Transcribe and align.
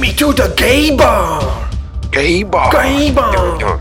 me 0.00 0.12
to 0.14 0.32
the 0.32 0.52
gay 0.56 0.96
bar! 0.96 1.68
Gay 2.10 2.42
bar! 2.42 2.72
Jā. 3.60 3.76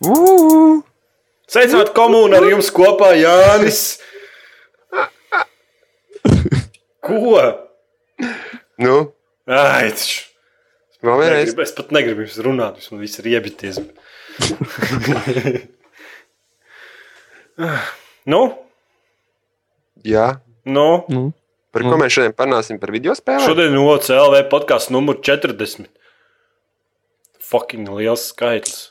Ū! 0.00 0.82
Sveicināt 1.50 1.92
komūnu 1.94 2.38
ar 2.38 2.46
jums 2.50 2.70
kopā, 2.74 3.12
Jānis! 3.20 4.00
Ko? 7.06 7.38
Nu, 8.80 8.96
Ai, 9.50 9.90
taču. 9.90 10.29
Vēl 11.04 11.20
vienreiz. 11.22 11.50
Negribu, 11.50 11.62
es 11.64 11.74
pat 11.76 11.92
negribu 11.96 12.24
jums 12.26 12.38
runāt, 12.46 12.80
man 12.92 13.02
visi 13.04 13.20
ir 13.22 13.26
iebities. 13.34 13.76
nu, 18.34 18.42
Jā. 20.06 20.28
nu, 20.64 20.88
Nu, 21.08 21.30
Par 21.70 21.84
ko 21.86 21.94
mēs 22.00 22.16
šodien 22.16 22.32
parunāsim? 22.34 22.80
Par 22.82 22.90
video 22.90 23.12
spēlēm? 23.14 23.46
šodien 23.46 23.76
OCLV 23.78 24.40
podkāsts 24.50 24.90
numur 24.90 25.20
40. 25.22 25.86
Fucking 27.50 27.86
liels 27.94 28.24
skaitlis. 28.32 28.88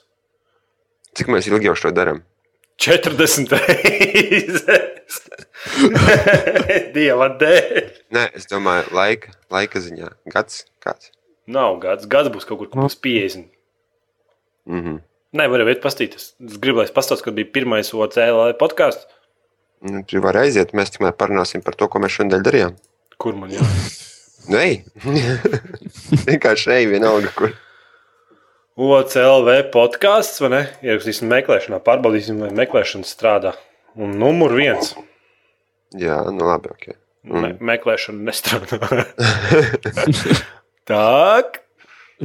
Cik 1.17 1.27
mēs 1.33 1.49
ilgi 1.49 1.67
jau 1.67 1.75
šo 1.75 1.91
darām? 1.95 2.21
40 2.79 3.51
reizes. 3.51 5.19
Dieva 6.95 7.27
dēļ. 7.41 7.89
Nē, 8.15 8.23
es 8.39 8.47
domāju, 8.47 8.87
laika, 8.95 9.33
laika 9.51 9.81
ziņā. 9.83 10.13
Gads 10.31 10.61
kāds. 10.79 11.11
Nav 11.49 11.79
gads. 11.81 12.07
Gads 12.09 12.29
būs 12.33 12.45
kaut 12.47 12.61
kur, 12.61 12.69
būs 12.73 12.97
50. 13.01 13.47
Mhm. 14.69 14.99
Nē, 15.39 15.45
varu 15.49 15.65
veikt 15.67 15.83
pastīties. 15.83 16.31
Es 16.41 16.57
gribu, 16.61 16.81
lai 16.81 16.87
es 16.87 16.93
pastāstītu, 16.93 17.29
kad 17.29 17.37
bija 17.37 17.49
pirmais 17.53 17.91
OCLV 17.93 18.55
podkāsts. 18.57 19.05
Nu, 19.85 20.01
tur 20.03 20.23
var 20.25 20.39
aiziet. 20.41 20.73
Mēs 20.77 20.93
tikmēr 20.95 21.13
parunāsim 21.17 21.61
par 21.65 21.77
to, 21.77 21.87
ko 21.87 22.01
mēs 22.01 22.17
šodien 22.17 22.43
darījām. 22.45 22.75
Kur 23.21 23.37
man 23.37 23.53
jā? 23.53 23.65
Nu, 24.49 24.57
ej! 24.57 24.79
Vienkārši 26.29 26.73
ej, 26.79 26.89
vienalga, 26.89 27.31
kur. 27.37 27.53
OCLV 28.79 29.69
podkāsts, 29.73 30.41
vai 30.41 30.51
ne? 30.55 30.61
Ierakstīsim 30.85 31.29
meklēšanā, 31.29 31.81
pārbaudīsim, 31.85 32.41
vai 32.45 32.51
meklēšana 32.63 33.07
strādā. 33.07 33.53
Un 33.99 34.17
numur 34.21 34.55
viens. 34.57 34.95
Jā, 35.99 36.21
nu 36.33 36.47
labi, 36.47 36.73
ok. 36.73 36.89
Me 37.29 37.53
meklēšana 37.69 38.31
nestrādā. 38.31 38.79
Tā, 40.89 41.43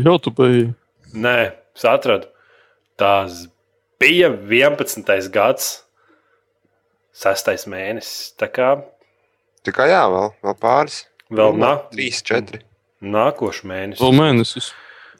jau 0.01 0.17
tu 0.25 0.31
biji. 0.35 0.71
nē, 1.15 1.53
es 1.77 1.85
atradu. 1.85 2.27
Tas 2.97 3.45
bija 4.01 4.31
11. 4.31 5.29
gads, 5.35 5.83
6. 7.15 7.67
mēnesis. 7.71 8.33
Tā 8.41 8.49
kā 8.51 8.71
Tā 9.65 9.73
kā 9.73 9.87
jā, 9.89 10.03
vēl, 10.13 10.31
vēl 10.45 10.57
pāris. 10.61 11.03
vēl 11.33 11.55
nā, 11.57 11.71
Trīs, 11.93 12.23
četri. 12.23 12.61
nākošais 13.01 13.65
mēnesis. 13.65 14.01
Vēl 14.03 14.13
mēnesis. 14.19 14.73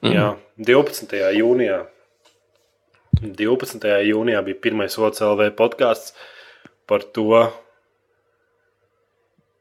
Jā, 0.05 0.35
12. 0.57 1.15
jūnijā. 1.37 1.79
12. 3.21 3.87
jūnijā 4.05 4.41
bija 4.45 4.59
pirmais 4.61 4.97
OCLV 4.99 5.49
podkāsts 5.57 6.13
par 6.85 7.01
to, 7.15 7.51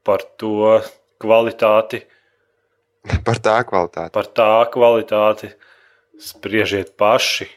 par 0.05 0.21
to 0.37 0.83
kvalitāti, 1.23 2.03
Par 3.27 3.37
tā 3.43 3.59
kvalitāti. 3.69 4.13
par 4.15 4.29
tā 4.33 4.51
kvalitāti. 4.73 5.51
Spriežiet 6.21 6.95
paši. 7.01 7.49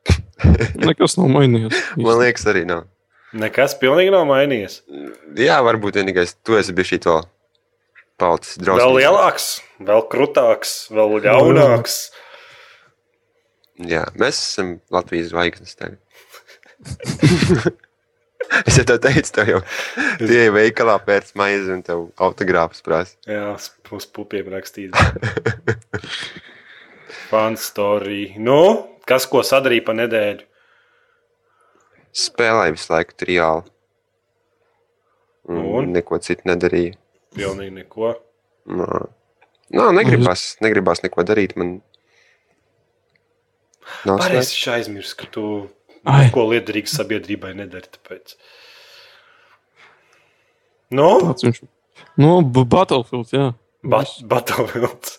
Nekas 0.86 1.18
nav 1.18 1.28
mainījies. 1.34 1.76
Man 2.00 2.20
liekas, 2.22 2.46
arī 2.48 2.62
nav. 2.68 2.86
Nekas 3.36 3.74
pilnīgi 3.78 4.10
nav 4.14 4.24
mainījies. 4.30 4.80
Jā, 5.38 5.58
varbūt 5.66 5.98
vienīgais, 6.00 6.36
tu 6.46 6.56
esi 6.58 6.72
bijis 6.74 6.94
šī 6.94 6.98
to 7.04 7.16
palicis 8.20 8.56
Vēl 8.58 8.64
drausmīgāks. 8.64 8.96
lielāks, 8.96 9.48
vēl 9.90 10.02
krūtāks, 10.14 10.72
vēl 10.94 11.14
ļaunāks. 11.26 11.98
Jā, 13.90 14.06
mēs 14.20 14.40
esam 14.40 14.74
Latvijas 14.92 15.30
zvaigznes 15.34 15.76
tagad. 15.78 16.00
es 18.68 18.78
jau 18.80 18.86
teicu, 18.88 19.32
tev 19.36 19.50
jau 19.54 19.60
tie 20.20 20.46
ir 20.46 20.54
veikalā 20.54 20.96
pēc 21.04 21.34
maizes 21.38 21.70
un 21.74 21.82
tev 21.86 22.06
autogrāfs 22.20 22.84
prasa. 22.86 23.16
Jā, 23.28 23.52
uz 23.96 24.06
pupiem 24.10 24.48
rakstīt. 24.52 24.96
Fanstorija. 27.30 28.38
Nu, 28.42 28.60
kas 29.06 29.26
ko 29.30 29.42
sadarīja 29.46 29.86
pa 29.86 29.94
nedēļu? 29.98 30.46
Spēlēja 32.20 32.74
visu 32.74 32.90
laiku 32.90 33.14
triāli. 33.22 33.68
Un, 35.50 35.60
Un? 35.60 35.92
neko 35.94 36.18
citu 36.22 36.46
nedarīja. 36.50 36.96
Pilnīgi 37.34 37.74
neko. 37.74 38.14
Nā, 38.70 38.88
Nā 39.74 39.86
negribas, 39.94 40.56
negribas 40.62 41.02
neko 41.04 41.22
darīt. 41.26 41.54
Man 41.58 41.78
nav 44.06 44.18
Pareizi 44.22 44.58
aizmirsu, 44.74 45.16
ka 45.18 45.30
tu 45.30 45.44
Ai. 46.08 46.26
neko 46.26 46.46
liederīgu 46.52 46.90
sabiedrībai 46.90 47.52
nedari. 47.58 47.90
Tāpēc. 47.96 48.36
Nu, 50.96 51.10
Tāds 51.28 51.46
viņš. 51.46 51.62
Nu, 52.20 52.40
Battlefield, 52.42 53.32
jā. 53.34 53.50
Bat 53.86 54.20
Battlefields. 54.28 55.18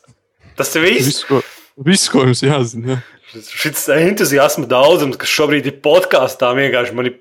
Tas 0.59 0.73
ir 0.75 0.85
viss. 0.85 1.07
Viss, 1.07 1.25
ko, 1.29 1.41
viss, 1.87 2.09
ko 2.11 2.25
jums 2.27 2.43
jāzina. 2.45 2.97
Jā. 2.97 3.01
Šis 3.31 3.85
entuziasma 3.95 4.67
daudzums, 4.67 5.15
kas 5.19 5.31
šobrīd 5.31 5.69
ir 5.69 5.77
podkāstā, 5.85 6.49
vienkārši 6.57 6.95
man 6.97 7.07
ir 7.13 7.19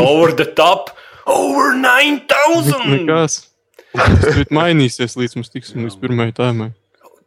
over 0.00 0.32
the 0.32 0.46
top. 0.56 0.94
Over 1.28 1.76
9000! 1.78 2.86
Nekas. 2.88 3.36
Tas 3.92 4.24
tur 4.24 4.48
mainīsies, 4.56 5.18
līdz 5.20 5.36
mums 5.36 5.52
tiksim 5.52 5.84
līdz 5.84 5.98
pirmajai 6.00 6.34
tēmai. 6.40 6.70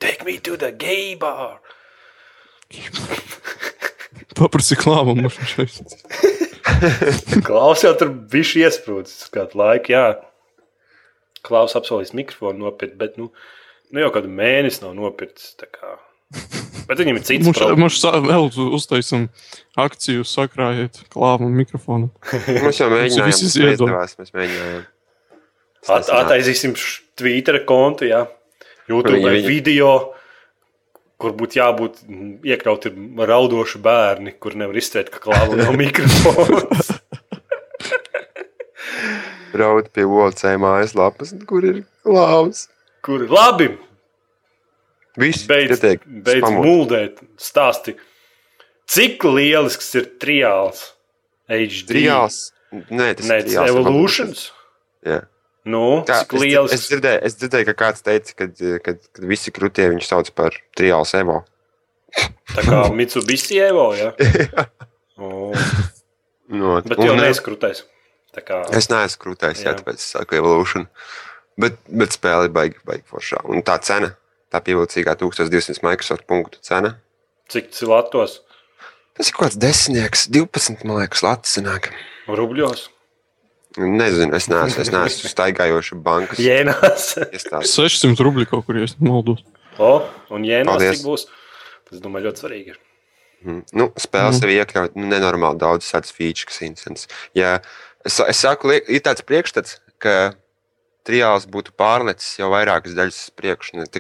Take 0.02 0.26
me 0.28 0.40
to 0.44 0.58
the 0.58 0.74
gay 0.74 1.14
bar! 1.16 1.62
Paprasti 4.34 4.76
klāvam. 4.80 5.22
Klaus 7.48 7.84
jau 7.86 7.94
tur 8.00 8.10
bija 8.10 8.66
iesprūdis 8.66 9.28
kādu 9.34 9.60
laiku. 9.62 9.94
Jā. 9.94 10.06
Klaus 11.46 11.76
apsolījis 11.78 12.16
mikrofonu 12.18 12.66
nopirkt, 12.66 12.98
bet 12.98 13.20
nu, 13.22 13.30
nu 13.94 14.02
jau 14.02 14.10
kādu 14.16 14.32
mēnesi 14.34 14.82
nav 14.82 14.96
kā. 15.70 15.94
Bet 16.90 16.98
viņam 17.02 17.20
ir 17.20 17.24
cits 17.26 17.46
Mums 17.46 17.60
mums 17.80 18.00
vēl 18.26 18.50
uztaisam 18.76 19.28
akciju, 19.78 20.26
sakrājiet 20.28 21.04
klāvam 21.14 21.54
mikrofonu. 21.54 22.10
Mums 22.34 22.82
jau 22.82 22.90
mēģinājām, 22.92 23.32
tas 23.32 23.56
iedod. 23.58 23.70
neizdevās, 23.70 24.18
mēs 24.20 24.34
mēģinājām. 24.36 24.84
At, 25.86 26.10
attaisīsim 26.10 26.74
Twitter 27.18 27.60
kontu, 27.70 28.10
jā. 28.10 28.26
YouTube 28.90 29.18
Viņi- 29.18 29.32
viņi- 29.38 29.48
video, 29.50 29.90
kur 31.22 31.32
būtu 31.38 31.60
jābūt 31.62 32.02
iekļauti 32.46 32.92
raudoši 33.30 33.80
bērni, 33.86 34.34
kur 34.42 34.56
nevar 34.60 34.76
izturēt, 34.82 35.10
ka 35.14 35.22
klāva 35.24 35.56
no 35.60 35.72
mikrofona. 35.82 36.64
Raud 39.56 39.88
pie 39.96 40.04
OC 40.04 40.42
mājaslapas, 40.60 41.32
kur 41.48 41.64
ir 41.64 41.84
klaus. 42.04 42.66
kur 43.06 43.24
ir 43.24 43.32
labi, 43.32 43.70
Viss 45.16 45.46
beidz, 45.48 45.78
pietiek, 45.80 46.02
beidz 46.26 46.42
spamot. 46.44 46.66
muldēt, 46.66 47.22
stāsti. 47.40 47.94
Cik 48.92 49.24
lielisks 49.24 49.94
ir 49.96 50.10
triāls? 50.20 50.82
HD. 51.48 51.88
Triāls. 51.94 52.40
Nē, 52.92 53.14
tas 53.16 53.30
Nē, 53.30 53.38
ir 53.40 53.46
tas 53.48 53.54
triāls 53.54 53.72
Evolutions. 53.72 54.42
Jā. 55.08 55.22
Nu, 55.66 56.04
Tā, 56.06 56.20
cik 56.22 56.34
es, 56.36 56.40
dzir- 56.40 56.46
lielisks. 56.46 56.76
es, 56.78 56.88
dzirdēju, 56.92 57.20
es 57.26 57.36
dzirdēju, 57.42 57.66
ka 57.72 57.74
kāds 57.80 58.04
teica, 58.06 58.34
ka 58.38 58.48
kad, 58.54 58.82
kad 58.86 59.24
visi 59.32 59.52
krūtie 59.56 59.88
viņu 59.90 60.06
sauc 60.06 60.30
par 60.38 60.54
triāls 60.78 61.14
Evo. 61.18 61.40
Tā 62.54 62.62
kā 62.68 62.84
Mitsubishi 62.94 63.58
Evo, 63.66 63.88
jā. 64.00 64.12
O, 65.18 65.52
No, 66.48 66.76
bet 66.86 67.00
un, 67.00 67.08
jau 67.08 67.16
eh, 67.16 67.22
neizkrutēs. 67.24 67.80
Tā 68.36 68.44
kā 68.46 68.60
Es 68.78 68.90
neesmu 68.92 69.22
krūtājs, 69.24 69.64
jā, 69.64 69.72
Jā. 69.72 69.80
tāpēc 69.80 69.98
es 69.98 70.12
saku 70.14 70.38
Evolution. 70.38 70.86
Bet, 71.58 71.80
bet 71.90 72.14
spēle 72.14 72.50
ir 72.50 72.54
baigi, 72.54 72.78
baigi 72.86 73.06
foršā. 73.10 73.40
Un 73.50 73.64
tā 73.66 73.80
cena, 73.82 74.12
tā 74.54 74.60
pievilcīgā 74.62 75.16
1200 75.18 75.82
Microsoft 75.88 76.28
punktu 76.30 76.60
cena. 76.62 76.98
cik 77.50 77.72
tas 77.72 77.82
ir 77.82 77.90
Latvijas 77.90 78.42
Tas 79.16 79.30
ir 79.30 79.34
kaut 79.38 79.46
kāds 79.48 79.58
desmitnieks, 79.64 80.26
12, 80.36 80.84
man 80.86 81.00
liekas, 81.02 81.22
Latvijas 81.24 81.56
sanāk. 81.58 81.90
rubļos? 82.28 82.90
Nezinu, 83.76 84.32
es 84.38 84.48
neesmu, 84.52 84.82
es 84.86 84.92
neesmu 84.96 85.32
staigājoša 85.32 86.00
bankas 86.06 86.40
Jēnās. 86.42 87.12
iestāde. 87.28 87.68
600 87.68 88.26
rubļi 88.28 88.48
kaut 88.52 88.68
kur, 88.68 88.80
ja 88.80 88.88
nemaldos. 89.02 89.44
O, 89.76 89.98
un 90.32 90.48
jēnās 90.48 90.78
Paldies. 90.78 91.00
cik 91.00 91.08
būs? 91.08 91.28
Tas, 91.90 92.00
domāju, 92.04 92.30
ļoti 92.30 92.46
svarīgi. 92.46 92.76
ir. 92.76 92.82
Mm. 93.46 93.62
Nu, 93.78 93.90
spēle 94.00 94.32
mm. 94.32 94.38
sev 94.40 94.54
iekļaut 94.54 94.96
nu, 94.98 95.10
nenormāli 95.12 95.62
daudz 95.62 95.90
tādas 95.92 96.14
features, 96.16 96.48
kas 96.50 96.62
ir 96.62 96.72
interesants. 96.72 97.10
Ja, 97.38 97.58
es, 98.08 98.18
es 98.24 98.42
saku, 98.42 98.72
liek, 98.72 98.88
ir 98.90 99.04
tāds 99.06 99.26
priekšstats, 99.28 99.78
ka 100.02 100.16
triāls 101.06 101.46
būtu 101.52 101.76
pārlecis 101.78 102.40
jau 102.40 102.50
vairākas 102.54 102.96
daļas 102.98 103.20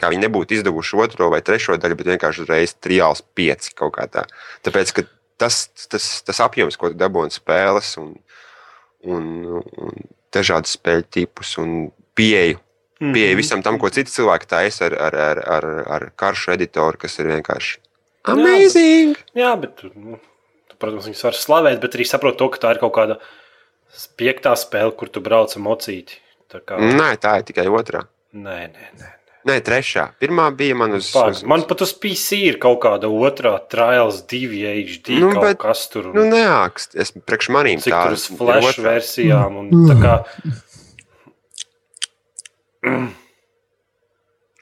kā 0.01 0.09
viņi 0.09 0.25
nebūtu 0.25 0.57
izdevuši 0.57 1.01
otro 1.03 1.29
vai 1.33 1.43
trešo 1.45 1.77
daļu, 1.77 1.99
bet 1.99 2.15
vienkārši 2.15 2.45
uzreiz 2.45 2.73
triāls 2.81 3.21
pieci 3.37 3.75
kaut 3.77 3.93
kā 3.99 4.07
tā. 4.09 4.25
Tāpēc, 4.65 4.95
ka 4.95 5.05
tas, 5.41 5.67
tas, 5.91 6.07
tas 6.25 6.41
apjoms, 6.41 6.79
ko 6.79 6.89
tu 6.89 6.97
dabūji 6.97 7.29
no 7.29 7.37
spēles, 7.37 7.91
un, 8.01 8.15
un, 9.05 9.25
un 9.61 10.05
dažādas 10.35 10.75
spēļu 10.77 11.05
tipus 11.13 11.55
un 11.61 11.91
pieeju. 12.17 12.59
Mhm. 13.01 13.11
Pieeja 13.15 13.35
visam 13.35 13.61
tam, 13.63 13.77
ko 13.79 13.89
citi 13.91 14.11
cilvēki 14.13 14.47
taisa 14.47 14.85
ar, 14.87 14.93
ar, 15.09 15.15
ar, 15.29 15.41
ar, 15.57 15.65
ar 15.97 16.05
karšu 16.15 16.53
editoru, 16.55 16.97
kas 17.01 17.17
ir 17.19 17.27
vienkārši 17.33 17.77
bet- 17.81 18.31
amazing. 18.35 19.17
Jā, 19.35 19.49
bet, 19.59 19.83
nu, 19.95 20.15
tu, 20.71 20.77
protams, 20.79 21.09
viņas 21.09 21.25
var 21.27 21.35
slavēt, 21.39 21.81
bet 21.83 21.97
arī 21.99 22.07
saprot 22.07 22.37
to, 22.39 22.47
ka 22.55 22.61
tā 22.63 22.71
ir 22.75 22.79
kaut 22.83 22.93
kāda 22.95 23.17
piektā 24.19 24.55
spēle, 24.59 24.95
kur 24.95 25.11
tu 25.11 25.21
brauc 25.23 25.51
ar 25.55 25.61
mocīti. 25.67 26.21
Tā 26.51 26.61
kā, 26.63 26.79
Nē, 26.79 27.11
tā 27.19 27.35
ir 27.41 27.47
tikai 27.51 27.67
otrā. 27.67 28.05
nē, 28.33 28.59
nē, 28.71 28.89
nē. 29.01 29.11
Nē, 29.45 29.59
trešā. 29.61 30.07
Pirmā 30.17 30.47
bija 30.57 30.73
man 30.75 30.95
uz. 30.97 31.11
Pār, 31.13 31.29
uz 31.35 31.43
man 31.45 31.61
pat 31.69 31.83
uz 31.85 31.91
PC 32.01 32.39
ir 32.47 32.55
kaut 32.57 32.79
kāda 32.81 33.05
otrā 33.13 33.51
Trials 33.69 34.23
2 34.31 34.63
HD. 34.73 35.19
Nu, 35.21 35.27
Nu, 35.29 35.33
kaut 35.37 35.43
bet- 35.51 35.59
kas 35.61 35.83
tur 35.93 36.07
Nu, 36.15 36.23
neākst. 36.31 36.95
Es 36.97 37.11
priekš 37.13 37.51
manīm 37.53 37.79
cik 37.83 37.93
tā 37.93 38.03
tur 38.07 38.13
uz 38.17 38.25
flash 38.25 38.65
ir 38.65 38.71
otrā. 38.73 38.87
versijām. 38.95 39.59
Un, 39.61 39.69
tā 39.85 39.95
kā, 40.01 40.15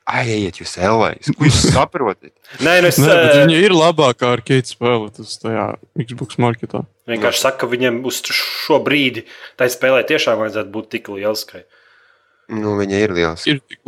Ai, 0.03 0.25
ejiet 0.27 0.57
jūs 0.59 0.73
elvēs. 0.83 1.29
Ko 1.37 1.45
jūs 1.47 1.61
saprotat? 1.71 2.33
nē, 2.59 2.73
nu 2.83 2.89
es 2.91 2.97
Nē, 2.99 3.07
bet 3.07 3.29
eh, 3.31 3.37
viņa 3.45 3.59
ir 3.63 3.71
labākā 3.71 4.33
arcade 4.35 4.67
spēle 4.67 5.07
tas 5.15 5.37
tajā 5.39 5.63
Xbox 6.03 6.35
marketā. 6.43 6.83
vienkārši 7.07 7.39
saku, 7.39 7.57
ka 7.63 7.69
viņiem 7.71 8.01
uz 8.05 8.19
šo 8.35 8.81
brīdi 8.83 9.23
tai 9.55 9.69
spēlē 9.71 10.03
tiešām 10.11 10.43
vajadzētu 10.43 10.71
būt 10.75 10.89
tik 10.91 11.07
lieliskai. 11.07 11.63
Nu, 12.51 12.75
viņa 12.81 12.99
ir 12.99 13.15
liels. 13.15 13.47
Ir 13.47 13.61
tik 13.63 13.79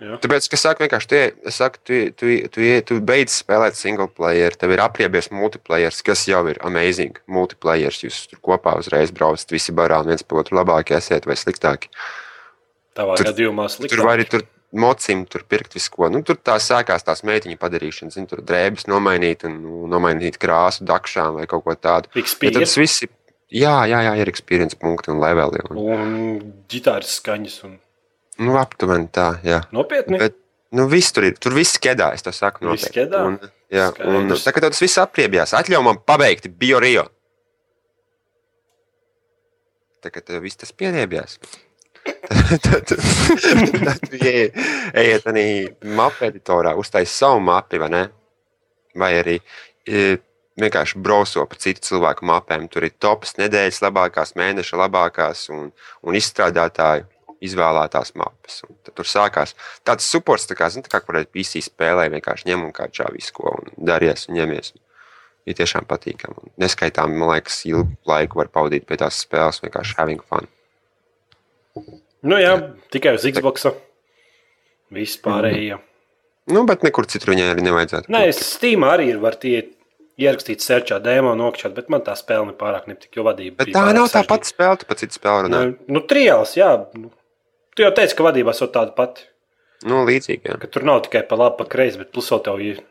lieliski. 0.00 0.22
Tāpēc, 0.24 0.48
ka 0.50 0.58
es 0.58 0.64
saku, 0.66 0.84
vienkārši, 0.84 1.10
tu, 1.10 1.20
es 1.50 1.58
saku, 1.60 1.80
tu, 1.86 2.00
tu, 2.18 2.32
tu, 2.54 2.64
tu 2.90 2.98
beidz 3.12 3.36
spēlēt 3.42 3.78
single 3.78 4.08
player, 4.08 4.56
tev 4.58 4.74
ir 4.74 4.82
apriebies 4.84 5.30
multiplayer, 5.34 5.94
kas 6.06 6.26
jau 6.30 6.42
ir 6.50 6.58
amazing. 6.66 7.20
Multiplayer, 7.30 7.94
jūs 8.06 8.24
tur 8.32 8.40
kopā 8.44 8.76
uzreiz 8.80 9.12
braucat, 9.14 9.50
visi 9.54 9.74
barā, 9.76 10.00
un 10.04 10.10
viens 10.12 10.26
par 10.26 10.42
otru 10.42 10.58
labāki 10.60 10.96
esiet 10.98 11.28
vai 11.30 11.36
sliktāki. 11.38 11.92
Tavā 12.94 13.16
Tur- 13.18 13.30
gadījumā 13.32 13.68
Tur 13.68 13.76
sliktāk. 13.76 14.04
var 14.06 14.18
arī 14.18 14.28
tur 14.30 14.44
mocim, 14.74 15.24
tur 15.30 15.42
pirkt 15.46 15.74
visu 15.74 15.90
ko. 15.94 16.08
Nu, 16.10 16.22
tur 16.26 16.36
tā 16.36 16.56
sākās 16.62 17.06
tās 17.06 17.22
meitiņu 17.26 17.58
padarīšanas, 17.58 18.14
zin, 18.18 18.26
tur 18.30 18.42
drēbes 18.42 18.88
nomainīt 18.90 19.44
un 19.46 19.60
nu, 19.62 19.84
nomainīt 19.90 20.38
krāsu 20.42 20.86
dakšām 20.86 21.38
vai 21.38 21.46
kaut 21.50 21.64
ko 21.66 21.74
tādu. 21.74 22.10
Bet 22.14 22.54
tas 22.58 22.74
viss 22.78 23.04
ir, 23.06 23.10
jā, 23.54 23.74
jā, 23.90 24.02
jā, 24.08 24.14
ir 24.18 24.30
experience 24.30 24.74
punkti 24.78 25.10
un 25.14 25.22
leveli. 25.22 25.62
Un, 25.70 25.78
un 25.94 26.54
ģitāras 26.70 27.18
skaņas. 27.20 27.58
Un... 27.68 27.76
nu, 28.42 28.56
aptuveni 28.60 29.10
tā, 29.14 29.34
jā. 29.46 29.60
Nopietni. 29.74 30.18
Bet, 30.20 30.38
nu, 30.74 30.86
viss 30.90 31.14
tur 31.14 31.28
ir, 31.28 31.36
tur 31.40 31.54
viss 31.56 31.80
kedā, 31.82 32.12
es 32.16 32.24
to 32.24 32.32
saku. 32.34 32.66
Viss 32.72 32.90
kedā? 32.94 33.24
Un, 33.28 33.38
jā, 33.72 33.90
un 34.06 34.30
Skaidrs. 34.30 34.46
tā 34.46 34.54
kā 34.54 34.64
tas 34.64 34.82
viss 34.82 35.02
apriebjās, 35.02 35.54
atļauj 35.58 35.84
man 35.86 36.00
pabeigt 36.06 36.50
biorio. 36.60 37.08
Kā 40.04 40.20
tev 40.20 40.42
viss 40.44 40.60
tas 40.60 40.74
pieriebjās. 40.76 41.38
tad 42.64 42.90
ejiet 44.12 45.30
arī 45.30 45.46
mapu 45.96 46.26
editorā, 46.28 46.74
uztaisīt 46.76 47.14
savu 47.14 47.40
mapu, 47.40 47.80
vai 47.80 47.88
ne? 47.92 48.02
Vai 49.00 49.10
arī 49.16 49.38
e, 49.88 50.18
vienkārši 50.60 51.00
brauso 51.02 51.44
pa 51.48 51.58
citu 51.58 51.82
cilvēku 51.88 52.26
mapēm. 52.28 52.68
Tur 52.70 52.86
ir 52.86 52.94
topas 53.00 53.34
nedēļas 53.40 53.80
labākās, 53.86 54.34
mēneša 54.38 54.78
labākās 54.84 55.48
un, 55.54 55.70
un 56.04 56.20
izstrādātāju 56.20 57.08
izvēlētās 57.44 58.12
tad 58.14 58.94
tur 58.94 59.08
sākās 59.08 59.54
tāds 59.86 60.06
supports, 60.06 60.46
tā 60.50 60.56
kā, 60.58 60.68
zin, 60.70 60.84
tā 60.86 60.92
kā 60.92 61.00
kurai 61.04 61.24
PC 61.26 61.62
spēlē, 61.64 62.08
vienkārši 62.12 62.50
ņem 62.50 62.66
un 62.68 62.72
kā 62.76 62.88
čā 62.92 63.08
visu 63.14 63.34
ko 63.36 63.56
un 63.58 63.72
daries 63.90 64.28
un 64.28 64.38
ņemies. 64.38 64.74
Ir 65.44 65.56
tiešām 65.58 65.84
patīkami. 65.84 66.54
Neskaitām, 66.60 67.12
man 67.20 67.34
liekas, 67.34 67.58
ilgu 67.68 67.98
laiku 68.08 68.40
var 68.40 68.48
pavadīt 68.52 68.86
pie 68.88 68.96
tās 69.00 69.18
spēles, 69.26 69.60
vienkārši 69.60 69.98
having 69.98 70.22
fun. 70.24 70.48
Nu, 72.24 72.38
jā, 72.40 72.54
tikai 72.94 73.18
uz 73.18 73.26
Xbox. 73.28 73.66
Viss 74.94 75.20
pārējie. 75.20 75.76
Nu, 76.48 76.64
bet 76.68 76.84
nekur 76.84 77.08
citur 77.08 77.34
viņai 77.34 77.50
arī 77.52 77.64
nevajadzētu. 77.64 78.12
Nē, 78.12 78.26
es 78.30 78.40
Steam 78.44 78.84
arī 78.88 79.10
ir 79.12 79.20
var 79.20 79.36
tie 79.40 79.66
ierakstīt 80.20 80.62
serčā 80.62 81.00
dēmā, 81.02 81.34
nokļūt, 81.38 81.74
bet 81.76 81.90
man 81.92 82.04
tā 82.06 82.14
spēle 82.18 82.50
ne 82.50 82.56
pārāk 82.58 82.86
nepatika, 82.90 83.18
jo 83.18 83.26
vadība 83.26 83.64
Bet 83.64 83.74
tā 83.74 83.84
nav 83.96 84.10
tā 84.12 84.22
pati 84.28 84.50
spēle, 84.50 84.78
tu 84.80 84.88
pa 84.88 84.96
citu 85.00 85.16
spēli 85.18 85.48
runā. 85.48 85.62
Nu, 85.70 85.96
nu 85.96 86.02
trijāls, 86.10 86.54
jā. 86.58 86.70
Nu, 86.98 87.10
Tu 87.74 87.82
jau 87.82 87.90
teici, 87.94 88.14
ka 88.16 88.26
vadībā 88.26 88.54
esot 88.54 88.72
tāda 88.74 88.94
pati. 88.96 89.26
Nu, 89.84 90.04
līdzīgi. 90.08 90.48
Jā. 90.48 90.58
Ka 90.62 90.70
tur 90.70 90.86
nav 90.86 91.02
tikai 91.06 91.24
pa 91.28 91.36
labi, 91.38 91.58
pa 91.58 91.66
kreisi, 91.68 92.00
bet 92.00 92.12
plus 92.14 92.30
vēl 92.32 92.42
tev 92.46 92.62
ir 92.64 92.82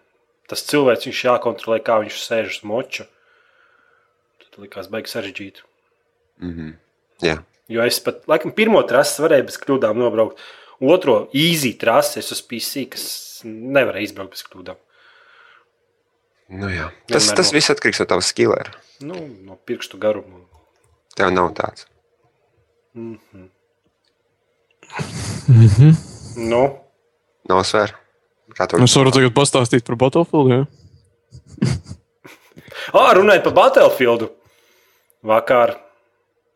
tas 0.51 0.65
cilvēks, 0.68 1.07
viņš 1.07 1.21
jākontrolē, 1.30 1.80
kā 1.85 1.97
viņš 2.03 2.19
sēž 2.19 2.50
uz 2.51 2.59
moču. 2.68 3.07
Tad 4.44 4.59
likās 4.62 4.89
baigi 4.91 5.13
sarežģīti. 5.13 5.63
Mm 6.44 6.53
-hmm. 6.53 6.74
jā. 7.24 7.38
Jo 7.71 7.85
es 7.88 8.00
pat, 8.03 8.27
laikam, 8.27 8.51
pirmo 8.51 8.81
trasi 8.83 9.21
varēju 9.24 9.47
bez 9.47 9.57
kļūdām 9.57 9.97
nobraukt. 9.97 10.39
Otro 10.83 11.29
īzī 11.33 11.77
trasi 11.79 12.19
es 12.19 12.31
uz 12.31 12.41
PC, 12.41 12.89
kas 12.91 13.06
nevarēja 13.45 14.09
izbraukt 14.09 14.36
bez 14.36 14.44
kļūdām. 14.44 14.75
Nu, 16.50 16.68
jā. 16.69 16.91
Tas, 17.07 17.24
Vienmēr 17.24 17.36
tas 17.38 17.51
no- 17.51 17.56
viss 17.56 17.71
atkarīgs 17.71 18.00
no 18.00 18.06
tavas 18.06 18.29
skillera. 18.33 18.74
Nu, 19.00 19.15
no 19.47 19.56
pirkstu 19.65 19.97
garuma. 19.97 20.44
Tev 21.15 21.31
nav 21.31 21.53
tāds. 21.53 21.88
Mm 22.94 23.19
-hmm. 23.33 23.50
Mhm. 25.50 25.94
Nu, 26.50 26.63
Nav 27.50 27.63
svēr. 27.68 27.92
Kā 28.56 28.68
to 28.69 28.78
Es 28.84 28.94
varu 28.95 29.12
tagad 29.12 29.34
pastāstīt 29.36 29.84
par 29.88 29.98
Battlefield. 30.00 30.51
Jā. 30.54 30.62
ah, 32.94 33.13
runājot 33.18 33.44
par 33.50 33.56
Battlefieldu. 33.57 34.30
Vakar 35.24 35.75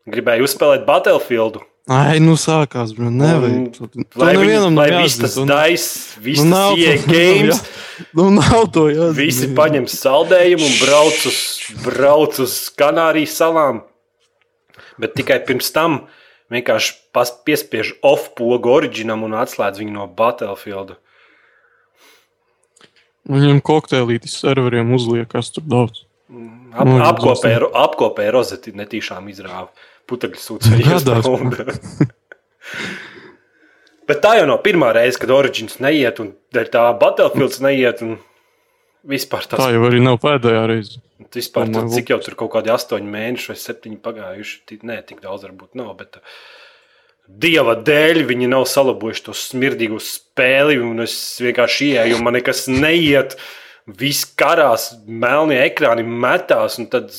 gribēju 0.08 0.46
uzspēlēt 0.48 0.86
Battlefieldu. 0.88 1.62
Ai, 1.88 2.18
nu 2.20 2.34
sākās, 2.36 2.90
bet 2.92 3.08
nevajag. 3.16 3.78
Un 3.80 4.04
Lai, 4.20 4.34
viņi, 4.36 4.42
nevienam 4.42 4.74
lai 4.76 4.88
viss 4.98 5.16
tas 5.22 5.36
dais, 5.48 5.84
viss 6.20 6.42
Nu, 6.44 6.74
tas 6.76 7.04
to- 7.04 7.12
games, 7.14 7.62
Nu, 8.14 8.26
nav 8.36 8.66
to 8.74 8.84
jāzina. 8.92 9.14
visi 9.16 9.48
paņem 9.56 9.86
saldējumu 9.88 10.66
un 10.68 10.74
brauc 10.82 11.22
uz, 11.30 11.38
brauc 11.86 12.36
uz 12.44 12.58
Kanārijas 12.78 13.38
salām. 13.40 13.80
Bet 15.00 15.16
tikai 15.16 15.40
pirms 15.48 15.72
tam 15.72 16.02
vienkārši 16.52 16.92
pas- 17.12 17.34
piespiež 17.44 17.92
off 18.02 18.30
pogu 18.38 18.68
oriģinam 18.78 19.22
un 19.26 19.32
atslēdz 19.42 19.78
viņu 19.82 19.92
no 19.92 20.06
Battlefielda. 20.08 20.94
Viņam 23.28 23.60
kokteilītis 23.60 24.38
serveriem 24.40 24.94
uzliek, 24.96 25.28
kas 25.28 25.50
tur 25.52 25.62
daudz. 25.68 26.04
Ap, 26.72 26.86
Nu, 26.86 27.00
apkopēja, 27.04 27.58
apkopēja 27.72 28.30
rozeti 28.32 28.72
netīšām 28.76 29.28
izrāva 29.32 29.68
putekļu 30.08 30.40
sūcēju. 30.40 30.84
Bet 34.08 34.22
tā 34.24 34.38
jau 34.38 34.46
nav 34.48 34.62
pirmā 34.64 34.92
reize, 34.96 35.18
kad 35.20 35.30
Origins 35.34 35.76
neiet, 35.84 36.20
un 36.22 36.30
tā 36.54 36.84
Battlefields 37.00 37.60
neiet. 37.60 38.00
un 38.02 38.16
Vispār 39.08 39.46
tas 39.48 39.60
Tā 39.62 39.70
jau 39.72 39.86
arī 39.88 40.02
nav 40.04 40.18
pēdējā 40.20 40.64
reize. 40.68 41.00
vispār, 41.34 41.70
tad, 41.72 41.88
cik 41.94 42.12
jau 42.12 42.18
tur 42.24 42.36
kaut 42.38 42.52
kādi 42.58 42.72
astoņi 42.74 43.08
mēneši 43.08 43.52
vai 43.52 43.58
septiņi 43.62 44.00
pagājuši. 44.04 44.80
Nē, 44.84 44.98
tik 45.08 45.22
daudz 45.24 45.46
varbūt 45.48 45.78
nav. 45.80 45.94
Bet, 45.96 46.20
uh, 46.20 46.36
Dieva 47.28 47.74
dēļ 47.84 48.22
viņi 48.24 48.46
nav 48.48 48.64
salabojuši 48.70 49.24
to 49.26 49.34
smirdīgo 49.36 49.98
spēli, 50.00 50.78
un 50.80 51.04
es 51.04 51.12
vienkārši 51.44 51.90
ienāku, 51.90 52.16
un 52.16 52.24
man 52.24 52.38
nekas 52.38 52.62
neiet. 52.72 53.36
Viss 54.00 54.24
karās, 54.36 54.90
melnie 55.04 55.58
ekrāni 55.60 56.04
metās, 56.08 56.78
un 56.80 56.88
tad, 56.92 57.12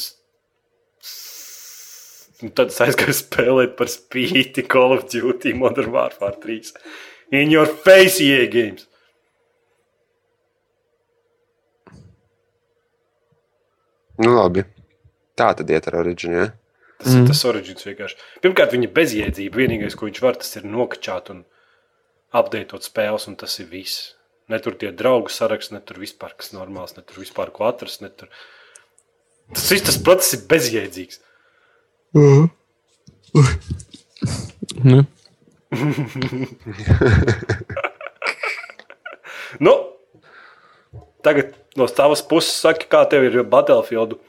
un 2.41 2.53
tad 2.57 2.73
es 2.73 2.81
aizgāju 2.85 3.15
spēlēt 3.21 3.77
par 3.77 3.89
spīti 3.93 4.65
Call 4.69 4.97
of 4.97 5.05
Duty 5.13 5.53
Modern 5.57 5.93
Warfare 5.93 6.41
3. 6.41 6.73
In 7.37 7.53
your 7.53 7.69
face, 7.69 8.17
EA 8.25 8.49
Nu, 14.19 14.33
labi. 14.35 14.65
Tā 15.39 15.53
tad 15.55 15.69
iet 15.71 15.87
ar 15.87 15.99
oriģinu. 16.01 16.35
Ja? 16.35 16.47
Tas 16.99 17.13
mm. 17.13 17.23
ir 17.23 17.31
tas 17.31 17.45
origins 17.47 17.85
vienkārši. 17.87 18.17
Pirmkārt, 18.43 18.73
viņa 18.75 18.89
bezjēdzība. 18.95 19.61
Vienīgais, 19.61 19.95
ko 19.95 20.09
viņš 20.09 20.21
var, 20.25 20.39
tas 20.41 20.51
ir 20.59 20.67
nokačāt 20.67 21.31
un 21.31 21.45
apdeitot 22.35 22.83
spēles, 22.83 23.29
un 23.31 23.37
tas 23.39 23.55
ir 23.63 23.69
viss. 23.71 24.09
Ne 24.51 24.59
tur 24.63 24.75
tie 24.81 24.91
draugu 24.95 25.31
saraksts, 25.31 25.71
ne 25.71 25.79
tur 25.85 26.01
vispār 26.01 26.33
kas 26.35 26.51
normāls, 26.55 26.95
ne 26.97 27.03
tur 27.05 27.21
vispār 27.23 27.53
ko 27.55 27.69
atrast. 27.69 28.03
Tur... 28.19 28.27
Tas 29.53 29.69
viss 29.71 29.87
tas 29.87 29.99
process 30.03 30.35
ir 30.35 30.43
bezjēdzīgs. 30.51 31.23
Ne? 34.83 35.05
Nu, 39.57 39.73
tagad 41.25 41.55
no 41.79 41.87
savas 41.89 42.21
puses 42.25 42.59
saki, 42.59 42.89
kā 42.91 43.05
tev 43.09 43.25
ir 43.29 43.41
Battlefield. 43.47 44.19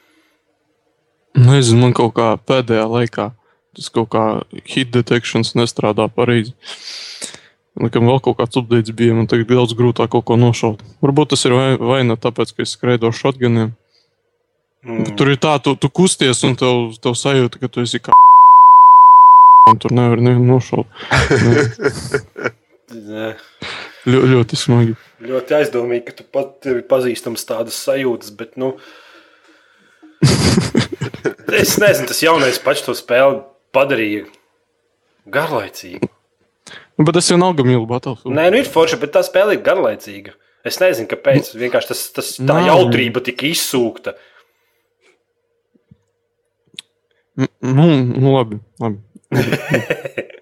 Nezinu, 1.38 1.84
man 1.84 1.94
kaut 1.94 2.16
kā 2.16 2.32
pēdējā 2.48 2.86
laikā 2.90 3.30
tas 3.76 3.90
kaut 3.94 4.10
kā 4.12 4.24
hit 4.66 4.90
detektions 4.94 5.54
nestrādā 5.58 6.08
pareizi. 6.12 6.54
Likam, 7.80 8.08
vēl 8.10 8.18
kaut 8.24 8.40
kāds 8.40 8.58
updates 8.58 8.94
bija, 8.96 9.14
man 9.14 9.28
tagad 9.30 9.52
daudz 9.52 9.76
grūtāk 9.78 10.10
kaut 10.12 10.26
ko 10.28 10.36
nošaut. 10.40 10.82
Varbūt 11.04 11.32
tas 11.32 11.46
ir 11.46 11.54
vai, 11.54 11.68
vai 11.78 12.00
ne 12.04 12.16
tāpēc, 12.18 12.52
ka 12.56 12.66
es 12.66 12.74
skrēju 12.74 13.06
ar 13.08 13.16
shotguniem. 13.16 13.70
Mm. 14.84 15.12
Tur 15.16 15.30
ir 15.30 15.38
tā, 15.40 15.54
tu, 15.62 15.76
tu 15.78 15.90
kusties 15.92 16.42
un 16.48 16.56
tev, 16.58 16.96
tev 17.04 17.14
sajūta, 17.16 17.60
ka 17.62 17.70
tu 17.70 17.84
esi 17.86 18.02
kā. 18.02 18.16
Tur 19.80 19.94
nevar 19.94 20.20
nevienu 20.24 20.56
nošaut. 20.56 20.88
Nē. 23.10 23.30
Ļo, 24.08 24.22
ļoti 24.30 24.56
smagi. 24.56 24.96
Ļoti 25.20 25.56
aizdomīgi, 25.58 26.04
ka 26.06 26.16
tu 26.20 26.24
pat 26.32 26.68
ir 26.70 26.80
pazīstams 26.88 27.44
tādas 27.48 27.76
sajūtas, 27.84 28.32
bet, 28.38 28.54
nu, 28.60 28.72
es 31.60 31.76
nezinu, 31.80 32.08
tas 32.08 32.22
jaunais 32.24 32.60
pats 32.64 32.84
to 32.86 32.94
spēli 32.96 33.42
padarīja 33.76 34.24
garlaicīgu. 35.30 36.08
Nu, 37.00 37.06
bet 37.08 37.16
es 37.20 37.30
jau 37.30 37.38
nav 37.40 37.56
mīlu 37.60 37.86
Battlefield. 37.88 38.34
Nē, 38.36 38.48
nu 38.52 38.60
ir 38.60 38.68
forši, 38.68 38.98
bet 39.00 39.14
tā 39.14 39.22
spēle 39.24 39.56
ir 39.56 39.62
garlaicīga. 39.64 40.34
Es 40.66 40.76
nezinu, 40.82 41.08
kāpēc. 41.08 41.54
Vienkārši 41.56 41.88
tas, 41.88 42.02
tas 42.16 42.34
tā 42.36 42.58
Nav. 42.58 42.66
jautrība 42.68 43.22
tika 43.24 43.48
izsūkta. 43.48 44.12
Nu, 47.64 47.86
nu 48.04 48.34
labi. 48.36 48.60
labi. 48.80 49.00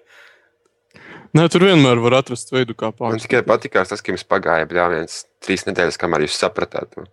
Nē, 1.37 1.43
tur 1.53 1.61
vienmēr 1.67 1.99
var 2.01 2.15
atrast 2.23 2.49
veidu, 2.53 2.73
kā 2.73 2.89
Man 2.89 2.95
pārspēt. 2.97 3.21
tikai 3.27 3.41
patīkās 3.45 3.91
tas, 3.91 4.01
ka 4.01 4.09
jums 4.13 4.25
pagāja 4.25 4.65
bļāviens 4.69 5.13
trīs 5.45 5.65
nedēļas, 5.67 5.99
kamēr 6.01 6.25
jūs 6.25 6.37
sapratāt. 6.41 6.89
to. 6.95 7.05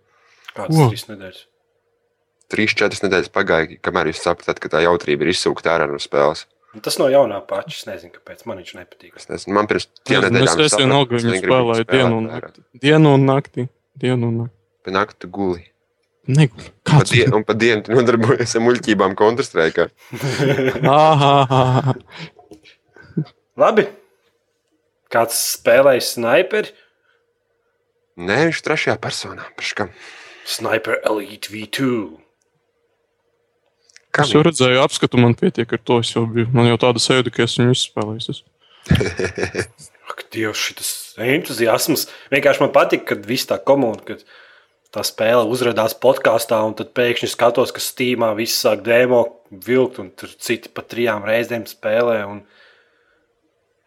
Kāds 0.57 0.73
Ko? 0.73 0.87
trīs 0.89 1.05
nedēļas? 1.11 1.41
Trīs, 2.49 2.73
četras 2.79 3.03
nedēļas 3.03 3.29
pagāja, 3.35 3.77
kamēr 3.83 4.09
jūs 4.09 4.23
sapratāt, 4.23 4.57
ka 4.63 4.71
tā 4.73 4.81
jautrība 4.85 5.21
ir 5.27 5.33
izsūkta 5.35 5.75
ārā 5.75 5.85
no 5.91 5.99
spēles. 6.01 6.45
Nu, 6.73 6.81
Tas 6.81 6.97
no 6.99 7.05
jaunā 7.11 7.39
paša. 7.47 7.73
Es 7.77 7.85
nezinu, 7.87 8.11
kāpēc 8.17 8.39
man 8.49 8.57
viņš 8.61 8.73
nepatīk. 8.79 9.13
Es 9.17 9.29
nezinu, 9.29 9.53
man 9.55 9.67
pirms 9.69 9.85
tiem 10.03 10.21
nedēļām 10.25 10.59
es 10.65 10.75
vienalga 10.77 11.15
viņu 11.17 11.37
spēlēju 11.43 11.85
dienu 11.91 12.17
un 12.17 12.25
naktī. 12.31 12.61
Dienu 12.83 13.13
un 13.17 13.25
naktī. 13.29 13.67
Dienu 13.97 14.27
un 14.31 14.35
naktī. 14.43 14.55
Pa 14.87 14.91
nakti 14.95 15.27
guli. 15.27 15.63
Negul. 16.27 16.63
Pa 16.83 16.97
Kāds 16.99 17.11
dienu, 17.15 17.37
un 17.39 17.43
pa 17.47 17.53
dienu 17.55 17.81
tu 17.85 17.95
nodarbojies 17.95 18.55
ar 18.59 18.63
muļķībām 18.65 19.13
kontrastrēkā. 19.19 19.83
Labi. 23.57 23.87
Kāds 25.13 25.39
spēlēja 25.55 26.03
sniperi? 26.03 26.73
Nē, 28.17 28.47
viņš 28.47 28.61
ir 28.61 28.65
trešajā 28.65 28.95
personā. 29.01 29.45
Paškam. 29.59 29.91
Sniper 30.47 30.97
Elite 31.05 31.51
V2. 31.53 31.91
Kam 34.15 34.25
es 34.25 34.33
jau 34.33 34.41
redzēju, 34.45 34.79
apskatu 34.81 35.19
man 35.21 35.35
pietiek 35.37 35.69
ar 35.75 35.81
to. 35.85 35.99
Es 36.01 36.13
jau 36.15 36.25
biju. 36.25 36.49
Man 36.55 36.69
jau 36.71 36.79
tāda 36.81 37.01
sajūta, 37.03 37.33
ka 37.35 37.45
es 37.45 37.57
viņu 37.59 37.75
izspēlēju. 37.77 38.37
Ak, 40.07 40.23
Dievs, 40.33 40.63
šis 40.63 40.91
entuziasms. 41.21 42.07
Vienkārši 42.33 42.63
man 42.63 42.73
patīk, 42.73 43.05
kad 43.11 43.25
viss 43.27 43.49
tā 43.49 43.59
komanda, 43.61 44.15
kad 44.15 44.23
tā 44.95 45.03
spēle 45.05 45.43
uzrādās 45.51 45.93
podkāstā, 46.01 46.59
un 46.65 46.73
tad 46.79 46.93
pēkšņi 46.97 47.29
skatos, 47.33 47.73
ka 47.75 47.83
Steamā 47.83 48.31
viss 48.37 48.63
sāk 48.63 48.81
demo 48.87 49.25
vilkt, 49.51 49.99
un 50.01 50.09
tur 50.15 50.31
citi 50.41 50.71
pa 50.73 50.81
trijām 50.87 51.27
reizēm 51.27 51.67
spēlē. 51.69 52.21
Un, 52.31 52.41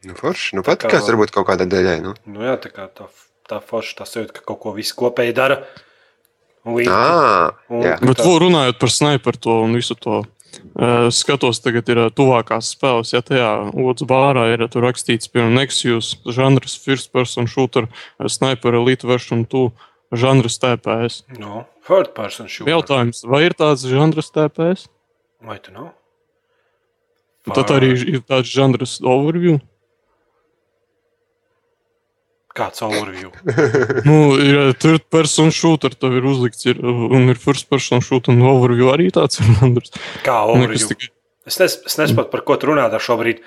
Nu, 0.05 0.15
forši. 0.17 0.57
Nu, 0.57 0.63
pat 0.65 0.81
Kā- 0.81 0.91
kāds 0.95 1.09
varbūt 1.11 1.31
kaut 1.35 1.47
kādā 1.51 1.67
dēļai. 1.69 1.99
Nu. 2.03 2.15
nu, 2.27 2.41
jā, 2.41 2.57
tā 2.63 2.71
kā 2.73 2.89
tā, 2.89 3.09
tā 3.49 3.61
forša 3.61 3.99
tā 4.01 4.07
sajūta, 4.09 4.33
ka 4.39 4.41
kaut 4.49 4.61
ko 4.61 4.73
visi 4.73 4.95
kopēji 4.97 5.35
dara. 5.37 5.65
Un 6.65 6.75
līdz, 6.77 6.89
Ah, 6.93 7.51
Un- 7.71 7.83
jā. 7.83 7.99
Bet 8.01 8.17
Tā. 8.17 8.25
runājot 8.41 8.79
par 8.79 8.89
sniperu 8.89 9.41
to 9.41 9.63
un 9.65 9.75
visu 9.75 9.95
to. 9.99 10.25
Uh, 10.75 11.07
skatos, 11.15 11.61
tagad 11.63 11.89
ir 11.89 11.97
tuvākās 12.11 12.75
spēles. 12.75 13.13
Ja 13.13 13.21
tajā 13.23 13.71
otrs 13.73 14.03
bārā 14.09 14.53
ir 14.53 14.67
tur 14.69 14.83
rakstīts, 14.83 15.29
piemēram, 15.31 15.55
Nexus, 15.55 16.17
žanrs, 16.27 16.75
first 16.77 17.13
person 17.13 17.47
shooter, 17.47 17.87
sniper 18.27 18.75
elite 18.75 19.05
version 19.07 19.45
2, 19.47 19.71
žanrs 20.13 20.59
TPS. 20.59 21.23
no, 21.39 21.67
third 21.87 22.15
person 22.17 22.49
shooter. 22.49 22.73
Jautājums, 22.75 23.23
vai 23.25 23.45
ir 23.45 23.53
tāds 23.55 23.87
žanrs 23.87 24.31
TPS? 24.33 24.89
Vai 25.41 25.59
tu 25.59 25.71
nav? 25.71 25.93
Un 27.47 27.55
Tad 27.55 27.67
arī 27.69 27.93
ir 28.15 28.21
tāds 28.21 28.51
žanrs 28.51 28.99
overview. 29.01 29.61
Kāds 32.61 32.83
overview? 32.87 33.31
Nu, 34.05 34.19
ir 34.37 34.59
uh, 34.61 34.73
third 34.77 35.07
person 35.13 35.49
shooter, 35.55 35.95
tev 35.97 36.19
ir 36.21 36.27
uzlikts, 36.29 36.67
ir, 36.69 36.83
un 36.85 37.31
ir 37.33 37.41
first 37.41 37.71
person 37.73 38.03
shooter, 38.05 38.35
un 38.37 38.45
overview 38.53 38.93
arī 38.93 39.09
tāds 39.17 39.41
ir 39.41 39.49
žanrs. 39.63 39.95
Kā 40.27 40.43
overview? 40.53 40.93
tikai- 40.93 41.13
Es, 41.49 41.57
nes, 41.59 41.73
es 41.89 41.97
nesaprotu, 41.99 42.29
par 42.31 42.43
ko 42.47 42.55
tu 42.61 42.69
runā 42.69 42.85
ar 42.93 43.01
šobrīd. 43.03 43.41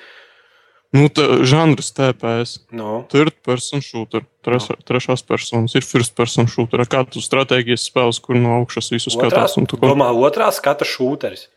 Nu, 0.93 1.07
tā, 1.13 1.23
žanrs 1.47 1.87
TPS. 1.97 2.55
No. 2.75 3.03
Third 3.09 3.37
person 3.45 3.81
shooter, 3.85 4.25
tres, 4.45 4.67
trešās 4.85 5.23
personas, 5.25 5.73
ir 5.77 5.85
first 5.85 6.13
person 6.17 6.49
shooter. 6.49 6.81
Ar 6.83 6.89
Kādu 6.91 7.21
stratēģijas 7.23 7.85
spēles, 7.89 8.19
kur 8.21 8.37
no 8.37 8.57
augšas 8.59 8.91
visu 8.93 9.13
skatās. 9.13 9.55
un 9.61 9.65
tu 9.69 9.77
ko- 9.81 9.89
domā, 9.93 10.09
otrā 10.13 10.49
skata 10.53 10.85
šūteris. 10.89 11.47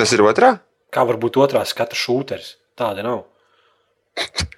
Tas 0.00 0.12
ir 0.16 0.24
otrā? 0.28 0.58
Kā 0.92 1.04
var 1.08 1.16
būt 1.20 1.38
otrā 1.40 1.62
skata 1.68 1.96
šūteris? 1.96 2.54
Tāda 2.76 3.04
nav. 3.06 3.24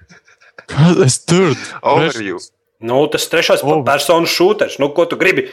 Kā 0.71 0.93
es 1.05 1.19
third? 1.27 1.59
Overview. 1.83 2.39
Nu, 2.81 3.03
tas 3.13 3.27
trešais 3.29 3.61
Oh. 3.67 3.83
personu 3.85 4.27
šūteris. 4.31 4.79
Nu, 4.81 4.89
ko 4.97 5.05
tu 5.05 5.17
gribi? 5.21 5.51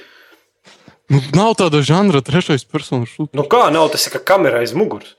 Nu, 1.10 1.20
nav 1.36 1.56
tāda 1.60 1.82
žanra 1.84 2.22
trešais 2.24 2.64
personas 2.68 3.10
shooter. 3.16 3.36
Nu, 3.36 3.44
kā 3.48 3.68
nav 3.72 3.90
tas, 3.92 4.06
ir 4.08 4.14
kā 4.18 4.24
kamera 4.24 4.60
aiz 4.64 4.74
muguras? 4.76 5.16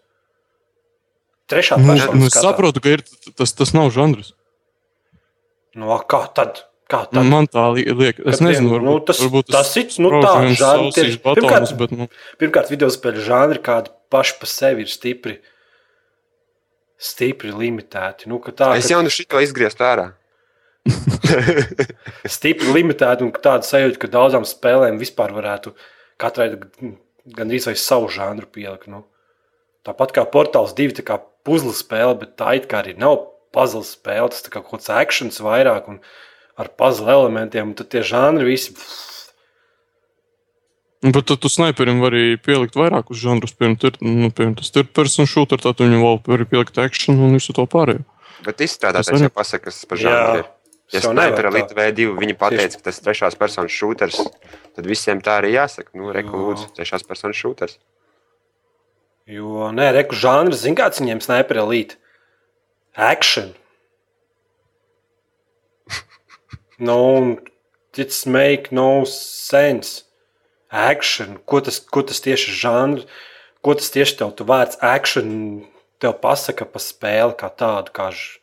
Trešā 1.48 1.78
Nu, 1.80 1.92
persona. 1.94 2.14
nu, 2.20 2.26
es 2.28 2.34
saprotu, 2.36 2.80
ka 2.84 2.88
ir, 2.96 3.02
tas, 3.36 3.52
tas 3.56 3.72
nav 3.72 3.90
žanrs. 3.90 4.32
Nu, 5.74 5.90
a, 5.92 5.98
kā 6.04 6.26
tad? 6.34 6.64
Kā 6.88 7.04
tad? 7.08 7.24
Man 7.24 7.46
tā 7.48 7.64
li- 7.74 7.84
liekas. 7.88 8.24
Es 8.34 8.40
nezinu, 8.44 8.70
varbūt, 8.74 8.84
nu, 8.84 9.00
tas- 9.04 9.20
varbūt 9.20 9.48
tas 9.52 9.76
ir, 9.76 9.84
nu, 10.00 10.08
spraužu 10.08 10.26
tā, 10.26 10.34
viens 10.44 10.58
žanri 10.60 10.88
sausīs 10.92 10.96
tieši- 10.96 11.22
batonus, 11.24 11.72
pirmkārt- 11.72 11.76
bet, 11.78 11.90
nu, 11.92 12.08
Pirmkārt, 12.40 12.68
video 12.72 12.88
spēļu 12.88 13.24
žanri 13.28 13.58
kādi 13.64 13.88
paši 14.10 14.38
par 14.40 14.48
sevi 14.48 14.80
ir 14.84 14.86
stipri. 14.92 15.38
Stipri 16.98 17.52
limitēti. 17.54 18.26
Nu, 18.30 18.40
tā, 18.42 18.72
Es 18.78 18.90
jau 18.90 18.98
nu 19.04 19.12
šito 19.12 19.38
izgriezu 19.42 19.84
ārā. 19.86 20.08
stipri 22.36 22.72
limitēti 22.74 23.26
un 23.26 23.32
tāda 23.34 23.66
sajūta, 23.66 24.00
ka 24.02 24.10
daudzām 24.12 24.46
spēlēm 24.48 24.98
vispār 25.00 25.34
varētu 25.36 25.74
katrai 26.20 26.48
gandrīz 27.36 27.68
vai 27.68 27.76
savu 27.78 28.08
žanru 28.12 28.48
pielikt. 28.50 28.88
Nu. 28.90 29.04
Tāpat 29.86 30.14
kā 30.16 30.24
Portāls 30.28 30.74
2, 30.78 30.96
tā 30.98 31.04
kā 31.06 31.20
puzle 31.46 31.74
spēle, 31.76 32.16
bet 32.22 32.36
tā 32.40 32.56
it 32.58 32.68
kā 32.70 32.82
arī 32.82 32.96
nav 32.98 33.20
puzzle 33.54 33.84
spēle. 33.86 34.30
Tas 34.32 34.44
kā 34.48 34.60
kaut 34.60 34.78
kāds 34.78 34.90
akcents 34.92 35.42
vairāk 35.44 35.90
un 35.92 36.00
ar 36.58 36.72
puzzle 36.80 37.12
elementiem. 37.14 37.70
Un 37.70 37.78
tad 37.78 37.92
tie 37.94 38.02
žanri 38.06 38.48
visi. 38.48 38.74
Bet 41.02 41.28
tad 41.30 41.40
tu 41.42 41.50
sniperim 41.52 42.02
vari 42.02 42.36
pielikt 42.42 42.78
vairākus 42.78 43.20
žanrus. 43.22 43.54
Piemēram, 43.58 43.98
nu, 44.02 44.30
piemēram 44.30 44.58
tas 44.58 44.72
third 44.74 44.92
person 44.96 45.28
shooter, 45.30 45.60
tad 45.62 45.80
viņu 45.82 46.00
vēl 46.02 46.22
var 46.26 46.46
pielikt 46.50 46.80
action 46.82 47.18
un 47.22 47.36
visu 47.38 47.54
to 47.56 47.66
pārējo. 47.70 48.04
Bet 48.46 48.62
izstrādātājs 48.62 49.26
jau 49.26 49.34
pasaka, 49.34 49.68
kas 49.70 49.82
par 49.88 50.00
žanru 50.00 50.42
ir. 50.42 50.48
Ja 50.88 51.02
Sniper. 51.04 51.50
Elite 51.50 51.74
V2 51.76 52.14
viņi 52.16 52.34
pateica, 52.40 52.78
ka 52.78 52.86
tas 52.86 52.96
ir 52.96 53.04
trešās 53.04 53.34
personas 53.36 53.74
šūters, 53.76 54.22
tad 54.72 54.86
visiem 54.88 55.20
tā 55.20 55.34
arī 55.42 55.52
jāsaka. 55.52 55.92
Nu, 55.98 56.08
reku, 56.16 56.32
lūdzu, 56.40 56.70
trešās 56.78 57.04
personas 57.04 57.36
šūters. 57.36 57.76
Jo, 59.28 59.68
nē, 59.76 59.90
reku 59.98 60.16
žanrs, 60.16 60.62
zin 60.62 60.78
kāds 60.78 61.02
viņiem 61.02 61.20
sniper 61.24 61.60
elite. 61.64 62.00
Action. 62.96 63.52
No, 66.78 67.36
it's 67.98 68.24
make 68.24 68.70
no 68.70 69.02
sense. 69.04 70.07
Action. 70.70 71.38
Ko 71.48 71.62
tas, 71.64 71.80
ko 71.80 72.02
tas 72.04 72.20
tieši 72.24 72.52
žanrs, 72.52 73.06
ko 73.64 73.74
tas 73.78 73.88
tieši 73.94 74.18
tev 74.20 74.34
tu 74.36 74.46
vārds 74.48 74.78
action 74.84 75.64
tev 76.02 76.18
pasaka 76.22 76.66
par 76.68 76.82
spēli 76.84 77.34
kā 77.38 77.48
tādu, 77.50 77.94
kā 77.94 78.10
ž... 78.14 78.38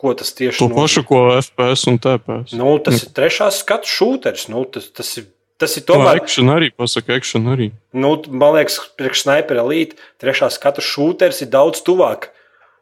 Ko 0.00 0.14
tas 0.16 0.32
tieši 0.32 0.62
To 0.62 0.70
pašu, 0.72 1.02
ko 1.04 1.18
FPS 1.36 1.84
un 1.90 1.98
TPS. 2.00 2.54
Nu, 2.56 2.72
tas 2.80 3.02
ir 3.02 3.10
trešās 3.12 3.60
skatu 3.60 3.90
šūteris. 3.90 4.46
Nu, 4.48 4.64
tas, 4.64 4.86
tas 4.96 5.10
ir, 5.20 5.26
tas 5.60 5.76
ir 5.76 5.84
To 5.84 5.98
tomēr. 5.98 6.22
action 6.22 6.48
arī 6.48 6.70
pasaka, 6.72 7.18
action 7.20 7.50
arī. 7.52 7.68
Nu, 7.92 8.14
man 8.32 8.56
liekas, 8.56 8.78
priekš 8.96 9.26
snipera 9.26 9.60
elite 9.66 10.00
trešā 10.22 10.48
skatu 10.54 10.80
šūteris 10.80 11.42
ir 11.44 11.50
daudz 11.52 11.82
tuvāk 11.84 12.30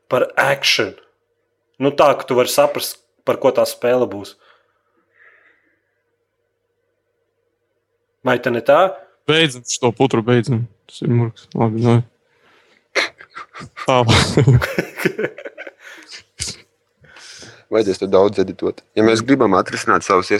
par 0.06 0.28
action. 0.38 0.94
Nu, 1.82 1.90
tā, 1.90 2.12
ka 2.14 2.28
tu 2.28 2.38
vari 2.38 2.54
saprast, 2.54 3.00
par 3.26 3.42
ko 3.42 3.50
tā 3.54 3.66
spēle 3.66 4.06
būs. 4.06 4.36
Vai 8.26 8.38
tā 8.42 8.50
ne 8.54 8.60
tā? 8.66 8.78
Beidzam 9.28 9.62
šo 9.68 9.90
putru, 9.94 10.22
beidzam. 10.24 10.64
Tas 10.88 11.02
ir 11.04 11.12
murgs. 11.12 11.46
Labi, 11.54 11.82
no. 11.84 11.98
Tālāk. 13.84 14.68
Vajadzēs 17.68 17.98
to 18.00 18.06
daudz 18.08 18.40
editot. 18.40 18.78
Ja 18.96 19.04
mēs 19.04 19.20
gribam 19.28 19.52
atrisināt 19.58 20.06
savus, 20.06 20.30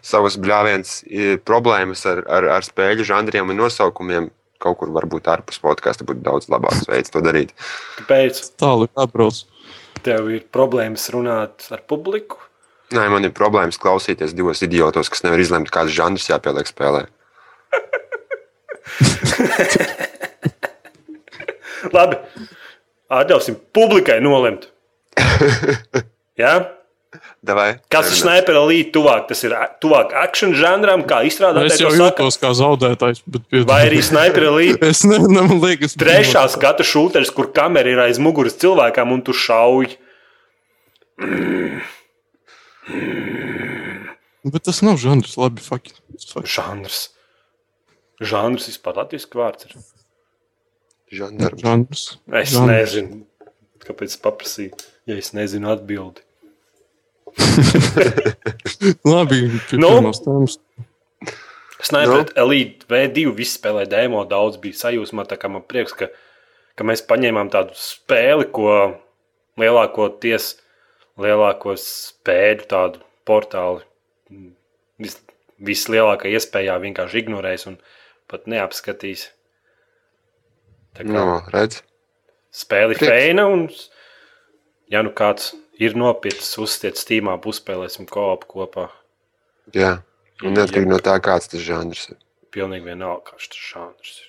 savus 0.00 0.38
bļāvienus, 0.40 0.92
i- 1.04 1.34
problēmas 1.44 2.06
ar, 2.08 2.22
ar, 2.32 2.46
ar 2.56 2.64
spēļu 2.64 3.04
žanriem 3.04 3.50
un 3.52 3.60
nosaukumiem, 3.60 4.30
kaut 4.62 4.78
kur 4.80 4.88
varbūt 4.94 5.28
ārpus 5.28 5.60
podkāsta 5.60 6.06
būtu 6.08 6.22
daudz 6.24 6.48
labāks 6.48 6.86
veids 6.88 7.12
to 7.12 7.20
darīt. 7.20 7.52
Kāpēc 7.98 8.40
Tālāk 8.62 8.88
atbrauc. 9.04 9.42
tev 10.02 10.30
ir 10.32 10.46
problēmas 10.54 11.04
runāt 11.12 11.68
ar 11.76 11.82
publiku? 11.86 12.40
Nē, 12.92 13.06
man 13.12 13.24
ir 13.24 13.32
problēmas 13.36 13.78
klausīties 13.80 14.34
divos 14.36 14.60
idiotos, 14.64 15.08
kas 15.12 15.22
nevar 15.24 15.40
izlemt, 15.40 15.70
kāds 15.72 15.92
žanrs 15.96 16.28
jāpieliek 16.30 16.68
spēlē. 16.68 17.02
Labi, 21.96 22.16
atļausim 23.12 23.56
publikai 23.74 24.20
nolemt. 24.24 24.68
Ja? 26.40 26.52
Davai, 27.44 27.74
Kas 27.92 28.06
ir 28.08 28.16
sniper 28.22 28.56
elite 28.56 28.88
tuvāk? 28.94 29.26
Tas 29.28 29.42
ir 29.44 29.52
tuvāk 29.84 30.14
action 30.16 30.54
žanram, 30.56 31.02
kā 31.04 31.18
Es 31.26 31.34
izstrādātāji 31.34 31.84
jau 31.84 31.90
jūtos 31.92 32.38
kā 32.40 32.54
zaudētājs. 32.56 33.20
bet. 33.28 33.42
Vai 33.68 33.82
arī 33.90 33.98
sniper 34.02 34.46
elite 34.48 34.88
Es 34.94 35.02
nezinu, 35.04 35.42
man 35.44 35.60
liekas, 35.60 35.92
trešā 36.00 36.46
skatu 36.54 36.86
šūteris, 36.88 37.28
kur 37.36 37.50
kamera 37.52 37.92
ir 37.92 38.00
aiz 38.06 38.16
muguras 38.16 38.56
cilvēkam 38.56 39.12
un 39.12 39.20
tu 39.26 39.36
šauj. 39.36 39.92
Bet 44.52 44.64
tas 44.66 44.80
nav 44.82 44.96
žanrs, 44.98 45.36
labi. 45.38 45.62
Fuck. 45.62 45.92
Fuck. 46.18 46.46
Žanrs. 46.50 47.10
Žanrs 48.22 48.66
vispār 48.70 48.98
latviešu 49.02 49.38
vārds 49.38 49.68
ir. 49.68 49.76
Žandarms. 51.12 51.62
Žanrs. 51.62 52.02
Es 52.42 52.54
Žanrs. 52.54 52.70
nezinu, 52.72 53.20
kāpēc 53.84 54.14
paprasīju, 54.24 54.76
ja 55.10 55.18
es 55.20 55.32
nezinu 55.36 55.70
atbildi. 55.74 56.24
Labi, 59.08 59.38
Nu? 59.78 59.88
pirmās 59.90 60.20
tēmas. 60.24 60.58
Sniper 61.82 62.28
Elite 62.38 62.86
V2 62.90 63.32
visi 63.34 63.56
spēlē 63.58 63.86
demo, 63.90 64.22
daudz 64.28 64.58
bija 64.62 64.76
sajūsmā. 64.84 65.24
Tā 65.30 65.38
kā 65.40 65.48
man 65.50 65.64
prieks, 65.66 65.94
ka, 65.98 66.08
ka 66.78 66.86
mēs 66.86 67.02
paņēmām 67.08 67.50
tādu 67.50 67.74
spēli, 67.78 68.46
ko 68.54 68.74
lielākoties 69.58 70.52
lielākos 71.20 71.84
spēļu 72.12 72.66
tādu 72.70 73.02
portālu 73.28 73.82
vis, 75.02 75.18
vislielākā 75.62 76.30
iespējā 76.32 76.78
vienkārši 76.82 77.20
ignorēs 77.24 77.66
un 77.70 77.76
pat 78.30 78.46
neapskatīs. 78.50 79.28
Tā 80.96 81.04
kā 81.06 81.12
No, 81.12 81.40
redz. 81.52 81.82
spēle 82.52 82.92
ir 82.94 82.98
prieks. 83.00 83.12
feina, 83.12 83.46
un, 83.48 83.66
ja 84.92 85.02
nu 85.04 85.12
kāds 85.16 85.52
ir 85.80 85.94
nopietns, 85.96 86.50
uzstiet 86.60 86.96
stīmā, 87.00 87.38
uzspēlēsim 87.48 88.08
kopu 88.10 88.48
kopā. 88.56 88.88
Jā. 89.76 89.98
Un 90.42 90.56
neatkarīgi 90.56 90.90
no 90.90 90.98
tā, 90.98 91.14
kāds 91.22 91.48
tas 91.52 91.62
žanrs 91.62 92.08
ir. 92.10 92.18
Pilnīgi 92.52 92.88
vienalga, 92.90 93.32
kāds 93.32 93.48
tas 93.52 93.62
žanrs 93.72 94.16
ir. 94.24 94.28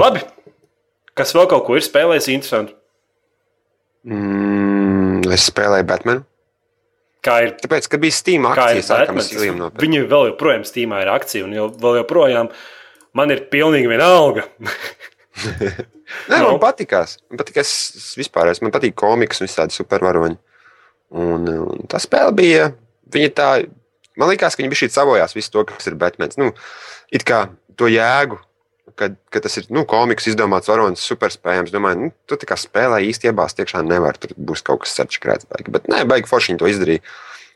Labi, 0.00 0.22
kas 1.18 1.34
vēl 1.36 1.46
kaut 1.50 1.66
ko 1.66 1.76
ir 1.76 1.84
spēlējis 1.84 2.30
interesanti? 2.32 2.74
Mm, 4.08 5.01
es 5.30 5.46
spēlēju 5.50 5.86
Batmanu. 5.86 6.24
Kā 7.22 7.36
ir, 7.46 7.52
Tāpēc, 7.62 7.86
kad 7.86 8.00
bija 8.02 8.14
Steam 8.16 8.46
akcijas, 8.50 8.88
sākām 8.90 9.14
Batmans? 9.14 9.28
silīm 9.30 9.58
no 9.60 9.68
Viņi 9.78 10.00
vēl 10.10 10.32
joprojām 10.32 10.64
stīmā 10.66 11.04
ir 11.04 11.10
akcija, 11.12 11.44
un 11.46 11.52
jau, 11.54 11.68
vēl 11.84 12.00
joprojām 12.00 12.48
man 13.14 13.30
ir 13.30 13.44
pilnīgi 13.52 13.86
vienalga. 13.92 14.48
Nē, 16.28 16.38
Nu. 16.42 16.50
man 16.50 16.58
patīkās. 16.60 17.16
Man 17.30 17.40
patīkās 17.40 17.70
vispār. 18.18 18.50
Man 18.60 18.72
patīk 18.74 18.96
komiks 18.98 19.40
un 19.40 19.46
visādi 19.48 19.72
supervaroņi. 19.76 20.36
Un, 21.22 21.46
un 21.48 21.86
tā 21.88 22.00
spēle 22.02 22.34
bija. 22.36 22.66
Viņa 23.12 23.30
tā, 23.36 23.48
man 24.20 24.28
liekas, 24.32 24.56
ka 24.56 24.62
viņa 24.62 24.72
bija 24.72 24.82
šī 24.82 24.90
savojās 24.92 25.36
visu 25.36 25.52
to, 25.54 25.64
kas 25.68 25.88
ir 25.88 25.96
Batmans. 26.00 26.36
Nu, 26.40 26.50
it 27.12 27.24
kā 27.28 27.46
to 27.80 27.88
jēgu, 27.88 28.38
kad, 28.98 29.16
kad 29.32 29.44
tas 29.46 29.58
ir 29.60 29.68
nu, 29.74 29.84
komiks, 29.88 30.28
izdomāts 30.30 30.70
varonis, 30.70 31.04
superspējams. 31.08 31.72
Domāju, 31.74 32.06
nu, 32.06 32.14
tu 32.28 32.38
tā 32.40 32.48
kā 32.48 32.58
spēlē 32.60 33.02
īsti 33.08 33.30
iebāzt 33.30 33.62
iekšā 33.62 33.82
nevar. 33.86 34.18
Tur 34.20 34.34
būs 34.36 34.64
kaut 34.66 34.84
kas 34.84 34.96
sačakrēts. 35.00 35.48
Baigi. 35.50 35.74
Bet 35.74 35.88
nē, 35.92 36.04
baigi 36.10 36.30
forši 36.30 36.52
viņi 36.52 36.62
to 36.62 36.70
izdarīja. 36.72 37.04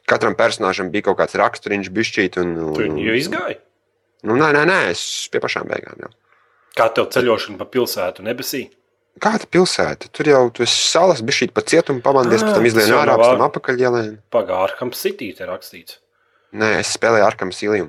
Katram 0.06 0.36
personāžam 0.38 0.92
bija 0.94 1.08
kaut 1.08 1.18
kāds 1.20 1.38
raksturiņš, 1.38 1.92
bišķīt. 1.94 2.40
Un, 2.42 2.54
un, 2.68 2.74
Tu 2.78 2.88
jau 3.06 3.18
izgāji. 3.18 3.58
Nu, 4.26 4.38
nē, 4.38 4.52
nē, 4.56 4.64
nē, 4.68 4.80
es 4.94 5.02
pie 5.32 5.42
pašām 5.42 5.68
beigām 5.70 6.06
jau. 6.06 6.12
Kā 6.76 6.88
tev 6.92 7.08
ceļošana 7.14 7.60
pa 7.60 7.66
pilsētu 7.72 8.24
nebesī? 8.26 8.66
Kāda 9.22 9.48
pilsēta? 9.48 10.10
Tur 10.12 10.28
jau 10.28 10.42
tu 10.52 10.64
esi 10.66 10.76
salas, 10.90 11.22
bija 11.24 11.38
šī 11.38 11.48
pa 11.56 11.62
cietumu 11.64 12.02
pamandies, 12.04 12.42
Ā, 12.42 12.50
pēc 12.50 12.58
tam 12.58 12.66
izlien 12.68 12.90
ārā, 12.98 13.14
pēc 13.16 13.30
tam 13.32 13.44
apakaļ 13.46 13.84
ielēn. 13.86 14.10
Pagārkam 14.34 14.92
City 14.92 15.30
te 15.38 15.48
rakstīts. 15.48 16.02
Nē, 16.56 16.74
es 16.82 16.92
spēlēju 16.98 17.24
Arkam 17.24 17.52
Siliju. 17.52 17.88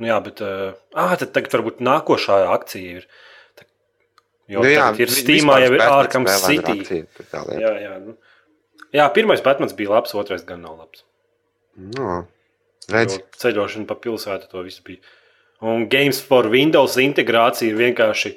Nu, 0.00 0.08
jā, 0.10 0.18
bet 0.24 0.42
ah, 0.42 1.14
tad 1.20 1.30
tagad 1.36 1.54
varbūt 1.54 1.82
nākošā 1.84 2.40
akcija 2.54 3.00
ir. 3.00 3.08
Jo 4.50 4.60
Nu, 4.60 4.68
jā, 4.68 4.90
ir 5.00 5.08
Steamā 5.08 5.56
jau 5.62 5.72
ir 5.72 5.82
Arkam 5.86 6.26
City. 6.28 7.04
Jā. 7.32 7.44
Jā, 7.56 7.70
jā, 7.80 7.92
nu. 8.02 8.16
jā, 8.92 9.06
pirmais 9.16 9.40
Batmans 9.44 9.72
bija 9.78 9.94
labs, 9.94 10.12
otrais 10.20 10.44
gan 10.44 10.60
nav 10.66 10.82
labs. 10.82 11.04
Nu, 11.80 12.24
redz, 12.92 13.16
Jo 13.16 13.40
Ceļošana 13.40 13.88
pa 13.88 13.96
pilsētu 13.96 14.50
to 14.50 14.64
viss 14.66 14.84
bija. 14.84 15.00
Un 15.64 15.86
Games 15.88 16.20
for 16.20 16.50
Windows 16.52 16.98
integrācija 17.00 17.70
ir 17.70 17.78
vienkārši 17.78 18.34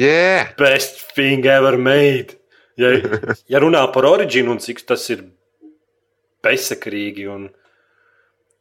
yeah! 0.00 0.50
best 0.58 1.04
thing 1.14 1.46
ever 1.46 1.78
made. 1.78 2.40
Ja, 2.80 2.96
ja 3.52 3.62
runā 3.62 3.84
par 3.94 4.08
originu 4.08 4.56
un 4.56 4.60
cik 4.62 4.82
tas 4.88 5.04
ir 5.14 5.28
bezsakrīgi, 6.42 7.28
un 7.30 7.50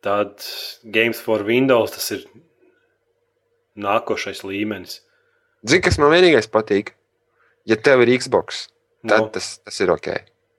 tad 0.06 0.44
Games 0.84 1.20
for 1.22 1.44
Windows 1.48 1.94
tas 1.96 2.10
ir 2.16 2.26
nākošais 3.80 4.44
līmenis. 4.48 5.00
Zini, 5.68 5.84
kas 5.84 6.00
man 6.00 6.14
vienīgais 6.14 6.50
patīk? 6.52 6.94
Ja 7.68 7.76
tev 7.76 8.04
ir 8.06 8.14
Xbox, 8.18 8.68
tad 9.06 9.26
Nu. 9.26 9.32
tas, 9.34 9.58
tas 9.64 9.80
ir 9.84 9.92
ok. 9.92 10.08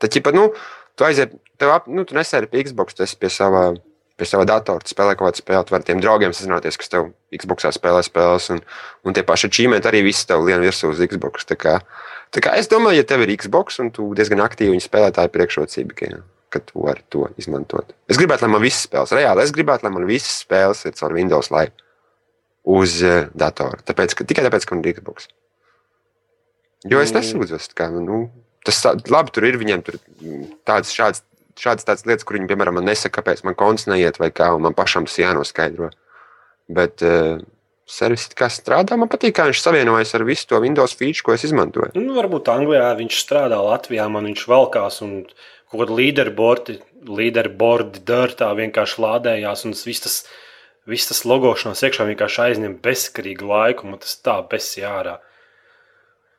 Tad, 0.00 0.16
ja 0.16 0.32
nu, 0.36 0.50
tu 0.96 1.04
aiziet, 1.04 1.32
tev 1.58 1.72
ap, 1.72 1.88
nu, 1.88 2.04
tu 2.04 2.14
nesēdi 2.16 2.48
pie 2.52 2.64
Xbox, 2.68 2.94
tu 2.94 3.02
esi 3.04 3.16
pie 3.16 3.30
sava, 3.32 3.74
pie 4.20 4.28
sava 4.28 4.44
datora, 4.48 4.84
tu 4.84 4.92
spēlē 4.92 5.16
kaut 5.16 5.30
kādu 5.32 5.42
spēli, 5.42 5.64
tu 5.64 5.74
vari 5.74 5.82
ar 5.82 5.88
tiem 5.88 6.00
draugiem 6.04 6.34
sazināties, 6.36 6.76
kas 6.80 6.92
tev 6.92 7.10
Xboxā 7.32 7.72
spēlē 7.72 8.02
spēles, 8.04 8.50
un, 8.54 8.60
un 9.04 9.16
tie 9.16 9.24
paši 9.24 9.48
čīmēti 9.48 9.88
arī 9.88 10.04
visi 10.04 10.26
tev 10.28 10.44
lien 10.44 10.60
virsū 10.60 10.92
uz 10.92 11.00
Xbox. 11.00 11.48
Tā 11.48 11.56
kā, 11.56 11.78
tā 12.32 12.44
kā 12.44 12.54
es 12.60 12.68
domāju, 12.68 13.00
ja 13.00 13.08
tev 13.08 13.24
ir 13.24 13.32
Xbox, 13.40 13.80
un 13.80 13.90
tu 13.96 14.12
diezgan 14.16 14.44
aktīvi 14.44 14.76
viņu 14.76 14.84
spēlē, 14.84 15.12
tā 15.16 15.24
ir 15.26 15.34
priekšrocība, 15.34 15.96
ka, 15.96 16.12
ka 16.50 16.60
tu 16.66 16.82
vari 16.86 17.04
to 17.12 17.28
izmantot. 17.40 17.92
Es 18.10 18.18
gribētu, 18.20 18.44
lai 18.46 18.52
man 18.56 18.64
visas 18.64 18.86
spēles, 18.88 19.14
reāli, 19.16 19.44
es 19.46 19.54
gribētu, 19.54 19.86
lai 19.86 19.92
man 19.94 20.08
visas 20.08 20.40
spēles 20.44 20.82
ir 20.88 20.96
caur 20.98 21.14
Windows 21.16 21.50
Live 21.54 21.72
uz 22.70 22.98
uh, 23.06 23.28
datora. 23.38 23.80
Tāpēc, 23.86 24.16
ka, 24.18 24.26
tikai 24.28 24.44
tāpēc, 24.48 24.66
ka 24.68 24.76
man 24.76 24.84
ir 24.84 24.98
Xbox. 24.98 25.30
Jo 26.88 27.00
es 27.04 27.12
Mm. 27.12 27.20
nesūdzos. 27.20 27.70
Kā, 27.76 27.90
nu, 27.92 28.30
tas 28.64 28.82
labi, 28.84 29.32
tur 29.34 29.46
ir 29.48 29.58
viņiem 29.60 29.84
tur 29.84 29.98
mm, 30.00 30.44
tādas, 30.68 30.92
šādas, 30.96 31.22
šādas 31.60 31.86
tādas 31.88 32.06
lietas, 32.08 32.24
kur 32.24 32.38
viņi, 32.38 32.48
piemēram, 32.50 32.78
man 32.80 32.88
nesaka, 32.88 33.20
kāpēc 33.20 33.44
man 33.44 33.56
konts 33.58 33.86
neiet, 33.90 34.18
vai 34.20 34.30
kā, 34.32 34.50
un 34.56 34.64
man 34.64 34.76
pašam 34.76 35.08
tas 35.08 35.18
jānoskaidro. 35.20 35.90
Bet 36.70 37.02
uh, 37.04 37.40
servis 37.90 38.28
kā 38.38 38.48
strādā, 38.52 38.96
man 38.96 39.10
patīk, 39.12 39.34
kā 39.36 39.48
viņš 39.48 39.60
savienojas 39.64 40.14
ar 40.16 40.24
visu 40.28 40.46
to 40.50 40.60
Windows 40.62 40.94
feature, 40.96 41.24
ko 41.26 41.34
es 41.34 41.44
izmantoju. 41.48 41.92
Nu, 41.98 42.14
varbūt 42.16 42.48
Anglijā 42.52 42.92
viņš 43.00 43.22
strādā, 43.24 43.58
Latvijā 43.66 44.06
man 44.12 44.28
viņš 44.30 44.44
valkās 44.48 45.00
un 45.04 45.16
kaut 45.70 45.84
kāda 45.84 45.96
līderbordi, 46.00 46.78
līderbordi 47.06 48.02
dārtā 48.06 48.50
vienkārši 48.58 49.02
lādējās 49.04 49.64
un 49.68 49.76
viss 49.86 50.04
tas, 50.04 50.16
viss 50.90 51.10
tas 51.10 51.24
logošanās 51.28 51.84
iekšā 51.86 52.08
vienkārši 52.10 52.42
aizņem 52.48 52.78
bezskarīgu 52.84 53.50
laiku, 53.50 53.86
un 53.86 54.00
tas 54.02 54.16
tā 54.24 54.40
besi 54.50 54.84
ārā. 54.86 55.18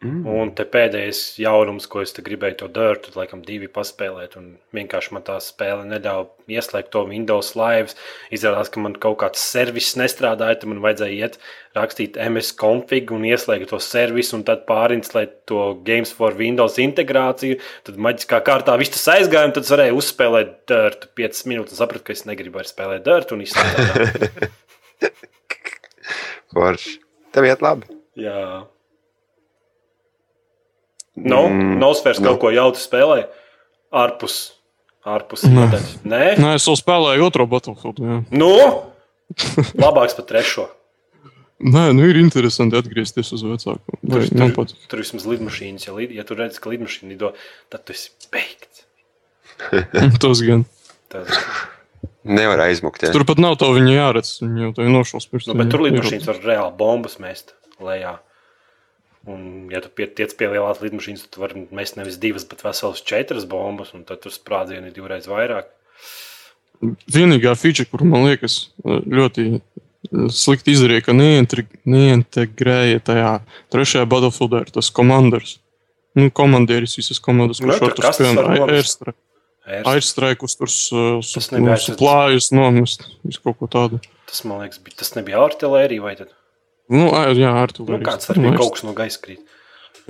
Mm. 0.01 0.23
Un 0.25 0.49
te 0.57 0.63
pēdējais 0.65 1.19
jaunums, 1.37 1.85
ko 1.85 2.01
es 2.01 2.15
gribēju 2.17 2.55
to 2.63 2.67
dārtu, 2.73 3.11
laikam 3.13 3.43
divi 3.45 3.67
paspēlēt, 3.69 4.33
un 4.39 4.55
vienkārši 4.73 5.13
man 5.13 5.21
tā 5.27 5.35
spēle 5.45 5.83
neļāva 5.85 6.25
ieslēgt 6.49 6.89
to 6.95 7.03
Windows 7.05 7.51
Live. 7.59 7.93
Izrādās, 8.33 8.71
ka 8.73 8.81
man 8.81 8.95
kaut 8.97 9.19
kāds 9.21 9.43
servis 9.53 9.91
nestrādāja, 10.01 10.57
tad 10.63 10.71
man 10.71 10.81
vajadzēja 10.81 11.27
iet 11.27 11.37
rakstīt 11.77 12.17
MS 12.17 12.49
config 12.57 13.13
un 13.13 13.29
ieslēgt 13.29 13.69
to 13.69 13.77
servisu, 13.83 14.39
un 14.39 14.47
tad 14.49 14.65
pārinstalēt 14.65 15.37
to 15.51 15.69
Games 15.85 16.15
for 16.17 16.33
Windows 16.39 16.81
integrāciju. 16.81 17.61
Tad 17.85 18.01
maģiskā 18.01 18.41
kārtā 18.49 18.79
viss 18.81 18.97
tas 18.97 19.05
aizgāja, 19.19 19.51
un 19.51 19.55
tad 19.59 19.69
es 19.69 19.75
varēju 19.75 20.01
uzspēlēt 20.01 20.57
dārtu 20.73 21.13
5 21.21 21.45
minūtes, 21.53 21.77
sapratu, 21.77 22.09
ka 22.09 22.17
es 22.17 22.25
negribu 22.25 22.57
vairs 22.57 22.73
spēlēt 22.73 23.05
dārtu 23.05 23.37
un 23.37 23.45
izslēgt. 23.45 24.49
Forši. 26.53 26.99
Tev 27.31 27.47
iet 27.47 27.61
labi. 27.63 28.01
Jā. 28.19 28.65
No, 31.21 31.45
Mm, 31.49 31.77
Nosfērs 31.81 32.19
nu. 32.21 32.31
kaut 32.31 32.39
ko 32.41 32.51
jautru 32.53 32.81
spēlē 32.81 33.25
ārpus. 33.93 34.39
Ārpus 35.05 35.43
Nē. 35.49 35.65
Nē, 36.05 36.21
Nē, 36.37 36.51
es 36.59 36.65
jau 36.69 36.75
spēlēju 36.77 37.25
otro 37.25 37.47
Battlefield. 37.49 37.97
Jā. 38.05 38.19
nu, 38.37 38.51
labāks 39.83 40.13
par 40.17 40.25
trešo. 40.29 40.67
Nē, 41.61 41.91
nu 41.93 42.05
ir 42.09 42.17
interesanti 42.17 42.77
atgriezties 42.77 43.29
uz 43.37 43.41
vecāku. 43.45 43.97
Vai, 44.01 44.23
Tur, 44.25 44.37
man 44.39 44.53
tur, 44.55 44.71
tur 44.89 45.01
vismaz 45.03 45.27
lidmašīnas, 45.29 45.85
ja, 45.87 45.93
lid, 45.97 46.13
ja 46.17 46.25
tu 46.25 46.37
redz, 46.37 46.57
ka 46.61 46.71
lidmašīna 46.73 47.11
lido, 47.13 47.33
tad 47.69 47.83
tu 47.85 47.93
esi 47.93 48.09
beigts. 48.33 48.85
Tas 50.21 50.41
gan. 50.45 50.65
Tas, 51.11 51.29
Nevar 52.25 52.61
aizmukt. 52.67 53.01
Ja. 53.01 53.09
Tur 53.13 53.25
pat 53.25 53.39
nav 53.41 53.55
to 53.61 53.69
viņa 53.73 53.93
jāredz. 53.93 54.35
Viņa 54.41 54.67
jau 54.67 54.71
tā 54.77 54.85
ir 54.85 54.91
nošausmīga. 54.93 55.47
nu, 55.49 55.55
bet 55.57 55.71
tur 55.73 55.81
lidmašīnas 55.85 56.27
var 56.29 56.41
reāli 56.45 56.73
bombas 56.77 57.17
mest. 57.21 57.55
lejā. 57.81 58.19
Un, 59.29 59.69
ja 59.69 59.81
tu 59.81 59.89
pie- 59.93 60.07
tiec 60.09 60.33
pie 60.33 60.47
lielās 60.49 60.79
lidmašīnas, 60.81 61.27
tad 61.27 61.31
tu 61.35 61.41
vari 61.43 61.67
mest 61.71 61.95
nevis 61.99 62.17
divas, 62.17 62.43
bet 62.49 62.63
veselas 62.65 63.03
četras 63.05 63.45
bombas, 63.45 63.91
un 63.93 64.03
tad 64.03 64.21
tur 64.23 64.31
sprādzieni 64.33 64.87
ir 64.89 64.93
divreiz 64.95 65.27
vairāk. 65.29 65.65
Vienīgā 67.13 67.53
feature, 67.59 67.85
kur 67.85 68.01
man 68.09 68.23
liekas 68.25 68.55
ļoti 68.81 69.61
slikti 70.33 70.73
izdarīja, 70.73 71.03
ka 71.05 71.13
neintegr- 71.13 71.77
neintegrēja 71.85 73.03
tajā 73.05 73.33
trešajā 73.73 74.07
Battlefieldā, 74.09 74.63
ir 74.65 74.71
tas 74.73 74.89
komanders. 74.89 75.59
Nu, 76.17 76.31
komandieris 76.33 76.97
visas 76.97 77.21
komandas, 77.23 77.61
Nu, 77.61 77.69
kurš 77.69 77.79
tur 77.79 77.93
var 78.01 78.17
spēlē. 78.17 79.13
Uh, 79.61 81.21
Tas 81.21 81.51
nebija 81.53 81.75
aizsardz- 81.77 81.85
suplājus 81.93 82.49
nomest, 82.51 83.05
visu 83.23 83.39
kaut 83.45 83.59
ko 83.61 83.67
tādu. 83.69 84.01
tas, 84.25 84.41
man 84.43 84.59
liekas, 84.65 84.79
bija, 84.83 84.97
tas 84.97 85.13
nebija 85.15 85.37
artilērija 85.45 86.01
vai 86.01 86.15
tad? 86.15 86.33
Nu, 86.91 87.07
ā, 87.15 87.31
jā, 87.37 87.51
ar 87.63 87.71
to 87.71 87.85
Nu, 87.87 87.99
kāds 88.03 88.29
arī 88.33 88.43
bija 88.47 88.57
kaut 88.59 88.75
kas 88.75 88.83
no 88.87 88.93
gaisa 88.97 89.21
krīt. 89.23 89.39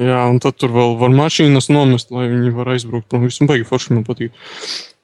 Jā, 0.02 0.22
un 0.32 0.40
tad 0.42 0.56
tur 0.58 0.72
vēl 0.74 0.96
var 0.98 1.12
mašīnas 1.14 1.68
nomest, 1.70 2.10
lai 2.16 2.26
viņi 2.32 2.54
var 2.56 2.72
aizbraukt. 2.74 3.12
Nu, 3.14 3.20
visu 3.28 3.46
baigi 3.50 3.68
forši 3.68 3.94
man 3.94 4.06
patīk. 4.08 4.32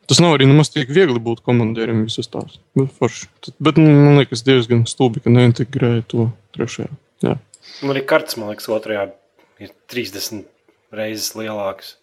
Tas 0.07 0.21
nav 0.23 0.37
arī 0.37 0.47
nemaz 0.47 0.71
tik 0.71 0.87
viegli 0.95 1.19
būt 1.19 1.41
komandierim 1.45 2.05
visas 2.07 2.29
tās. 2.31 2.55
Bet, 2.79 2.93
forši. 2.97 3.27
Tad, 3.43 3.57
bet 3.59 3.77
nu, 3.81 3.89
man 3.91 4.17
liekas, 4.21 4.41
diezgan 4.47 4.85
stulbi, 4.87 5.19
ka 5.21 5.29
neintegrēja 5.33 6.05
to 6.07 6.29
trešajā. 6.55 6.89
Jā. 7.27 7.35
Un 7.83 7.91
arī 7.93 8.05
kartes, 8.07 8.37
man 8.39 8.53
liekas, 8.53 8.69
otrajā 8.71 9.09
ir 9.59 9.73
30 9.91 10.45
reizes 10.95 11.35
lielākas. 11.35 11.97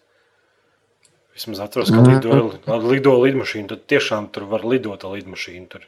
Vismaz 1.35 1.59
atceros, 1.65 1.89
ka 1.91 1.99
Mhm. 1.99 2.13
lido, 2.13 2.79
lido 2.93 3.15
lidmašīna. 3.25 3.67
Tad 3.73 3.87
tiešām 3.91 4.29
tur 4.31 4.45
var 4.45 4.63
lidot 4.63 5.03
ar 5.03 5.17
lidmašīnu. 5.17 5.67
Tur 5.67 5.81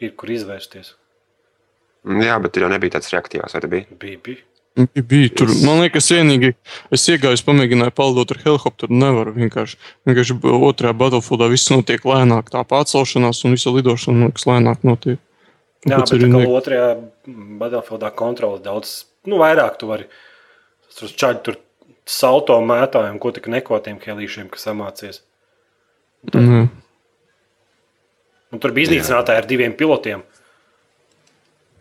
ir 0.00 0.12
kur 0.16 0.30
izvērsties. 0.30 0.94
Jā, 2.06 2.38
bet 2.42 2.54
tur 2.54 2.64
jau 2.64 2.70
nebija 2.72 2.96
tāds 2.96 3.10
reaktīvs, 3.12 3.54
vai 3.54 3.62
tas 3.64 3.72
bija? 3.72 3.98
Bija, 3.98 4.20
bija. 4.24 4.44
Bija, 4.78 5.02
bija 5.10 5.30
tur. 5.34 5.50
Man 5.66 5.80
liekas, 5.82 6.06
vienīgi 6.14 6.52
es 6.94 7.06
iegāju, 7.10 7.40
pamēģināju 7.48 7.94
paldot 7.98 8.30
ar 8.30 8.42
helikopteru. 8.44 8.94
Nevaru 8.94 9.34
vienkārši. 9.34 9.78
Vienkārši 10.06 10.36
otrajā 10.54 10.94
Battlefieldā 11.00 11.48
viss 11.50 11.72
notiek 11.72 12.06
lēnāk. 12.06 12.52
Tā 12.54 12.62
pārcelšanās 12.68 13.42
un 13.44 13.56
visa 13.56 13.74
lidošana 13.74 14.20
man 14.20 14.30
liekas 14.30 14.46
lēnāk 14.46 14.86
notiek. 14.86 15.18
Jā, 15.86 15.98
Tāpēc 15.98 16.14
bet 16.14 16.24
tā 16.24 16.30
kā 16.44 16.54
otrajā 16.60 16.88
Battlefieldā 17.58 18.12
kontrole 18.14 18.62
daudz, 18.62 18.94
nu, 19.26 19.40
vairāk 19.42 19.80
tu 19.80 19.90
vari. 19.90 20.06
Tur 20.98 21.10
čaļi 21.10 21.42
tur 21.46 21.58
salto 22.08 22.56
mētājiem, 22.64 23.18
ko 23.22 23.34
tik 23.34 23.50
neko 23.50 23.78
tiem 23.82 23.98
helīšiem, 24.02 24.48
kas 24.52 24.66
samācies. 24.70 25.22
Jā. 26.34 26.66
Un 28.48 28.62
tur 28.62 28.72
bija 28.74 28.88
iznīcinātāji 28.88 29.42
ar 29.42 29.48
diviem 29.48 29.74
pilotiem. 29.76 30.22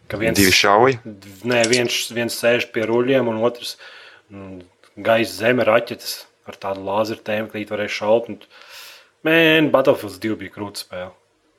Ka 0.07 0.17
viens, 0.21 0.37
Divi 0.39 0.51
šauji. 0.55 0.99
Nē, 1.47 1.61
viens, 1.67 1.97
viens 2.15 2.35
sēž 2.39 2.69
pie 2.71 2.85
ruļļiem, 2.87 3.27
un 3.27 3.41
otrs 3.43 3.75
mm, 4.31 4.61
gaisa 5.03 5.33
zeme 5.41 5.65
raķetes 5.67 6.13
ar 6.47 6.55
tādu 6.63 6.85
lāzeru 6.87 7.19
tēmu, 7.27 7.49
ka 7.51 7.57
viņi 7.59 7.69
varēja 7.73 7.95
šaut. 7.99 8.29
un- 8.31 8.41
Man, 9.27 9.71
Battlefields 9.73 10.19
2 10.23 10.37
bija 10.39 10.53
krūts 10.53 10.85
spēle. 10.85 11.11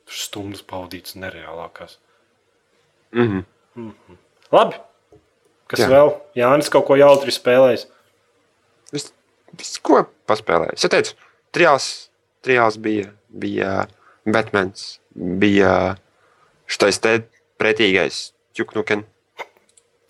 Stundas 0.09 0.63
pavadīts 0.65 1.17
nereālākās. 1.21 1.99
Mhm. 3.13 3.43
Labi. 4.53 4.79
Kas 5.69 5.81
Jā. 5.85 5.89
Vēl? 5.93 6.15
Jānis 6.39 6.71
kaut 6.73 6.87
ko 6.89 6.97
jautri 6.97 7.35
spēlējis. 7.35 7.85
Viss, 8.95 9.13
viss, 9.59 9.77
ko 9.85 10.07
paspēlēju. 10.31 10.73
Es 10.79 10.89
teicu, 10.89 11.13
trijās, 11.53 12.09
trijās 12.47 12.79
bija, 12.81 13.11
bija 13.29 13.75
Batmans, 14.25 14.99
bija 15.13 15.99
šis 16.67 17.01
te 17.05 17.19
pretīgais 17.61 18.31
Čuknuken. 18.59 19.05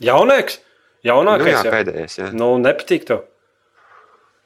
Jaunāks? 0.04 0.58
Nu, 0.58 1.11
Jaunākais. 1.11 1.52
jā, 1.52 1.64
jau? 1.64 1.72
pēdējais. 1.72 2.18
Jā. 2.18 2.28
Nu, 2.34 2.52
nepatīk 2.62 3.06
tev. 3.08 3.26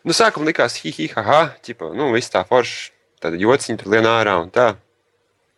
Nu, 0.03 0.15
sākumā 0.17 0.51
likās, 0.51 0.81
hi, 0.83 0.91
hi, 0.97 1.09
ha, 1.15 1.23
ha, 1.27 1.43
ķipa, 1.63 1.93
nu, 1.95 2.11
viss 2.15 2.33
tā 2.33 2.43
forši, 2.49 2.91
tad 3.23 3.37
jociņi 3.39 3.79
tur 3.81 3.93
lien 3.95 4.09
ārā 4.11 4.35
un 4.43 4.51
tā. 4.55 4.73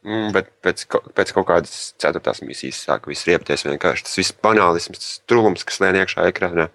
Mm, 0.05 0.35
bet 0.35 0.51
pēc, 0.61 0.85
pēc 1.17 1.31
kaut 1.33 1.47
kādas 1.49 1.95
ceturtās 2.01 2.43
misijas 2.45 2.83
sāka 2.85 3.09
viss 3.09 3.25
riepties 3.25 3.65
vienkārši. 3.65 4.05
Tas 4.05 4.19
viss 4.21 4.37
banālisms, 4.45 5.01
tas 5.01 5.15
trūkums, 5.31 5.65
kas 5.65 5.81
lien 5.81 5.97
iekšā 6.03 6.27
ekrānā. 6.29 6.69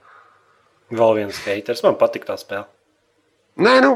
Vēl 0.89 1.19
viens 1.19 1.43
haters. 1.45 1.83
Man 1.85 1.99
patīk 2.01 2.25
tā 2.25 2.39
spēle. 2.41 2.65
Nē, 3.61 3.75
nu, 3.85 3.91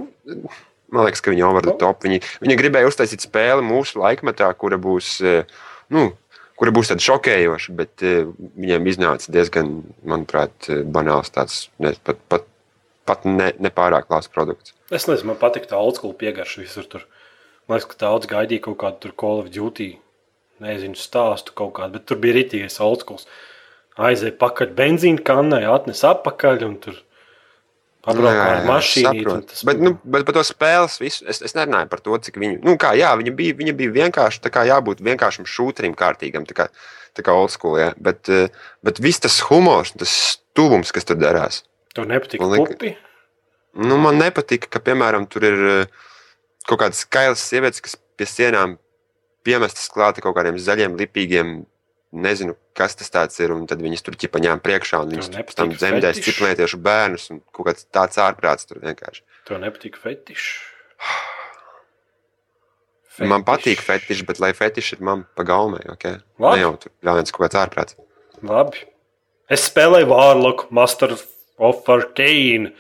man 0.93 1.07
liekas, 1.07 1.23
ka 1.25 1.33
viņi 1.33 1.45
over 1.47 1.65
the 1.65 1.73
top. 1.81 2.05
Viņi, 2.05 2.21
viņi 2.43 2.59
gribēja 2.59 2.91
uztaisīt 2.91 3.25
spēli 3.25 3.65
mūsu 3.65 4.03
laikmetā, 4.03 4.51
kura 4.59 4.77
būs, 4.81 5.15
eh, 5.25 5.49
nu, 5.89 6.11
kura 6.59 6.73
būs 6.75 6.91
tāda 6.91 7.03
šokējoša, 7.05 7.75
bet 7.77 8.05
eh, 8.05 8.23
viņiem 8.59 8.89
iznāca 8.91 9.33
diezgan, 9.33 9.75
manuprāt, 10.07 10.53
eh, 10.69 10.83
banāls 10.85 11.33
tāds, 11.33 11.67
ne, 11.83 11.93
pat, 12.05 12.21
pat, 12.31 12.47
pat 13.09 13.27
ne, 13.27 13.51
nepārāk 13.63 14.11
labs 14.13 14.29
produkts. 14.31 14.75
Es 14.93 15.07
nezinu, 15.09 15.31
man 15.31 15.41
patīk 15.41 15.67
tā 15.69 15.79
old 15.79 15.99
school 15.99 16.15
piegarša 16.17 16.63
visur 16.63 16.87
tur. 16.89 17.07
Man 17.67 17.79
liekas, 17.79 17.93
ka 17.93 18.01
daudz 18.05 18.29
gaidīja 18.29 18.67
kaut 18.67 18.79
kādu 18.83 19.05
tur 19.05 19.15
Call 19.19 19.43
of 19.43 19.49
Duty. 19.53 19.93
Nezinu, 20.63 20.99
stāstu 20.99 21.55
kaut 21.57 21.73
kādu, 21.79 21.97
bet 21.97 22.05
tur 22.07 22.19
bija 22.21 22.37
rītīgais 22.37 22.77
old 22.83 23.01
school. 23.03 23.23
Aizēja 23.99 24.35
pakaļ 24.41 24.73
benzīna 24.77 25.23
kannai, 25.25 25.63
atnes 25.69 26.03
apakaļ 26.07 26.67
un 26.67 26.77
tur 26.81 26.99
mašīnu. 28.67 29.21
saprotu. 29.23 29.59
Bet, 29.69 29.79
nu, 29.79 29.93
bet 30.03 30.25
par 30.27 30.35
to 30.35 30.43
spēles 30.43 30.97
visu, 30.99 31.23
es, 31.29 31.39
es 31.45 31.55
nerunāju 31.55 31.87
par 31.91 32.01
to, 32.03 32.17
cik 32.25 32.39
viņu. 32.41 32.59
Nu, 32.65 32.75
kā, 32.81 32.91
jā, 32.99 33.13
viņa 33.19 33.33
bija, 33.37 33.55
viņa 33.59 33.75
bija 33.79 33.93
vienkārši 33.95 34.43
tā 34.43 34.51
kā 34.51 34.65
jābūt 34.67 35.03
vienkāršam 35.05 35.47
šūterim, 35.47 35.95
kārtīgam, 35.95 36.43
tā 36.49 36.57
kā, 36.57 36.67
tā 37.15 37.23
kā 37.23 37.35
old 37.39 37.53
school. 37.53 37.77
Jā. 37.79 37.93
Bet, 37.95 38.27
eh, 38.27 38.51
bet 38.83 38.99
viss 39.03 39.23
tas 39.23 39.39
humors, 39.47 39.95
tas 39.95 40.11
stūvums, 40.33 40.91
kas 40.95 41.07
tur 41.07 41.21
darās. 41.21 41.63
Tur 41.95 42.09
nepatīk 42.09 42.43
pupi. 42.43 42.95
Nu, 43.73 43.97
man 44.01 44.19
nepatika, 44.19 44.67
ka, 44.75 44.83
piemēram, 44.83 45.29
tur 45.31 45.47
ir 45.47 45.67
eh, 45.71 46.09
kaut 46.67 46.83
kādas 46.83 47.05
skailas 47.07 47.41
sievietes, 47.41 47.81
kas 47.85 47.95
pie 48.19 48.27
sienām 48.27 48.77
piemestas 49.47 49.87
klāta 49.91 50.23
kaut 50.23 50.35
kādiem 50.37 50.59
zaļiem, 50.59 50.99
lipīgiem. 50.99 51.61
Nezinu, 52.13 52.53
kas 52.77 52.93
tas 52.99 53.09
tāds 53.09 53.39
ir. 53.41 53.51
Un 53.55 53.63
tad 53.69 53.81
viņas 53.81 54.03
tur 54.05 54.13
ķipa 54.19 54.41
ņēma 54.43 54.61
priekšā 54.61 54.99
un 55.01 55.15
viņas 55.15 55.31
tam 55.57 55.71
dzemdēs 55.73 56.19
fetiši? 56.19 56.25
ciklētiešu 56.29 56.77
bērnus. 56.85 57.29
un 57.33 57.41
Kaut 57.51 57.71
kāds 57.71 57.87
tāds 57.89 58.19
ārprāts 58.21 58.69
tur 58.69 58.83
vienkārši. 58.83 59.23
Tev 59.49 59.59
nepatīk 59.63 59.97
fetišs. 59.97 60.51
Man 63.21 63.43
patīk 63.45 63.81
fetiši, 63.85 64.25
bet 64.25 64.39
lai 64.41 64.53
fetiši 64.57 64.95
ir 64.97 65.03
man 65.05 65.25
pa 65.37 65.45
gaumē, 65.45 65.83
ok? 65.93 66.05
Labi. 66.41 66.55
Ne 66.57 66.63
jau 66.63 66.71
tur 66.81 66.91
ļaunais 67.05 67.33
kaut 67.33 67.45
kāds 67.45 67.59
ārprāts. 67.61 67.97
Labi. 68.41 68.85
Es 69.53 69.67
spēlēju 69.69 70.07
Vārloku, 70.09 70.69
Master 70.73 71.13
of 71.13 71.89
Arcane. 71.89 72.71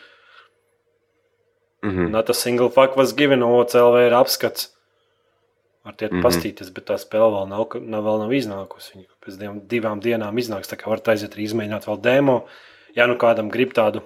Mhm. 1.83 2.09
Not 2.13 2.29
a 2.29 2.33
single 2.33 2.69
fuck 2.69 2.95
was 2.97 3.13
given, 3.13 3.41
OCLV 3.43 4.07
ir 4.07 4.15
apskats. 4.17 4.69
Var 5.83 5.93
tiet 5.99 6.11
Mhm. 6.13 6.21
pastīties, 6.23 6.69
bet 6.73 6.85
tā 6.85 6.95
spēle 6.95 7.27
vēl 7.33 7.47
nav, 7.49 7.65
nav, 7.81 8.03
vēl 8.03 8.19
nav 8.23 8.29
iznākusi. 8.31 8.93
Viņa 8.95 9.07
pēc 9.25 9.37
divām, 9.39 9.61
divām 9.67 9.99
dienām 10.01 10.37
iznāks, 10.39 10.69
tā 10.71 10.77
kā 10.79 10.87
varat 10.87 11.03
aiziet 11.11 11.33
arī 11.35 11.43
izmēģināt 11.49 11.85
vēl 11.85 12.01
demo. 12.01 12.47
Ja 12.95 13.05
nu 13.07 13.15
kādam 13.17 13.49
grib 13.51 13.73
tādu 13.73 14.01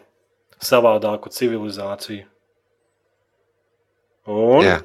savādāku 0.60 1.30
civilizāciju. 1.30 2.26
Un, 4.28 4.64
Jā. 4.66 4.82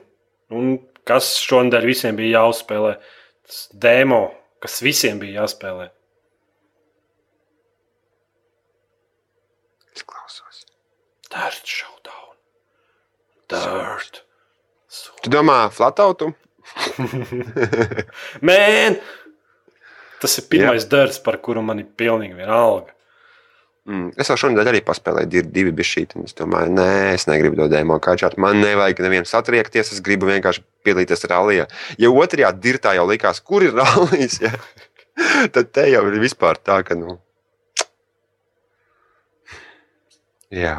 un 0.50 0.78
kas 1.04 1.32
šonadēļ 1.40 1.84
visiem 1.86 2.16
bija 2.16 2.38
jāuzspēlē? 2.42 3.00
Tas 3.46 3.68
demo, 3.72 4.34
kas 4.60 4.80
visiem 4.82 5.18
bija 5.18 5.42
jāspēlē. 5.42 5.88
Es 9.96 10.02
klausos. 10.02 10.64
Dirt 11.30 11.64
showdown. 11.66 12.36
Dirt. 13.48 14.22
Tu 15.22 15.30
domā, 15.30 15.70
flatautu? 15.72 16.34
Man! 18.48 18.98
Tas 20.22 20.38
ir 20.38 20.46
pirmais 20.50 20.84
dārsts, 20.86 21.22
par 21.24 21.40
kuru 21.42 21.64
man 21.66 21.80
ir 21.82 21.88
pilnīgi 21.98 22.36
vienalga. 22.38 22.92
Mm. 23.90 24.12
Es 24.22 24.28
jau 24.30 24.36
šodien 24.38 24.68
arī 24.70 24.78
paspēlēju 24.86 25.30
divi, 25.30 25.48
divi 25.56 25.72
bišķīti. 25.80 26.22
Es 26.28 26.36
domāju, 26.38 26.70
nē, 26.76 27.16
es 27.16 27.26
negribu 27.26 27.58
to 27.58 27.66
dēmo 27.72 27.96
kāčāt. 28.02 28.36
Man 28.38 28.60
nevajag 28.62 29.02
nevienu 29.02 29.26
satriekties, 29.26 29.90
es 29.96 30.04
gribu 30.06 30.30
vienkārši 30.30 30.62
piedalīties 30.86 31.26
rallijā. 31.32 31.66
Ja 31.98 32.12
otrajā 32.14 32.52
dirtā 32.62 32.94
jau 32.94 33.08
likās, 33.10 33.42
kur 33.42 33.66
ir 33.66 33.74
rallijas, 33.80 34.38
ja? 34.44 34.54
tad 35.52 35.74
te 35.74 35.88
jau 35.90 36.06
ir 36.08 36.20
vispār 36.22 36.62
tā, 36.62 36.78
ka, 36.86 36.94
nu, 36.96 37.18
jā. 40.54 40.78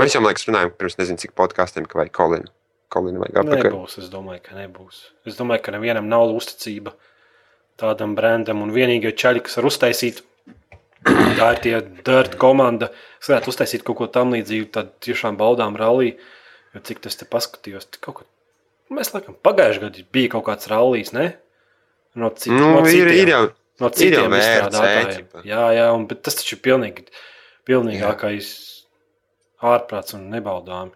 Mēs 0.00 0.16
jau, 0.16 0.24
man 0.24 0.32
liekas, 0.32 0.48
runājām 0.48 0.72
pirms 0.80 0.96
nezinu, 1.00 1.20
cik 1.20 1.36
podkāstiem, 1.36 1.84
ka 1.88 2.00
vajag 2.00 2.16
Kolinu. 2.16 2.55
Kolinu 2.92 3.22
vajag 3.24 3.40
apakaļ. 3.42 3.68
Nebūs, 3.72 3.98
es 4.02 4.08
domāju, 4.12 4.42
ka 4.46 4.56
nebūs. 4.56 5.00
Es 5.26 5.38
domāju, 5.38 5.64
ka 5.66 5.74
nevienam 5.74 6.06
nav 6.10 6.30
uzticība 6.36 6.92
tādam 7.80 8.14
brandam. 8.18 8.62
Un 8.62 8.72
vienīgie 8.74 9.10
čaļi, 9.18 9.42
kas 9.46 9.58
var 9.58 9.68
uztaisīt, 9.72 10.22
tā 11.38 11.50
ir 11.56 11.60
tie 11.64 11.74
dirt 12.06 12.38
komanda. 12.40 12.92
Es 13.20 13.30
varētu 13.32 13.52
uztaisīt 13.52 13.84
kaut 13.86 13.98
ko 14.00 14.08
tam 14.12 14.32
līdzīgu, 14.36 14.70
tad 14.74 14.94
tiešām 15.04 15.38
baudām 15.40 15.76
rallija. 15.78 16.16
Jo 16.76 16.82
cik 16.86 17.02
tas 17.06 17.18
te 17.18 17.26
paskatījos, 17.28 17.88
kaut 18.04 18.20
ko. 18.20 18.26
Mēs 18.94 19.10
laikam 19.14 19.34
pagājušajā 19.42 19.82
gadā 19.82 20.02
bija 20.14 20.30
kaut 20.36 20.44
kāds 20.46 20.68
rallijs, 20.70 21.10
ne? 21.16 21.30
No 22.16 22.30
cik, 22.30 22.52
Nu, 22.54 22.68
no 22.76 22.82
ir, 22.86 22.92
citiem. 22.92 23.16
ir, 23.18 23.32
jau, 23.32 23.40
no 23.82 23.88
Ir 23.88 23.90
jau 23.90 23.96
citiem 23.98 24.36
izstrādātājiem. 24.38 25.26
Jā, 25.48 25.64
jā, 25.74 25.88
un, 25.96 26.04
bet 26.08 26.22
tas 26.24 26.38
taču 26.38 26.54
ir 26.54 26.62
pilnīgi, 26.64 27.08
pilnīgākais 27.66 28.50
ārprāts 29.66 30.14
un 30.16 30.28
nebaldāmi. 30.32 30.94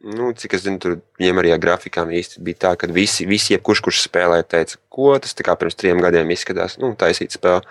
Nu, 0.00 0.30
cik 0.32 0.52
es 0.54 0.62
zinu, 0.62 0.78
tur 0.78 1.00
viņiem 1.18 1.40
arī 1.40 1.50
ar 1.52 1.58
grafikām 1.58 2.10
īsti 2.14 2.38
bija 2.46 2.56
tā, 2.64 2.70
ka 2.78 2.86
visi, 2.86 3.26
visi 3.26 3.54
jebkurš, 3.56 3.80
kurš 3.82 4.02
spēlē, 4.06 4.44
teica, 4.46 4.76
ko 4.94 5.16
tas 5.18 5.34
tā 5.34 5.42
kā 5.42 5.56
pirms 5.58 5.74
trim 5.74 5.98
gadiem 6.04 6.30
izskatās, 6.30 6.76
nu, 6.78 6.92
taisīt 6.94 7.34
spēli. 7.34 7.64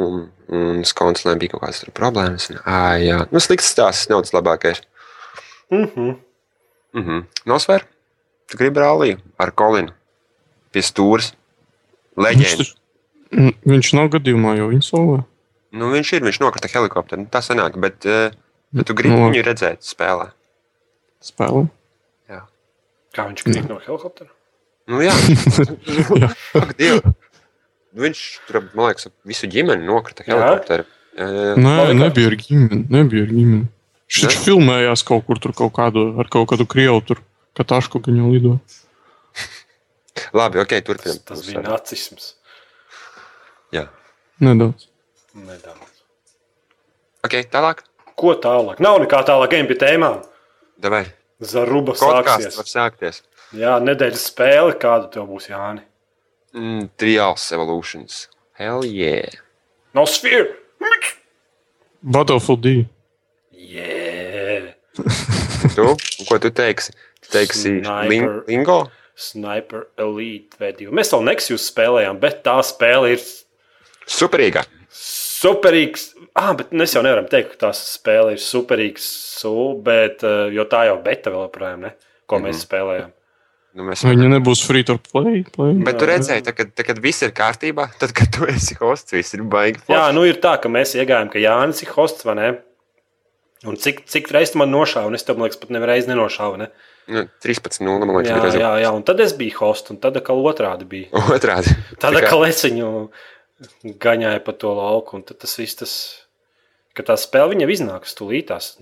Un, 0.00 0.28
un 0.54 0.82
skonsulēm 0.86 1.38
bija 1.38 1.52
kaut 1.54 1.62
kādas 1.64 1.80
tur 1.84 1.92
problēmas. 1.94 2.48
Un, 2.50 2.58
ā, 2.66 2.98
jā, 3.02 3.20
nu, 3.30 3.40
slikts 3.42 3.70
stāsts, 3.74 4.08
nav 4.10 4.22
tas 4.26 4.32
labākais. 4.34 4.82
Mm 5.70 5.84
-hmm. 5.86 6.16
Mm 6.94 7.02
-hmm. 7.06 7.24
Nosver, 7.46 7.84
tu 8.50 8.56
gribi 8.58 8.80
ralliju 8.80 9.18
ar 9.38 9.50
Kolinu 9.50 9.92
pie 10.72 10.82
stūres. 10.82 11.32
Viņš, 12.16 12.24
Leģenda. 12.26 12.56
taču- 12.56 12.76
Mm, 13.30 13.52
viņš 13.66 13.92
nav 13.94 14.08
gadījumā, 14.10 14.56
jo 14.58 14.68
viņš 14.68 14.86
solē. 14.90 15.24
Nu, 15.72 15.90
viņš 15.92 16.12
ir, 16.16 16.22
viņš 16.22 16.40
nokrita 16.40 16.68
helikopteru. 16.68 17.20
Nu, 17.20 17.26
tā 17.30 17.38
sanāk, 17.38 17.76
bet, 17.78 18.04
eh, 18.06 18.30
bet 18.72 18.86
tu 18.86 18.94
gribi 18.94 19.14
Nu, 19.14 19.30
viņu 19.30 19.44
redzēt 19.44 19.76
spēlē. 21.24 21.66
Spēlē. 21.66 21.68
Kā 23.10 23.24
viņš 23.26 23.40
krīt 23.42 23.64
no 23.66 23.80
helikoptera? 23.82 24.30
Nu, 24.90 25.00
jā, 25.02 25.10
Jā. 26.20 26.28
ak. 26.54 26.76
Nu, 27.90 28.04
viņš 28.04 28.20
tur, 28.46 28.60
man 28.78 28.86
liekas, 28.92 29.08
visu 29.26 29.48
ģimeni 29.50 29.82
nokrita 29.88 30.22
Jā? 30.22 30.36
helikopteru. 30.36 30.84
Jā, 31.18 31.26
jā, 31.26 31.42
jā. 31.48 31.56
Nē, 31.58 31.72
kā- 31.80 31.96
nebija 31.98 32.30
ar 32.30 32.36
ģimeni. 32.38 32.78
Nebija 32.94 33.24
ar 33.26 33.32
ģimeni. 33.34 33.64
Viņš 34.06 34.20
taču 34.28 34.44
filmējās 34.44 35.02
kaut 35.10 35.26
kur 35.26 35.40
tur, 35.42 35.52
kaut 35.58 35.74
kādu, 35.74 36.04
ar 36.22 36.30
kaut 36.30 36.46
kādu 36.52 36.68
krievu 36.70 37.02
tur, 37.06 37.18
ka 37.58 37.66
tašku 37.66 37.98
viņu 38.06 38.30
lido. 38.30 38.54
Labi, 40.34 40.62
ok, 40.62 40.70
Tas, 40.78 40.86
turpinām. 40.86 41.20
tas 41.26 41.42
bija 41.46 41.62
nacisms. 41.66 42.30
Jā. 43.74 43.88
Nedaudz. 44.42 44.86
Nedaudz. 45.34 46.02
Ok, 47.26 47.40
tālāk. 47.50 47.82
Ko 48.18 48.34
tālāk? 48.38 48.78
Nav 48.82 49.02
nekā 49.02 49.24
tālāk, 49.26 49.54
ejam 49.58 49.66
pie 49.70 49.78
tēmām. 49.82 50.22
Davai. 50.80 51.04
Zaruba 51.40 51.92
Podkāsts 51.96 52.56
var 52.56 52.66
sāksies. 52.68 52.74
sākties. 52.76 53.22
Jā, 53.56 53.78
nedēļas 53.82 54.26
spēle, 54.30 54.74
kāda 54.80 55.08
tev 55.12 55.26
būs 55.30 55.48
Jāni. 55.50 55.82
Mm, 56.54 56.88
Trials 57.00 57.46
Evolutions. 57.52 58.28
Hell 58.58 58.84
yeah. 58.84 59.30
No 59.94 60.04
sphere! 60.06 60.56
Battlefield 62.02 62.62
2. 62.62 62.88
Yeah! 63.52 64.72
Tu? 65.76 65.84
Ko 66.26 66.38
tu 66.40 66.50
teiksi? 66.50 66.92
Tu 67.20 67.28
teiksi 67.30 67.60
Sniper. 67.84 68.08
ling 68.08 68.24
lingo? 68.48 68.78
Sniper 69.14 69.84
Elite 70.00 70.56
V2. 70.58 70.88
Mēs 70.96 71.12
vēl 71.12 71.22
Nexus 71.28 71.66
spēlējām, 71.70 72.16
bet 72.22 72.40
tā 72.46 72.56
spēle 72.64 73.12
ir 73.14 73.20
Superīga. 74.10 74.64
Superīgs. 75.40 76.10
Ah, 76.38 76.52
bet 76.58 76.74
mēs 76.76 76.94
jau 76.94 77.02
nevaram 77.06 77.26
teikt, 77.30 77.54
ka 77.56 77.66
tā 77.66 77.70
spēle 77.76 78.36
ir 78.36 78.42
superīgs, 78.42 79.06
su, 79.40 79.54
bet, 79.84 80.22
eh, 80.26 80.50
jo 80.54 80.66
tā 80.70 80.84
jau 80.90 80.98
beta 81.04 81.32
vēl 81.32 81.48
joprojām, 81.48 81.88
ne? 81.88 81.94
Ko 82.30 82.38
mēs 82.42 82.62
spēlējām. 82.66 83.10
Nu, 83.78 83.84
mēs... 83.86 84.02
Viņa 84.02 84.28
nebūs 84.32 84.64
free 84.66 84.82
to 84.86 84.96
play. 85.12 85.44
play. 85.54 85.76
Bet 85.86 86.00
tu 86.00 86.06
redzēji, 86.08 86.42
tā, 86.46 86.54
kad, 86.58 86.72
tā, 86.74 86.82
kad 86.88 86.98
viss 87.02 87.22
ir 87.22 87.30
kārtībā, 87.34 87.86
tad, 88.00 88.14
kad 88.18 88.32
tu 88.34 88.48
esi 88.50 88.74
hosts, 88.80 89.14
viss 89.14 89.36
ir 89.36 89.44
baigi. 89.46 89.82
Jā, 89.90 90.08
nu 90.14 90.24
ir 90.26 90.40
tā, 90.42 90.56
ka 90.62 90.70
mēs 90.72 90.96
iegājām, 90.98 91.30
ka 91.30 91.42
Jānis 91.42 91.84
ir 91.84 91.92
hosts, 91.94 92.26
vai 92.26 92.34
ne? 92.38 92.48
Un 93.68 93.76
cik, 93.76 94.06
cik 94.08 94.30
reizes 94.32 94.56
man 94.56 94.72
nošāva, 94.72 95.10
un 95.10 95.18
es 95.18 95.26
tam 95.26 95.42
liekas, 95.44 95.58
pat 95.60 95.70
nevienreiz 95.74 96.08
nenošāvu. 96.08 96.62
Ne? 96.62 96.70
Nu, 97.12 97.26
13, 97.44 97.82
0, 97.84 98.06
man 98.08 98.16
liekas, 98.22 98.54
Jā, 98.56 98.62
jā, 98.62 98.70
jā, 98.86 98.92
un 98.96 99.04
tad 99.06 99.20
es 99.20 99.34
biju 99.36 99.58
hosts, 99.60 99.92
un 99.92 99.98
tad 100.02 100.16
atkal 100.18 100.40
otrādi 100.48 100.88
bija. 100.88 101.10
Otrādi. 101.36 101.74
Tad 101.98 102.08
Tā 102.08 102.14
kā- 102.16 102.24
atkal 102.24 102.46
es 103.64 103.94
gaņāju 104.02 104.42
pa 104.46 104.54
to 104.56 104.72
lauku, 104.76 105.18
un 105.18 105.24
tad 105.26 105.40
tas 105.42 105.56
viss, 105.60 105.78
tas, 105.78 105.94
ka 106.96 107.04
tā 107.06 107.16
spēle 107.20 107.54
viņam 107.54 107.72
iznāks 107.74 108.16
tūlītās. 108.18 108.72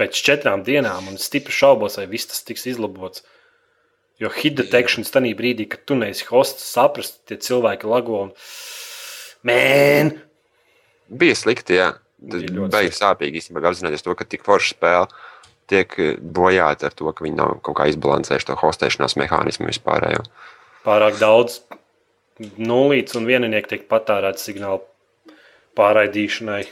Pēc 0.00 0.18
četrām 0.24 0.64
dienām, 0.66 1.10
un 1.10 1.20
stipri 1.20 1.54
šaubos, 1.54 1.98
vai 2.00 2.08
viss 2.10 2.30
tas 2.30 2.44
tiks 2.48 2.64
izlabots. 2.70 3.26
Jo 4.20 4.30
hit 4.32 4.56
detection 4.58 5.04
tajā 5.04 5.34
brīdī, 5.36 5.66
kad 5.68 5.84
tu 5.88 5.96
neesi 5.98 6.24
hosts, 6.28 6.64
saprast, 6.74 7.20
tie 7.28 7.36
cilvēki 7.42 7.88
lago. 7.90 8.28
Un... 8.28 8.32
Mēn! 9.48 10.14
Bija 11.12 11.36
slikti, 11.36 11.76
jā. 11.80 11.92
Tas 12.22 12.44
bija 12.46 12.94
sāpīgi 12.94 13.40
īstenībā 13.40 13.66
apzināties 13.68 14.04
to, 14.06 14.14
ka 14.14 14.24
tik 14.28 14.44
forša 14.46 14.76
spēle 14.76 15.08
tiek 15.72 15.94
eh, 15.98 16.16
bojāta 16.18 16.88
ar 16.88 16.96
to, 16.96 17.10
ka 17.12 17.24
viņi 17.24 17.38
nav 17.38 17.56
kaut 17.66 17.78
kā 17.80 17.88
izbalansējuši 17.90 18.50
to 18.50 18.58
hostēšanās 18.60 19.16
mehānismu 19.20 19.68
vispārējo. 19.70 20.24
Pārāk 20.86 21.18
daudz 21.20 21.60
nulītes 22.40 23.16
un 23.18 23.26
vieninieki 23.28 23.74
tiek 23.74 23.88
patērēts 23.90 24.48
signālu 24.48 24.82
pārraidīšanai. 25.78 26.64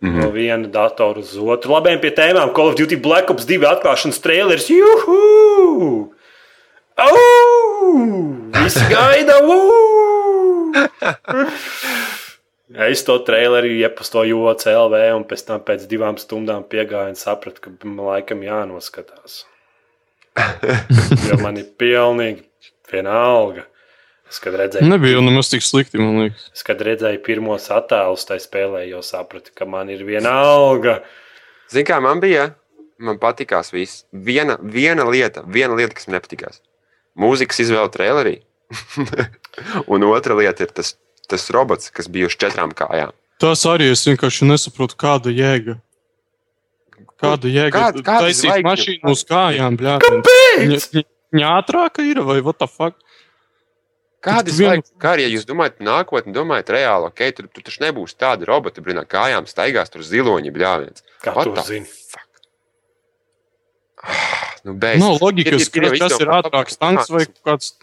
Mm 0.00 0.10
-hmm. 0.10 0.20
No 0.20 0.30
viena 0.30 0.68
datora 0.68 1.20
uz 1.20 1.36
otru. 1.38 1.72
Labiem 1.72 2.00
pie 2.00 2.10
tēmām 2.10 2.52
Call 2.54 2.68
of 2.68 2.76
Duty 2.76 2.96
Black 2.96 3.30
Ops 3.30 3.46
2 3.46 3.64
atklāšanas 3.64 4.20
trailers. 4.20 4.68
Juhu! 4.70 6.12
Au! 6.96 7.16
Visi 8.62 8.84
gaida! 8.94 9.40
Es 12.74 13.04
to 13.04 13.18
traileru 13.18 13.70
iepastoju 13.70 14.54
CLV, 14.58 15.00
un 15.14 15.24
pēc 15.24 15.44
tam 15.46 15.60
pēc 15.60 15.84
divām 15.90 16.16
stundām 16.18 16.64
piegāju 16.64 17.12
un 17.12 17.18
sapratu, 17.18 17.60
ka 17.60 17.70
man 17.84 18.06
laikam 18.06 18.42
jānoskatās. 18.42 19.44
Jo 21.28 21.36
man 21.38 21.56
ir 21.60 21.68
pilnīgi 21.78 22.42
vienalga. 22.90 23.68
Es, 24.34 24.40
kad 24.42 24.56
redzēju, 24.58 24.88
Nebija 24.90 25.14
jau 25.14 25.22
nemaz 25.22 25.46
tik 25.52 25.62
slikti, 25.62 26.00
man 26.02 26.16
liekas. 26.24 26.48
es, 26.50 26.64
kad 26.66 26.80
redzēju 26.82 27.20
pirmos 27.22 27.68
attēlus 27.70 28.26
tajā 28.26 28.42
spēlē, 28.42 28.80
jau 28.90 28.98
sapratu, 29.06 29.52
ka 29.54 29.66
man 29.70 29.92
ir 29.94 30.02
vienalga. 30.08 30.96
Zini, 31.70 31.86
kā 31.86 32.00
man 32.02 32.18
bija? 32.24 32.48
Man 32.98 33.20
patīkās 33.22 33.70
viss. 33.74 34.02
Viena, 34.10 34.56
viena 34.58 35.06
lieta, 35.06 35.44
viena 35.46 35.76
lieta, 35.78 35.94
kas 35.94 36.08
man 36.08 36.16
nepatīkās. 36.18 36.58
Mūzikas 37.14 37.62
izvēle 37.62 37.92
trailerī. 37.94 38.34
un 39.92 40.06
otra 40.10 40.34
lieta 40.40 40.66
ir 40.66 40.74
tas, 40.74 40.96
tas 41.30 41.46
robots, 41.54 41.92
kas 41.94 42.10
bija 42.10 42.26
uz 42.26 42.34
četrām 42.34 42.74
kājām. 42.74 43.14
Tas 43.38 43.62
arī 43.70 43.92
es 43.94 44.02
vienkārši 44.08 44.50
nesaprotu, 44.50 44.98
kāda 44.98 45.30
jēga. 45.34 45.78
Kāda 47.22 47.50
jēga? 47.50 47.74
Kāda- 47.78 48.02
kāda 48.02 48.26
Taisīt 48.28 48.66
mašīnu 48.66 49.14
uz 49.14 49.22
kājām, 49.30 49.78
bļā. 49.78 49.96
Kāpēc? 50.02 50.90
Viņa 51.34 51.54
ātrāka 51.60 52.02
ir 52.06 52.22
vai 52.26 52.40
what 52.42 52.58
the 52.58 52.66
fuck? 52.70 52.98
Kāda 54.24 54.48
ir 54.48 54.54
tu 54.54 54.56
vienu- 54.56 54.70
zvaigznes? 54.72 54.94
Kā 55.04 55.10
arī 55.14 55.26
ja 55.26 55.32
jūs 55.34 55.44
domājat, 55.48 55.80
nākotnē, 55.84 56.32
domājat, 56.32 56.72
reāli, 56.78 57.10
ok, 57.12 57.20
tur, 57.36 57.48
tur 57.52 57.62
taču 57.66 57.82
nebūs 57.84 58.16
tāda 58.16 58.48
robota, 58.48 58.80
brīnā 58.84 59.04
kājām 59.04 59.44
staigās, 59.50 59.92
tur 59.92 60.00
ziloņi 60.06 60.52
bļāviens. 60.54 61.04
Kā 61.24 61.34
What 61.36 61.44
tu 61.50 61.52
the 61.58 61.62
zini? 61.68 61.86
fuck? 61.86 62.30
Nu, 64.64 64.72
beidz. 64.80 65.00
Nav 65.00 65.20
loģikas, 65.20 65.60
ir, 65.60 65.60
ir, 65.60 65.70
ka 65.72 65.92
ir 65.92 66.00
tas 66.02 66.18
ir 66.20 66.28
labāki 66.32 66.76
tanks 66.80 67.10
vai 67.12 67.24
kāds 67.28 67.74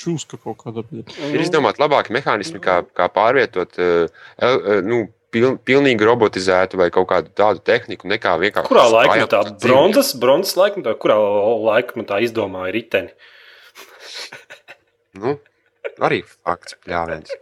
čūska 0.00 0.38
kaut 0.42 0.58
kāda. 0.64 0.84
Ir 1.30 1.40
izdomāti 1.44 1.80
labāki 1.84 2.12
mehānismi, 2.16 2.60
kā, 2.64 2.80
kā 2.96 3.06
pārvietot 3.12 3.76
uh, 3.80 4.80
nu, 4.84 5.04
pil, 5.32 5.56
pilnīgi 5.68 6.04
robotizētu 6.08 6.80
vai 6.80 6.88
kaut 6.94 7.08
kādu 7.12 7.32
tādu 7.36 7.60
tehniku, 7.64 8.08
nekā 8.12 8.34
vienkārši. 8.40 8.68
Kurā 8.72 8.86
laikmetā? 8.92 9.42
Bronzas, 9.62 10.14
bronzas 10.20 10.56
laikmetā, 10.60 10.96
kurā 11.00 11.16
laikmetā 11.68 12.20
izdomāja 12.24 12.72
riteni? 12.76 13.12
Nu, 15.14 15.36
arī 16.04 16.22
fakts, 16.26 16.78
pļāviens. 16.84 17.34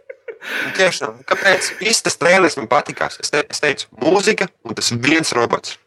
Tiešām, 0.77 1.21
kāpēc 1.27 1.69
viss 1.79 2.03
tas 2.03 2.17
trēlis 2.19 2.57
man 2.59 2.67
patīkās? 2.71 3.19
Es, 3.23 3.31
te, 3.31 3.45
es 3.47 3.63
teicu, 3.63 3.87
mūzika 4.01 4.49
un 4.67 4.75
tas 4.75 4.91
viens 4.91 5.31
robots. 5.35 5.77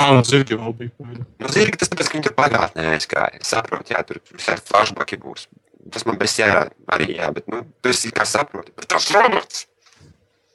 Ā, 0.00 0.08
un 0.16 0.24
zirgi 0.24 0.56
vēl 0.56 0.72
bija. 0.76 0.92
pagaidi. 0.98 1.24
Nu, 1.42 1.50
zirgi, 1.52 1.78
tas 1.78 1.90
tāpēc, 1.92 2.08
ka 2.08 2.16
viņi 2.16 2.26
tur 2.26 2.34
pagātnē 2.38 2.86
aizgāja. 2.94 3.42
Es 3.42 3.52
saprotu, 3.52 3.92
jā, 3.92 4.00
tur 4.08 4.22
visādi 4.32 4.64
flashbacki 4.70 5.20
būs. 5.20 5.46
Tas 5.92 6.06
man 6.08 6.16
bez 6.18 6.34
jārā 6.38 6.64
arī, 6.94 7.10
jā, 7.18 7.28
bet, 7.36 7.46
nu, 7.52 7.60
tu 7.84 7.92
esi 7.92 8.10
kā 8.14 8.24
saproti. 8.28 8.72
Bet 8.78 8.88
tas 8.90 9.10
robots! 9.14 9.66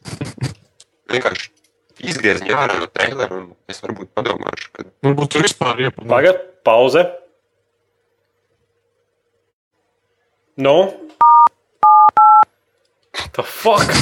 Vienkārši 1.14 1.54
izgriez 2.08 2.42
viņu 2.44 2.58
ārā 2.58 2.82
no 2.82 2.90
trailera 2.92 3.38
un 3.38 3.48
es 3.70 3.80
varbūt 3.84 4.12
padomāšu, 4.18 4.74
ka 4.74 4.88
Varbūt 5.06 5.34
tur 5.34 5.46
vispār 5.46 5.86
iepazīstināts. 5.86 6.12
Pagaidā, 6.12 6.44
pauze. 6.68 7.06
Nu? 10.58 10.76
The 13.38 13.46
fuck? 13.46 13.86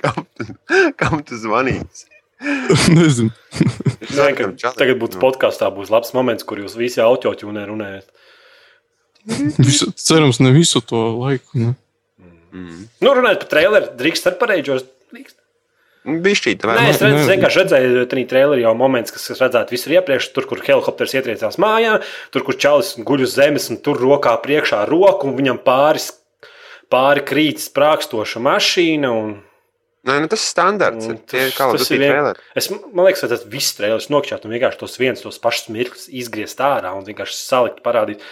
kam, 0.00 0.24
tu, 0.36 0.44
kam 0.96 1.22
tu 1.26 1.36
zvanīsi? 1.36 2.06
Nezinu. 2.96 3.28
Zinu, 4.08 4.54
ka 4.56 4.72
tagad 4.72 4.96
būtu 5.02 5.20
podkāstā 5.20 5.68
būs 5.74 5.92
labs 5.92 6.14
moments, 6.16 6.46
kur 6.48 6.62
jūs 6.62 6.78
visi 6.80 7.02
autotūnē 7.04 7.66
runājat. 7.68 8.08
Visu, 9.60 9.90
cerams, 10.00 10.40
ne 10.40 10.54
visu 10.54 10.80
to 10.80 10.96
laiku. 11.18 11.60
Ne? 11.60 11.74
Mm. 12.56 12.86
Nu, 13.04 13.12
runājot 13.18 13.44
par 13.44 13.50
traileru, 13.52 13.92
drīkst 14.00 14.30
ar 14.30 14.38
pareizos. 14.40 14.86
Bišķīt, 16.00 16.62
vai 16.64 16.78
Nē, 16.78 16.84
ne? 16.86 16.92
es 16.94 17.02
redzu, 17.04 17.16
nē. 17.18 17.26
vienkārši 17.34 17.58
redzēju, 17.60 18.04
tā 18.08 18.22
trailerī 18.30 18.62
jau 18.62 18.72
moments, 18.72 19.12
kas 19.12 19.36
redzēts 19.36 19.74
visur 19.74 19.92
iepriekš. 19.98 20.30
Tur, 20.32 20.46
kur 20.48 20.62
helikopters 20.64 21.12
ietriecās 21.18 21.60
mājā, 21.60 21.98
tur, 22.32 22.46
kur 22.46 22.56
čalis 22.56 22.94
guļ 23.04 23.26
uz 23.26 23.34
zemes 23.36 23.68
un 23.68 23.76
tur 23.84 24.00
rokā 24.00 24.32
priekšā 24.40 24.86
roku 24.88 25.28
un 25.28 25.36
viņam 25.36 25.60
pāris 25.66 26.08
pāri 26.92 27.22
krīt 27.26 27.62
sprākstoša 27.62 28.42
mašīna. 28.44 29.12
Un, 29.14 29.38
Nē, 30.08 30.16
nu, 30.24 30.30
tas 30.32 30.40
ir 30.40 30.48
standarts. 30.48 31.10
un 31.12 31.18
Tie 31.28 31.42
ir 31.50 31.52
kā 31.52 31.66
tas 31.74 31.90
ir 31.92 32.00
vien-. 32.00 32.30
Es, 32.56 32.70
man 32.72 33.04
liekas, 33.04 33.24
ka 33.26 33.28
tas 33.34 33.44
viss 33.52 33.76
trījus 33.76 34.08
nokļūt 34.12 34.46
un 34.48 34.54
vienkārši 34.56 34.80
tos 34.80 34.96
viens, 35.00 35.20
tos 35.20 35.40
pašus 35.42 35.68
mirkļus 35.74 36.08
izgriezt 36.22 36.62
ārā 36.64 36.94
un 36.96 37.04
vienkārši 37.04 37.36
salikt, 37.36 37.82
parādīt. 37.84 38.24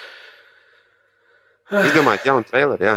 Izdomājiet 1.69 2.25
jaunu 2.31 2.49
traileri, 2.49 2.89
jā. 2.89 2.97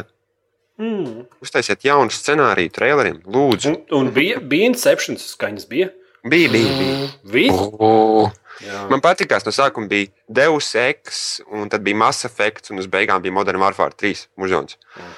Mm. 0.82 1.26
Uztaisiet 1.43 1.84
jaunu 1.86 2.13
scenāriju 2.15 2.71
traileriem. 2.74 3.19
Lūdzu. 3.28 3.74
Un, 3.76 3.82
un 4.00 4.13
bija, 4.15 4.39
bija 4.39 4.71
Inception 4.71 5.19
skaņas, 5.19 5.67
bija. 5.69 5.91
Bija, 6.24 6.54
bija, 6.54 6.71
bija. 6.80 7.12
Bija? 7.34 7.58
Oh. 7.76 8.32
Jā. 8.62 8.86
Man 8.91 9.02
patīkās, 9.04 9.43
no 9.43 9.52
sākuma 9.54 9.89
bija 9.89 10.12
Deus 10.30 10.69
Ex, 10.78 11.41
un 11.50 11.69
tad 11.71 11.84
bija 11.86 11.97
Mass 11.97 12.28
Effect, 12.30 12.69
un 12.71 12.80
uz 12.82 12.88
beigām 12.91 13.24
bija 13.24 13.34
Modern 13.34 13.62
Warfare 13.62 13.97
3 13.97 14.28
mužons. 14.39 14.78
Tā 14.95 15.10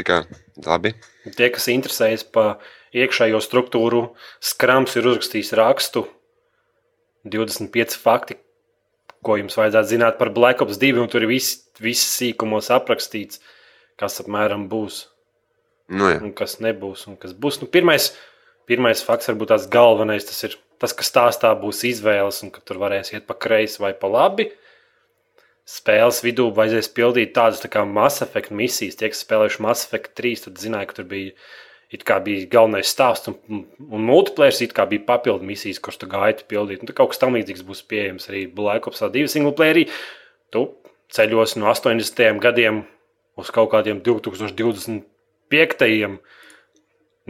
kā 0.00 0.22
labi. 0.64 0.94
Tie, 1.36 1.50
kas 1.52 1.68
interesējas 1.68 2.24
par 2.24 2.62
iekšējo 2.96 3.40
struktūru, 3.44 4.06
Skrams 4.40 4.96
ir 4.96 5.10
uzrakstījis 5.12 5.52
rakstu 5.60 6.06
25 7.28 8.00
fakti, 8.00 8.38
ko 9.22 9.36
jums 9.38 9.56
vajadzētu 9.60 9.92
zināt 9.92 10.18
par 10.18 10.32
Black 10.34 10.64
Ops 10.64 10.80
2, 10.80 10.96
un 11.04 11.12
tur 11.12 11.22
ir 11.22 11.30
viss 11.36 11.60
vis 11.82 12.02
sīkumos 12.16 12.72
aprakstīts, 12.74 13.42
kas 14.00 14.22
apmēram 14.24 14.66
būs 14.72 15.04
Nu, 15.92 16.08
jā. 16.08 16.20
un 16.24 16.32
kas 16.36 16.58
nebūs 16.62 17.06
un 17.10 17.18
kas 17.20 17.34
būs. 17.36 17.60
Nu, 17.60 17.68
pirmais, 17.70 18.12
pirmais 18.70 19.02
fakts, 19.04 19.28
varbūt 19.30 19.52
tās 19.52 19.68
galvenais, 19.70 20.24
tas 20.24 20.38
ir 20.46 20.56
tas, 20.80 20.94
ka 20.96 21.06
stāstā 21.06 21.52
būs 21.58 21.82
izvēles 21.88 22.42
un 22.46 22.52
ka 22.54 22.62
tur 22.64 22.80
varēs 22.82 23.12
iet 23.14 23.26
pa 23.28 23.36
kreisi 23.38 23.82
vai 23.82 23.92
pa 23.98 24.10
labi. 24.10 24.48
Spēles 25.68 26.22
vidū 26.24 26.48
vajadzēs 26.54 26.88
pildīt 26.96 27.34
tādas 27.36 27.60
tā 27.62 27.68
kā 27.70 27.84
Mass 27.86 28.22
Effect 28.24 28.50
misijas. 28.50 28.96
Tie, 28.98 29.10
kas 29.12 29.20
spēlējuši 29.22 29.62
Mass 29.62 29.86
Effect 29.86 30.10
3, 30.18 30.40
tad 30.46 30.58
zināja, 30.58 30.88
ka 30.90 30.96
tur 30.96 31.06
bija, 31.10 31.30
bija 32.26 32.48
galvenais 32.50 32.90
stāsts, 32.90 33.30
un, 33.30 33.60
un 33.86 34.00
multiplayer 34.08 34.56
it 34.66 34.74
kā 34.74 34.82
bija 34.90 35.04
papildu 35.06 35.46
misijas, 35.46 35.78
kuras 35.78 36.00
tu 36.00 36.08
gaiti 36.10 36.48
pildīt. 36.50 36.82
Un 36.82 36.90
tur 36.90 36.98
kaut 36.98 37.12
kas 37.12 37.22
tamlīdzīgs 37.22 37.62
būs 37.68 37.84
pieejams 37.86 38.26
arī 38.32 38.40
Black 38.50 38.90
Ops 38.90 39.04
2 39.06 39.30
single 39.30 39.54
playerī. 39.54 39.86
Tu 40.50 40.64
ceļos 41.14 41.54
no 41.60 41.70
80. 41.70 42.42
gadiem 42.42 42.82
uz 43.38 43.54
kaut 43.54 43.70
kādiem 43.72 44.02
2025. 44.02 46.18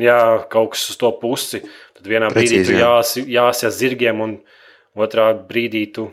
Jā, 0.01 0.21
kaut 0.49 0.73
kas 0.73 0.89
uz 0.89 0.97
to 0.97 1.13
pusi. 1.21 1.61
Tad 1.99 2.09
vienā 2.09 2.33
brīdī 2.33 2.63
Precīzi, 2.63 2.71
tu 2.71 2.79
jā. 2.79 2.89
jās, 2.89 3.13
jāsijas 3.29 3.77
zirgiem, 3.77 4.25
un 4.25 4.41
otrā 4.97 5.37
brīdī 5.37 5.85
tu 5.93 6.09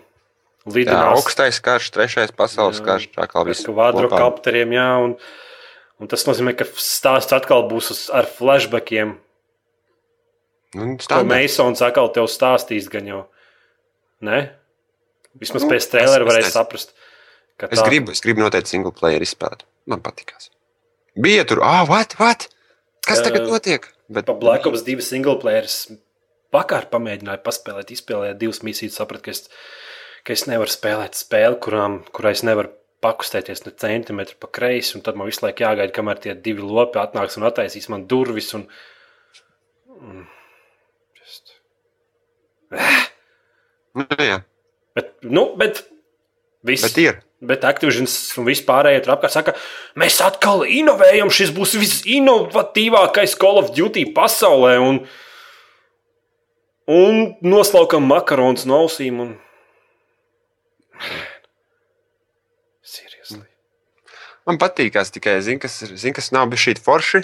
Tā 0.66 0.74
lidinās 0.76 1.18
augstais 1.18 1.60
karš, 1.64 1.90
trešais 1.96 2.32
pasaules 2.36 2.80
Jā. 2.82 2.86
karš, 2.86 3.08
tā 3.16 3.26
kā 3.32 3.46
viss. 3.48 3.64
kvadrokopteriem. 3.66 4.74
Jā, 4.76 4.88
un, 5.06 5.16
un 6.00 6.08
tas 6.12 6.26
nozīmē, 6.28 6.54
ka 6.60 6.68
stāsts 6.76 7.34
atkal 7.34 7.64
būs 7.72 7.92
uz, 7.96 8.02
ar 8.14 8.28
flashbackiem. 8.28 9.16
Nu, 10.76 10.98
standarts. 11.02 11.30
Meisons 11.32 11.82
atkal 11.82 12.12
tev 12.14 12.28
stāstīs, 12.30 12.90
gan 12.92 13.08
jau. 13.10 13.22
Ne? 14.22 14.52
Vismaz 15.40 15.64
Nu, 15.66 15.72
pēc 15.72 15.88
trēlera 15.90 16.38
es- 16.42 16.54
saprast, 16.54 16.94
ka 17.58 17.70
Es 17.72 17.82
gribu, 17.82 18.12
es 18.12 18.22
gribu 18.22 18.42
noteikti 18.44 18.68
single 18.76 18.92
player 18.92 19.22
izspēlēt. 19.22 19.64
Man 19.90 20.02
patīkās. 20.02 20.50
Bija 21.18 21.46
tur, 21.48 21.64
ah, 21.64 21.86
what, 21.90 22.14
what? 22.20 22.48
Kas 23.08 23.22
tagad 23.26 23.42
Eh, 23.48 23.50
notiek? 23.50 23.88
Bet, 24.10 24.26
Pa 24.26 24.34
Black 24.34 24.66
Ops 24.68 24.84
2 24.84 25.02
single 25.02 25.40
players 25.40 25.92
vakar 26.54 26.86
pamēģināju 26.92 27.42
paspēlēt, 27.44 27.90
izspēlēt 27.94 28.38
divas 28.38 28.60
misijas, 28.62 28.96
sapratu, 29.00 29.24
ka 29.24 29.32
es, 29.32 29.50
ka 30.24 30.36
es 30.36 30.46
nevaru 30.50 30.72
spēlēt 30.72 31.18
spēli, 31.20 31.60
kurām, 31.64 32.02
kurā 32.16 32.34
es 32.36 32.44
nevaru 32.48 32.74
pakustēties 33.04 33.64
ne 33.66 33.74
centimetru 33.80 34.36
pa 34.42 34.50
kreisi, 34.60 34.98
un 34.98 35.06
tad 35.06 35.18
man 35.20 35.30
visu 35.30 35.46
laiku 35.46 35.64
jāgaida, 35.64 35.94
kamēr 35.96 36.20
tie 36.24 36.36
divi 36.36 36.66
lopi 36.66 37.00
atnāks 37.02 37.40
un 37.40 37.48
attaisīs 37.48 37.88
man 37.92 38.06
durvis. 38.12 38.52
Un, 38.58 38.66
un, 39.96 40.26
just, 41.20 41.56
nu, 43.96 44.06
jā, 44.20 44.42
bet, 45.00 45.16
nu, 45.24 45.48
bet, 45.60 45.84
viss, 46.68 46.88
bet 46.90 47.04
ir. 47.06 47.24
Bet 47.40 47.64
Activision 47.64 48.04
un 48.42 48.48
vispārējie 48.50 49.06
tur 49.06 49.14
apkārt 49.14 49.32
saka, 49.32 49.54
mēs 50.00 50.18
atkal 50.26 50.66
inovējam, 50.68 51.30
šis 51.32 51.54
būs 51.56 51.78
visinovatīvākais 51.80 53.38
Call 53.40 53.62
of 53.62 53.72
Duty 53.78 54.10
pasaulē. 54.12 54.74
Un, 54.84 55.00
un 56.92 57.22
noslaukam 57.40 58.04
makarons 58.12 58.68
no 58.68 58.82
ausīm. 58.84 59.24
Un... 59.24 59.38
Seriously. 62.86 63.46
Man 64.48 64.58
patīkās 64.62 65.12
tikai, 65.14 65.38
zin, 65.46 65.60
kas, 65.62 65.76
ir- 65.86 65.96
zin, 66.00 66.14
kas 66.18 66.32
nav 66.36 66.48
bijis 66.50 66.64
šī 66.68 66.76
forši. 66.86 67.24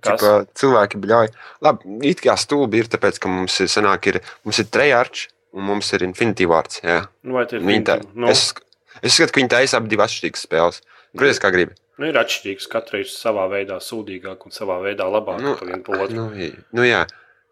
Kas? 0.00 0.16
Čipa, 0.22 0.32
cilvēki 0.56 0.98
bļauj. 1.02 1.28
Labi, 1.66 1.98
it 2.08 2.22
kā 2.24 2.34
stulbi 2.40 2.80
ir, 2.80 2.88
tāpēc, 2.90 3.18
ka 3.20 3.28
mums 3.28 3.58
ir, 3.60 3.68
sanāk, 3.68 4.06
ir, 4.08 4.20
mums 4.46 4.58
ir 4.62 4.68
trejārči 4.72 5.28
un 5.52 5.66
mums 5.66 5.92
ir 5.92 6.04
infinitīvs 6.06 6.50
vārds. 6.50 6.80
Jā. 6.86 7.02
Nu, 7.26 7.36
vai 7.36 7.44
tie 7.50 7.58
ir 7.58 7.66
Viņi 7.66 7.84
tā, 7.84 7.98
nu, 8.14 8.30
es, 8.32 8.54
es 9.02 9.14
skatu, 9.18 9.34
ka 9.34 9.42
viņi 9.42 9.52
taisa 9.52 9.76
ap 9.80 9.88
divas 9.90 10.10
atšķirīgas 10.14 10.46
spēles. 10.46 10.80
Kurš 11.18 11.40
kā 11.42 11.50
gribi? 11.52 11.76
nu, 12.00 12.06
ir 12.08 12.16
atšķirīgs. 12.16 12.68
Katrs 12.72 13.12
savā 13.20 13.44
veidā 13.52 13.76
sūdīgāk 13.84 14.46
un 14.48 14.54
savā 14.56 14.78
veidā 14.80 15.04
labāk 15.10 15.42
Nu, 15.44 15.56
par 15.58 15.68
vienu 15.68 15.98
otru. 15.98 16.16
Nu, 16.16 16.50
nu, 16.72 16.86
jā. 16.86 17.02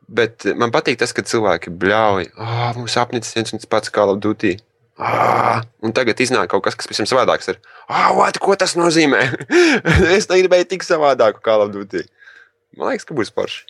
Bet 0.09 0.47
eh, 0.49 0.55
man 0.57 0.73
patīk 0.73 0.97
tas, 1.03 1.13
ka 1.13 1.21
cilvēki 1.21 1.75
bļauj. 1.77 2.31
Oh, 2.41 2.71
mums 2.79 2.97
apnicis 2.97 3.35
viens 3.37 3.53
un 3.53 3.61
tas 3.61 3.69
pats 3.69 3.93
Call 3.93 4.15
of 4.15 4.23
Duty. 4.25 4.55
Ah, 4.99 5.63
un 5.87 5.95
tagad 5.95 6.19
iznāk 6.19 6.51
kaut 6.51 6.65
kas, 6.67 6.75
kas 6.75 6.89
pavisam 6.91 7.07
savādāks. 7.07 7.47
Ir. 7.53 7.61
Ah, 7.87 8.11
what, 8.17 8.41
ko 8.43 8.57
tas 8.59 8.75
nozīmē? 8.75 9.21
es 10.17 10.27
negribēju 10.31 10.67
tik 10.75 10.87
savādāku 10.87 11.39
of 11.55 11.71
Duty. 11.71 12.03
Man 12.77 12.91
liekas, 12.91 13.07
ka 13.07 13.15
būs 13.15 13.31
forši. 13.35 13.67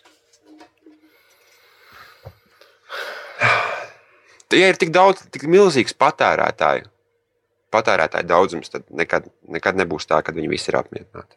Tie 4.49 4.65
ir 4.65 4.81
tik 4.81 4.89
daudz, 4.95 5.27
tik 5.29 5.45
milzīgs 5.45 5.93
patērētāju. 6.01 6.89
Patērētāju 7.77 8.25
daudzums, 8.25 8.73
tad 8.73 8.87
nekad, 8.89 9.29
nekad 9.45 9.77
nebūs 9.77 10.09
tā, 10.09 10.23
ka 10.25 10.33
viņi 10.33 10.49
visi 10.49 10.73
ir 10.73 10.81
apmierināti. 10.81 11.37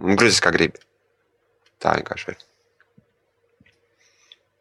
Un 0.00 0.16
grūti, 0.16 0.40
kā 0.40 0.52
gribi. 0.56 0.80
Tā 1.84 1.92
vienkārši 2.00 2.32
ir. 2.32 2.40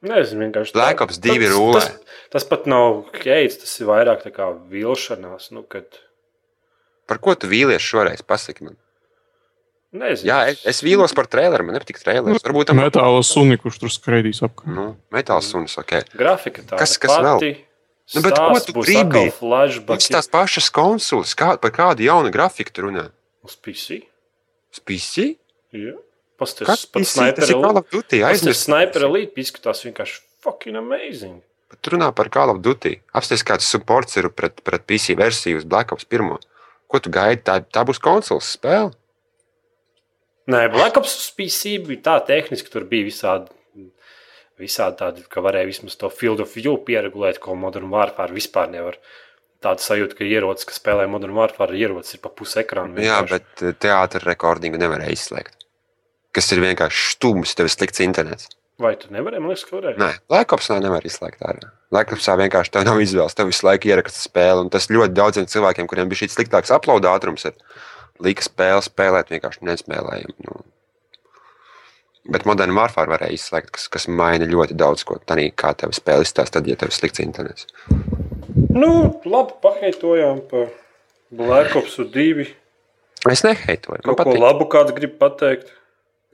Nezinu, 0.04 0.46
vienkārši 0.52 0.72
tā- 0.72 0.74
Black 0.74 1.02
Ops 1.02 1.18
2 1.20 1.40
tas- 1.40 1.54
rulē. 1.56 1.80
Tas, 1.82 2.00
tas 2.32 2.44
pat 2.44 2.66
nav 2.68 3.06
heids, 3.24 3.58
tas 3.58 3.80
ir 3.80 3.88
vairāk 3.88 4.24
tā 4.24 4.32
kā 4.32 4.50
vilšanās. 4.70 5.52
Nu, 5.52 5.64
kad, 5.64 5.86
Par 7.08 7.18
ko 7.20 7.36
tu 7.36 7.48
vīlies 7.48 7.80
šoreiz? 7.80 8.22
Pasaki 8.26 8.64
man. 8.64 8.76
nezinu, 9.94 10.28
Jā, 10.28 10.48
es, 10.50 10.66
es 10.66 10.82
vīlos 10.82 11.14
par 11.16 11.28
traileru. 11.28 11.64
Man 11.64 11.76
nepatīk 11.76 12.02
trailers. 12.02 12.42
Varbūt 12.44 12.66
tam 12.66 12.78
Metāla 12.78 13.24
suni, 13.24 13.58
kurš 13.58 13.80
tur 13.80 13.90
skraidīs 13.90 14.42
apkārt. 14.42 14.68
nu, 14.74 14.98
metāls 15.14 15.44
suns. 15.44 15.76
Okay. 15.78 16.04
grafika 16.18 16.62
tāda 16.64 16.78
Kas- 16.80 16.98
kas 16.98 17.12
vēl? 17.12 17.40
pati. 17.40 17.66
Nu, 18.14 18.22
bet 18.22 18.34
ko 18.38 18.60
tu 18.60 18.74
gribi? 18.74 19.32
Mums 19.88 20.10
tās 20.10 20.28
pašas 20.30 20.70
konsoles. 20.70 21.34
Kā, 21.34 21.60
par 21.60 21.72
kādu 21.72 22.06
jaunu 22.06 22.30
grafiku 22.32 22.72
tu 22.74 22.82
runā? 22.84 23.10
Uz 23.44 23.56
PC. 23.56 24.02
Spīsi? 24.74 25.38
Jā. 25.74 25.94
Kas 26.40 26.86
pat 26.92 27.06
of 27.80 27.90
Duty. 27.90 28.22
Pasties, 28.22 28.26
Aizmirst. 28.30 28.68
Sniper 28.68 29.08
Elite 29.08 29.42
izskatās 29.42 29.84
vienkārši 29.86 30.20
fucking 30.44 30.78
amazing. 30.80 31.40
Tu 31.82 31.94
runā 31.96 32.12
par 32.16 32.30
Call 32.34 32.54
of 32.54 32.62
Duty. 32.66 33.00
Apstāties, 33.16 33.46
kāds 33.48 33.70
supports 33.70 34.18
ir 34.20 34.30
pret, 34.34 34.62
pret 34.66 34.86
PC 34.88 35.16
versiju 35.18 35.60
uz 35.62 35.66
Black 35.68 35.92
Ops 35.96 36.08
1. 36.12 36.38
Ko 36.92 37.02
tu 37.02 37.12
gaidi? 37.14 37.42
Tā, 37.48 37.60
tā 37.64 37.84
būs 37.88 38.00
konsoles 38.04 38.54
spēle. 38.56 38.94
Nē, 40.52 40.68
Black 40.74 40.98
Ops 41.00 41.16
uz 41.18 41.30
PC 41.34 41.80
bija 41.88 42.04
tā 42.06 42.16
tehniski, 42.28 42.70
tur 42.72 42.86
bija 42.90 43.08
visādi. 43.08 43.50
Visādi 44.62 45.02
tādi, 45.02 45.26
ka 45.28 45.42
varēja 45.44 45.68
vismaz 45.68 45.98
to 46.00 46.08
field 46.14 46.40
of 46.40 46.54
view 46.56 46.78
pieregulēt, 46.88 47.42
ko 47.44 47.58
Modern 47.60 47.90
Warfare 47.92 48.32
vispār 48.32 48.70
nevar. 48.72 48.96
Tāda 49.66 49.84
sajūta, 49.84 50.16
ka 50.16 50.28
ierocis, 50.30 50.68
kas 50.70 50.80
spēlē 50.80 51.10
Modern 51.12 51.36
Warfare, 51.36 51.76
ierocis 51.76 52.16
ir 52.16 52.22
pa 52.24 52.32
pusi 52.32 52.62
ekrāna. 52.62 53.02
Jā, 53.04 53.18
bet 53.28 53.66
eh, 53.66 53.74
teātris 53.76 54.24
rekordingu 54.24 54.80
nevarēja 54.80 55.18
izslēgt. 55.18 55.65
Kas 56.36 56.52
ir 56.52 56.62
vienkārši 56.64 57.16
stūmis, 57.16 57.56
tev 57.56 57.70
ir 57.70 57.74
slikts 57.74 58.04
internets. 58.04 58.52
Vai 58.82 58.92
tu 59.00 59.08
nevari? 59.14 59.40
Man 59.40 59.54
liekas, 59.54 59.64
ka 59.64 59.78
varēja. 59.78 59.96
Nē, 60.02 60.10
Laikopsā 60.34 60.82
nevar 60.84 61.06
izslēgt 61.08 61.44
ārā. 61.48 61.70
Laikopsā 61.96 62.36
vienkārši 62.42 62.74
tev 62.76 62.84
nav 62.90 63.00
izvēles. 63.00 63.36
Tev 63.38 63.48
visu 63.48 63.64
laiku 63.64 63.88
ieraksta 63.88 64.20
spēle. 64.20 64.66
Un 64.66 64.72
tas 64.74 64.90
ļoti 64.92 65.16
daudziem 65.16 65.48
cilvēkiem, 65.48 65.88
kuriem 65.88 66.12
bija 66.12 66.26
šis 66.26 66.36
sliktāks 66.36 66.74
upload 66.76 67.08
ātrums, 67.08 67.48
ir 67.48 67.56
lika 68.26 68.44
spēle 68.44 68.84
spēlēt 68.84 69.32
vienkārši 69.32 69.64
nespēlējami. 69.70 70.36
Nu. 70.50 70.66
Bet 72.36 72.44
modernu 72.50 72.76
Warfare 72.76 73.14
varēja 73.14 73.38
izslēgt, 73.38 73.72
kas, 73.78 73.88
kas 73.94 74.10
maina 74.12 74.48
ļoti 74.50 74.76
daudz 74.76 75.06
ko. 75.08 75.22
Tanī, 75.24 75.52
kā 75.56 75.72
tev 75.78 75.96
spēle 75.96 76.26
izstāsta, 76.26 76.58
tad, 76.58 76.68
ja 76.68 76.76
tev 76.80 76.92
ir 76.92 76.98
slikts 76.98 77.24
internets. 77.24 77.70
Nu, 78.76 78.92
labi, 79.24 79.56
paheitojām 79.64 80.44
par 80.52 80.68
Black 81.32 81.80
Ops 81.80 81.96
2. 82.02 82.50
Es 83.32 83.46
neheitoju. 83.46 84.04
Man 84.04 84.18
Kaut 84.18 84.28
ko 84.28 84.36
labu 84.42 84.68
kāds 84.70 84.92
grib 84.98 85.16
pateikt. 85.22 85.72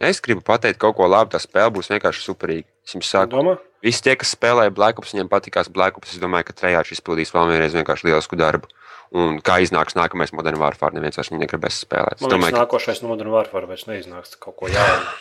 Es 0.02 0.20
gribu 0.26 0.41
pateikt 0.45 0.80
kaut 0.82 0.95
ko 0.97 1.06
labu, 1.06 1.30
tā 1.36 1.39
spēle 1.43 1.70
būs 1.76 1.91
vienkārši 1.93 2.24
superīga. 2.26 2.66
Es 2.88 2.95
jums 2.95 3.10
saku, 3.14 3.36
Domā? 3.38 3.58
visi 3.86 4.02
tie, 4.02 4.16
kas 4.18 4.34
spēlēja 4.34 4.74
Black 4.74 4.97
Ops, 4.99 5.14
viņiem 5.14 5.30
patīkās 5.30 5.70
Black 5.74 5.99
Ops. 5.99 6.16
Es 6.16 6.22
domāju, 6.22 6.47
ka 6.49 6.56
Trejārs 6.58 6.89
izpildīs 6.95 7.34
vēl 7.36 7.52
vienreiz 7.54 7.76
vienkārši 7.78 8.10
lielisku 8.10 8.39
darbu. 8.39 8.72
Un 9.14 9.41
kā 9.43 9.60
iznāks 9.62 9.93
nākamais 9.97 10.32
Modern 10.34 10.58
Warfare, 10.58 10.95
neviens 10.95 11.20
vairs 11.20 11.30
negribēs 11.36 11.82
spēlēt. 11.86 12.18
Es 12.18 12.24
Man 12.24 12.32
liekas, 12.32 12.38
domāju, 12.39 12.56
ka, 12.56 12.62
nākošais 12.64 13.02
no 13.04 13.12
Modern 13.12 13.34
Warfare 13.34 13.68
vairs 13.70 13.86
neiznāks 13.89 14.38
kaut 14.39 14.56
ko 14.58 14.72
jaunu. 14.72 15.12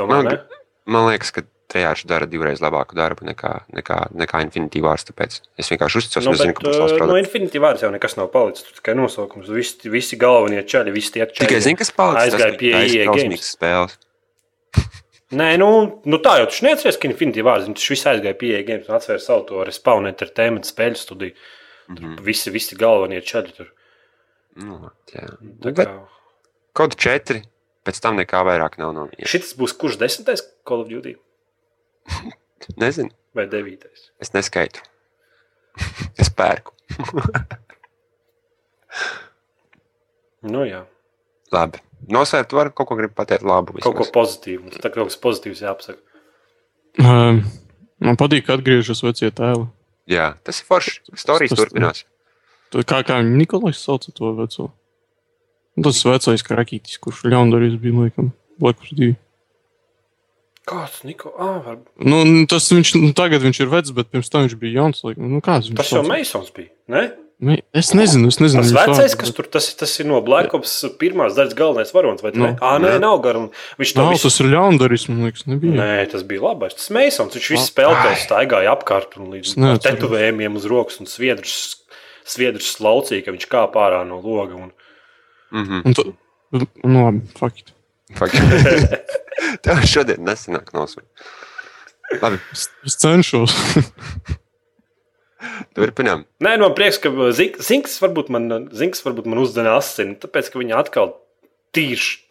Domā, 0.00 0.22
Man- 0.24 0.40
man 0.86 1.06
liekas, 1.12 1.30
ka 1.36 1.44
Trejārs 1.66 2.04
dara 2.06 2.26
divreiz 2.30 2.60
labāku 2.62 2.94
darbu 2.94 3.26
nekā, 3.26 3.52
nekā, 3.74 3.96
nekā 4.14 4.40
Infinity 4.44 4.80
Wars. 4.80 5.02
Tāpēc 5.08 5.40
es 5.58 5.68
vienkārši 5.72 5.98
uzticos, 5.98 6.24
Nu, 6.24 6.30
nu, 6.30 6.36
nezinu, 6.38 6.52
bet, 6.54 6.58
ka 6.62 6.68
būs 6.68 6.78
labs 6.78 6.92
uh, 6.94 7.06
no. 7.10 7.16
Infinity 7.18 7.58
Wars 7.62 7.82
jau 7.82 7.90
nekas 7.90 8.14
nav 8.16 8.30
palicis. 8.30 8.62
Tur 8.68 8.78
tikai 8.78 8.94
nosaukums. 8.94 9.50
Visi, 9.50 9.90
visi 9.90 10.16
galvenie 10.16 10.62
čaļi, 10.62 10.94
visi 10.94 11.12
tie 11.18 11.26
čaļi. 11.26 11.42
Tikai 11.42 11.60
zinu, 11.66 11.80
kas 11.82 11.90
palicis. 11.90 12.36
Aizgāja 12.38 12.58
pie 12.60 12.70
EA 12.86 13.08
Games. 13.10 13.50
spēles. 13.58 13.98
Nē, 15.34 15.56
nu, 15.58 15.68
nu 16.06 16.18
tā 16.22 16.36
jau 16.38 16.46
tas 16.46 16.60
neatceries, 16.62 16.96
ka 17.02 17.08
Infinity 17.08 17.42
Wars 17.42 17.64
viņš 17.66 17.86
viss 17.90 18.06
aizgāja 18.06 18.36
pie 18.38 18.60
Games 18.68 18.86
un 18.88 18.94
atvēra 18.94 19.18
savu 19.22 19.42
to 19.48 19.64
Respawn 19.66 20.06
Entertainment 20.06 20.68
spēļu 20.68 21.00
studiju. 21.00 21.34
Tur 21.88 22.02
Mhm. 22.04 22.22
visi, 22.26 22.50
visi 22.50 22.76
galvenie 22.78 23.20
čaļi 23.22 23.52
tur. 23.56 23.72
Nu, 24.56 24.90
jā. 25.12 25.26
Tā 25.26 25.72
Bet 25.72 25.74
kā- 25.76 26.06
kaut 26.74 26.96
četri, 26.96 27.42
pēc 27.84 28.00
tam 28.00 28.16
nekā 28.16 28.44
vairāk 28.46 28.78
nav 28.78 28.92
no 28.94 29.06
viņiem. 29.06 29.26
Šis 29.26 29.54
būs 29.58 29.74
kurš 29.76 29.98
desmitais 29.98 30.42
Call 30.66 30.80
of 30.82 30.88
Duty 30.88 31.16
Nezinu, 32.78 33.10
vai 33.34 33.46
devītais? 33.46 34.10
es 34.20 34.30
neskaitu. 34.32 34.80
es 36.18 36.30
pērku. 36.30 36.72
Nu, 40.46 40.62
jā, 40.64 40.84
Labi. 41.52 41.78
Nosvērt, 42.12 42.52
var 42.54 42.70
kaut 42.70 42.88
ko 42.88 42.96
pateikt 43.08 43.42
labu. 43.42 43.72
kaut 43.80 43.96
ko 43.96 44.04
vismaz. 44.04 44.12
pozitīvu. 44.14 44.70
Tā 44.78 44.90
kaut 44.92 45.08
kas 45.10 45.16
pozitīvs 45.22 45.62
jāapsaka. 45.64 45.98
Um, 47.02 47.42
man 48.00 48.16
patīk, 48.16 48.46
ka 48.46 48.54
atgriežas 48.56 49.02
vecie 49.02 49.30
tēli. 49.30 49.66
Jā, 50.06 50.34
tas 50.44 50.60
ir 50.60 50.66
forši. 50.68 51.00
Tas- 51.16 51.50
turpinās. 51.58 52.04
Tu- 52.70 52.82
Kā, 52.84 53.02
kā 53.06 53.20
viņi 53.22 53.36
Nikolais 53.40 53.78
sauca 53.78 54.12
to 54.12 54.32
veco? 54.36 54.72
Tas 55.82 56.02
vecais 56.04 56.42
krakītis, 56.42 56.98
kurš 56.98 57.24
ļaundarījis 57.30 57.80
bija, 57.80 57.94
laikam, 58.06 58.32
blakus 58.58 58.90
divi. 58.96 59.16
Kāds 60.66 61.04
Niko? 61.06 61.30
Ah, 61.38 61.60
var... 61.62 61.76
Nu, 62.02 62.22
tas 62.50 62.66
viņš, 62.72 62.94
nu, 62.98 63.12
tagad 63.14 63.44
viņš 63.44 63.60
ir 63.62 63.68
vecs, 63.70 63.92
bet 63.94 64.08
pirms 64.10 64.30
tam 64.32 64.46
viņš 64.46 64.56
bija 64.58 64.80
jauns. 64.80 65.02
Laikam. 65.06 65.28
Nu, 65.30 65.38
kāds 65.44 65.68
viņš 65.70 65.78
Tas 65.78 65.92
jau? 65.94 66.02
Meisons 66.08 66.50
bija. 66.56 66.72
Ne? 66.90 67.04
Me... 67.36 67.58
Es 67.76 67.90
nezinu, 67.92 68.30
es 68.32 68.38
nezinu. 68.40 68.62
Tas 68.64 68.72
vecais, 68.72 69.14
kas 69.20 69.32
tur 69.36 69.44
tas, 69.52 69.66
tas 69.76 69.92
ir 70.00 70.06
no 70.08 70.22
Black 70.24 70.54
Ops 70.56 70.72
pirmās 70.96 71.34
daļas 71.36 71.56
galvenais 71.58 71.92
varonis. 71.92 72.22
Vai 72.24 72.32
Nu, 72.32 72.46
no, 72.46 72.52
ah, 72.64 72.78
nē, 72.80 72.94
nav 73.02 73.18
garš. 73.24 73.50
Viņš 73.76 73.92
to 73.92 74.00
Nav, 74.00 74.12
visu 74.14 74.30
tas 74.30 74.38
ir 74.40 74.48
ļaundarījis, 74.54 75.04
man 75.10 75.26
liekas, 75.26 75.44
nebija. 75.50 75.76
Nē, 75.76 76.06
tas 76.12 76.24
bija 76.28 76.46
labais. 76.46 76.76
Tas 76.78 76.88
Meisons, 76.96 77.36
viņš 77.36 77.50
visu 77.52 77.68
spēlēja, 77.68 78.14
staigāja 78.22 78.72
apkārt 78.72 79.18
un 79.20 79.34
līdz 79.34 79.52
tetuvējumiem 79.84 80.56
uz 80.56 80.64
rokas 80.72 80.96
un 81.04 81.10
sviedrus, 81.12 81.58
sviedrus 82.24 82.72
slaucīja, 82.78 83.26
ka 83.26 83.36
viņš 83.36 83.48
kāp 83.52 83.76
ārā 83.84 84.00
no 84.08 84.22
loga. 84.24 84.56
Un... 84.56 84.72
Mhm. 85.52 85.84
Un 85.84 85.98
tu... 85.98 86.08
Nu, 86.56 86.64
labi, 87.04 87.20
fakt. 87.36 87.74
Fuck. 88.16 88.32
Tev 89.66 89.84
šodien 89.92 90.24
nesanāk 90.24 90.72
nosvērt. 90.72 91.28
Labi, 92.22 92.40
es 92.56 93.00
cenšos. 93.02 93.60
turpinām. 95.76 96.24
Nē, 96.44 96.56
man 96.60 96.74
prieks, 96.78 96.98
ka 97.02 97.10
Zink- 97.36 97.58
Zinks 97.62 97.98
varbūt 98.02 98.28
man, 98.30 98.68
Zinks 98.72 99.02
varbūt 99.06 99.26
man 99.26 99.38
uzdena 99.42 99.76
asini, 99.80 100.16
tāpēc, 100.22 100.50
ka 100.52 100.58
viņa 100.62 100.78
atkal 100.84 101.14
tīši. 101.76 102.22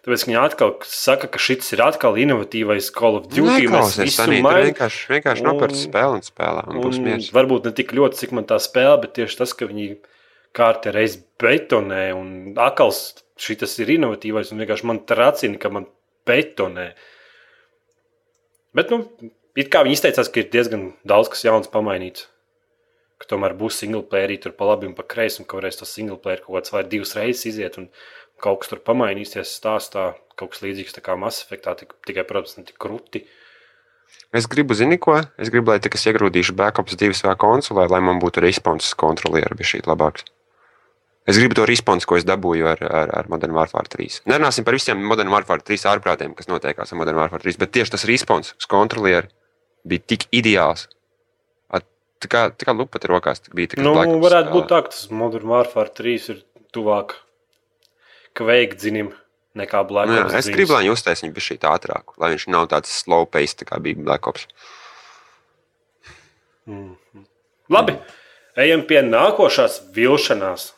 Tāpēc 0.00 0.22
viņa 0.30 0.42
atkal 0.48 0.70
saka, 0.88 1.28
ka 1.28 1.36
šis 1.38 1.74
ir 1.74 1.82
atkal 1.84 2.14
inovatīvais 2.16 2.86
Call 2.96 3.18
of 3.18 3.26
Duty. 3.28 3.66
Mēs 3.68 3.98
vienkārši, 4.00 5.02
vienkārši 5.12 5.44
nopērci 5.44 5.76
Un- 5.76 5.90
spēli 5.90 6.14
un 6.16 6.24
spēlē. 6.24 6.62
Un 6.72 6.78
būs 6.80 6.96
Un 6.96 7.04
mieres. 7.04 7.28
varbūt 7.36 7.64
ne 7.68 7.72
tik 7.76 7.92
ļoti, 7.92 8.16
cik 8.22 8.32
man 8.32 8.46
tā 8.48 8.56
spēle, 8.56 8.96
bet 9.02 9.12
tieši 9.18 9.36
tas, 9.42 9.52
ka 9.52 9.66
viņi 9.68 9.98
kārtē 10.56 10.94
reiz 10.96 11.18
betonē 11.38 12.14
un 12.16 12.54
akals 12.56 13.22
šis 13.36 13.76
ir 13.84 13.92
inovatīvais 13.98 14.50
un 14.52 14.58
vienkārši 14.64 14.84
man 14.88 14.98
tracina, 15.04 15.58
ka 15.60 15.68
man 15.68 15.86
betonē. 16.26 16.92
Bet, 18.74 18.90
nu, 18.90 19.04
it 19.58 19.68
kā 19.72 19.82
viņi 19.84 19.96
izteicās, 19.98 20.28
ka 20.32 20.40
ir 20.40 20.50
diezgan 20.52 20.92
daudz 21.04 21.28
kas 21.32 21.42
jauns 21.44 21.68
pamainīts. 21.68 22.26
Ka 23.20 23.28
tomēr 23.34 23.52
būs 23.58 23.82
single 23.82 24.02
player 24.08 24.32
tur 24.40 24.54
pa 24.56 24.70
labi 24.70 24.88
un 24.88 24.96
pa 24.96 25.04
kreisi, 25.04 25.42
un 25.42 25.48
varēs 25.50 25.76
tas 25.82 25.92
single 25.92 26.16
player 26.16 26.40
kaut 26.40 26.56
kāds 26.56 26.72
vai 26.72 26.82
divas 26.88 27.12
reizes 27.18 27.44
iziet, 27.52 27.76
un 27.76 27.90
kaut 28.40 28.62
kas 28.62 28.72
tur 28.72 28.80
pamainīsies 28.80 29.52
stāstā. 29.60 30.14
Kaut 30.40 30.54
kas 30.54 30.64
līdzīgs 30.64 30.96
tā 30.96 31.04
kā 31.04 31.18
Mass 31.20 31.44
Effectā, 31.44 31.76
tik- 31.76 31.92
tikai, 32.08 32.24
protams, 32.24 32.56
ne 32.56 32.64
tik 32.64 32.80
krūti. 32.80 33.26
Es 34.32 34.46
gribu, 34.50 34.74
zini, 34.74 34.96
ko? 34.96 35.18
Es 35.38 35.50
gribu, 35.52 35.70
lai 35.74 35.80
tik 35.84 35.94
es 35.98 36.06
iegrūdīšu 36.08 36.54
backups 36.56 36.96
divas 36.96 37.20
vai 37.26 37.36
konsolē, 37.36 37.88
lai 37.90 38.00
man 38.00 38.18
būtu 38.22 38.40
responses 38.42 38.94
kontrolieri, 38.98 39.58
bija 39.58 39.74
šī 39.74 39.82
labāks. 39.84 40.24
Es 41.28 41.36
gribu 41.38 41.54
to 41.58 41.66
responsu, 41.68 42.08
ko 42.08 42.16
es 42.16 42.24
dabūju 42.26 42.66
ar, 42.66 42.80
ar, 42.82 43.10
ar 43.20 43.28
Modern 43.30 43.52
Warfare 43.54 43.90
3. 43.92 44.22
Nerunāsim 44.30 44.64
par 44.64 44.74
visiem 44.74 45.02
Modern 45.04 45.28
Warfare 45.30 45.62
3 45.62 45.84
ārprātiem, 45.92 46.32
kas 46.34 46.48
notiekās 46.48 46.90
ar 46.90 46.98
Modern 46.98 47.20
Warfare 47.20 47.44
3, 47.44 47.58
bet 47.60 47.74
tieši 47.76 47.94
tas 47.94 48.06
respons 48.08 48.54
uz 48.56 48.66
kontrolieri 48.70 49.28
bija 49.86 50.06
tik 50.14 50.24
ideāls. 50.32 50.88
Tā 52.20 52.28
kā, 52.28 52.40
tā 52.52 52.68
kā 52.68 52.74
lupa 52.76 53.00
te 53.00 53.08
rokās 53.08 53.40
tā 53.40 53.54
bija. 53.56 53.72
tā 53.72 53.78
kā 53.78 53.84
Nu, 53.84 53.94
Black 53.96 54.12
Ops 54.12 54.24
varētu 54.26 54.52
būt 54.52 54.66
tā, 54.68 54.80
ka 54.84 54.92
tas 54.92 55.06
Modern 55.10 55.48
Warfare 55.48 55.92
3 55.96 56.28
ir 56.34 56.42
tuvāk 56.76 57.14
kveikdzinim 58.36 59.12
nekā 59.56 59.80
Black 59.88 60.10
Nu, 60.10 60.18
jā, 60.18 60.26
Ops. 60.28 60.34
es 60.42 60.50
gribu, 60.52 60.74
lai 60.76 60.84
viņi 60.84 60.92
uztaisītu 60.94 61.32
viņu 61.32 61.46
šī 61.46 61.56
ātrāk, 61.70 62.12
lai 62.20 62.34
viņš 62.34 62.44
nav 62.52 62.68
tāds 62.74 62.92
slow 62.92 63.24
pace, 63.26 63.56
tā 63.62 63.66
kā 63.70 63.80
bija 63.82 63.96
Black 64.04 64.28
Ops. 64.30 64.46
Labi, 67.70 67.96
ejam 68.60 68.84
pie 68.86 69.00
nākošās 69.06 69.80
vilšanās. 69.96 70.72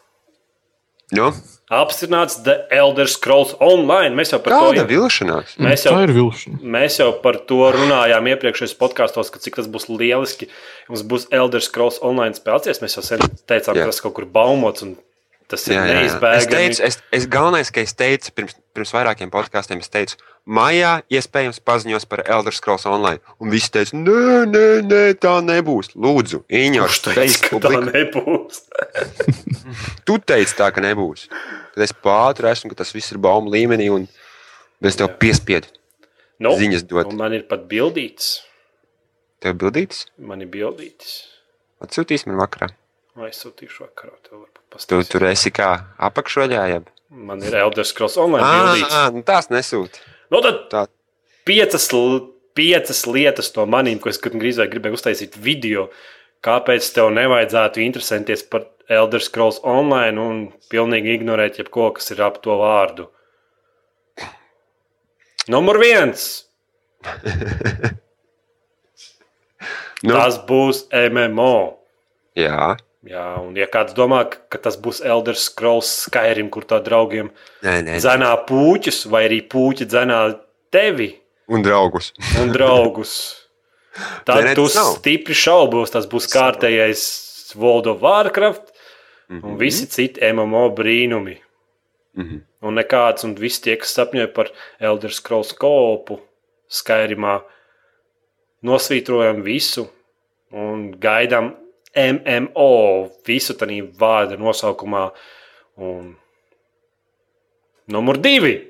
Nu, 1.12 1.28
Apstiprināts 1.72 2.42
The 2.44 2.54
Elder 2.74 3.08
Scrolls 3.08 3.54
Online. 3.64 4.12
Mēs 4.18 4.34
jau 4.34 4.40
par 4.44 4.52
kāda 4.58 4.82
to 4.82 4.90
vilšanās? 4.90 5.54
Mēs 5.62 5.86
jau, 5.86 5.94
Tā 5.96 6.02
ir 6.04 6.12
vilšana. 6.16 6.58
mēs 6.74 6.98
jau 7.00 7.10
par 7.24 7.38
to 7.48 7.62
runājām 7.72 8.28
iepriekšējos 8.34 8.74
podkāstos, 8.80 9.30
ka 9.32 9.40
cik 9.40 9.56
tas 9.56 9.70
būs 9.72 9.88
lieliski. 9.88 10.50
Mums 10.92 11.06
būs 11.08 11.28
Elder 11.32 11.64
Scrolls 11.64 11.96
Online 12.04 12.36
spēlēties. 12.36 12.82
Mēs 12.84 12.98
jau 13.00 13.04
sen 13.06 13.24
teicām, 13.48 13.72
Jā. 13.78 13.86
ka 13.86 13.94
tas 13.94 14.02
kaut 14.04 14.14
kur 14.20 14.28
baumots 14.28 14.84
un 14.84 14.98
tas 15.50 15.64
ir 15.68 15.74
Jā, 15.76 15.82
jā, 15.86 15.92
jā. 15.94 16.02
Es 16.02 16.12
neizbēgami. 16.12 16.50
teicu, 16.52 16.82
es, 16.88 16.98
es 17.18 17.26
galvenais, 17.30 17.70
ka 17.74 17.80
es 17.82 17.94
teicu 17.98 18.32
pirms, 18.36 18.54
pirms 18.76 18.92
vairākiem 18.94 19.30
podkāstiem, 19.32 19.80
es 19.84 19.90
teicu, 19.92 20.16
maijā 20.46 20.92
iespējams 21.12 21.60
paziņos 21.66 22.06
par 22.10 22.22
Elder 22.26 22.54
Scrolls 22.56 22.86
Online. 22.90 23.20
Un 23.42 23.50
visi 23.52 23.70
teica, 23.74 23.96
nē, 23.96 24.44
nē, 24.52 24.64
nē, 24.88 25.02
tā 25.22 25.34
nebūs. 25.44 25.92
Lūdzu, 25.96 26.42
Iņķis, 26.48 27.00
teica, 27.08 27.50
ka 27.50 27.60
tā 27.66 27.82
nebūs? 27.88 28.62
Tu 30.06 30.18
teici 30.26 30.56
tā, 30.58 30.68
ka 30.74 30.82
nebūs. 30.84 31.28
Tad 31.72 31.84
es 31.86 31.92
pātri 32.04 32.50
esmu, 32.50 32.72
ka 32.72 32.82
tas 32.82 32.90
viss 32.94 33.12
ir 33.14 33.20
baumu 33.22 33.52
līmenī, 33.52 33.88
un 33.94 34.08
es 34.84 34.98
tev 34.98 35.12
piespiedu. 35.22 35.70
Nu, 36.42 36.56
Ziņas 36.58 36.82
dot. 36.90 37.06
un 37.12 37.20
Man 37.20 37.36
ir 37.36 37.44
pat 37.48 37.68
bildīts. 37.70 38.40
Tev 39.42 39.54
bildītis? 39.60 40.06
Man 40.18 40.42
ir 40.42 40.50
bildītis. 40.50 41.12
Atsūtīs 41.82 42.26
man 42.28 42.38
vakarā. 42.42 42.68
Aizsūtīšu 43.18 43.84
vakarā. 43.86 44.14
Tev 44.26 44.42
Tu 44.88 45.02
tur 45.04 45.26
esi 45.28 45.52
kā 45.54 45.70
apakšveļā, 46.00 46.64
jeb. 46.72 46.88
Man 47.12 47.42
ir 47.44 47.54
Elder 47.60 47.84
Scrolls 47.84 48.16
Online 48.20 48.46
bildīts. 48.46 48.94
Ah, 48.96 49.10
nu 49.12 49.20
tās 49.26 49.50
nesūti. 49.52 50.00
Nu, 50.32 50.40
tad 50.40 50.62
Tā. 50.72 50.86
piecas, 51.44 51.90
piecas 52.56 53.02
lietas 53.06 53.52
no 53.56 53.66
maniem, 53.68 54.00
ko 54.00 54.08
es 54.08 54.20
grīzāk 54.22 54.72
gribēju 54.72 54.96
uztaisīt 54.96 55.36
video. 55.36 55.90
Kāpēc 56.42 56.88
tev 56.96 57.12
nevajadzētu 57.14 57.84
interesēties 57.84 58.46
par 58.50 58.64
Elder 58.88 59.22
Scrolls 59.22 59.60
Online 59.62 60.20
un 60.20 60.40
pilnīgi 60.72 61.18
ignorēt 61.18 61.60
jebko, 61.60 61.90
kas 61.98 62.10
ir 62.14 62.24
ap 62.24 62.40
to 62.42 62.56
vārdu? 62.60 63.10
Numur 65.52 65.78
viens. 65.82 66.30
Nu. 70.02 70.16
Tas 70.16 70.34
būs 70.48 70.80
MMO. 70.90 71.78
Jā, 72.34 72.72
Jā, 73.02 73.24
un 73.42 73.56
ja 73.58 73.66
kāds 73.66 73.94
domā, 73.98 74.20
ka- 74.30 74.58
tas 74.62 74.76
būs 74.78 75.00
Elder 75.04 75.34
Scrolls 75.34 75.88
Skyrim, 76.06 76.48
kur 76.50 76.62
tā 76.62 76.78
draugiem 76.84 77.30
nē, 77.64 77.82
nē. 77.82 77.96
dzenā 77.98 78.30
puķus, 78.46 79.06
vai 79.10 79.24
arī 79.28 79.40
puķi 79.50 79.86
dzenā 79.90 80.38
tevi 80.70 81.18
Un 81.48 81.62
draugus. 81.62 82.12
un 82.40 82.52
draugus, 82.54 83.14
tad 84.24 84.44
Nē, 84.44 84.54
tu 84.54 84.68
tas 84.68 84.76
nav. 84.78 84.92
stipri 85.00 85.34
šaubos. 85.34 85.90
Tas 85.90 86.06
būs 86.06 86.30
kārtējais 86.30 87.56
World 87.56 87.86
of 87.90 88.00
Warcraft 88.00 88.70
un 89.42 89.56
visi 89.58 89.86
citi 89.90 90.20
MMO 90.32 90.68
brīnumi. 90.76 91.38
Mhm. 92.16 92.40
Un 92.62 92.74
nekāds, 92.78 93.24
un 93.24 93.34
visi 93.34 93.62
tie, 93.62 93.76
kas 93.76 93.92
sapņoja 93.96 94.32
par 94.32 94.48
Elder 94.78 95.10
Scrolls 95.10 95.52
kopu 95.58 96.20
Skyrimā, 96.70 97.40
nosvītrojam 98.62 99.42
visu 99.42 99.88
un 100.52 100.92
gaidām 101.02 101.54
MMO 101.96 103.10
visu 103.26 103.54
tādā 103.58 103.82
vārda 103.98 104.38
nosaukumā. 104.40 105.10
Un 105.76 106.14
numur 107.92 108.18
divi. 108.18 108.68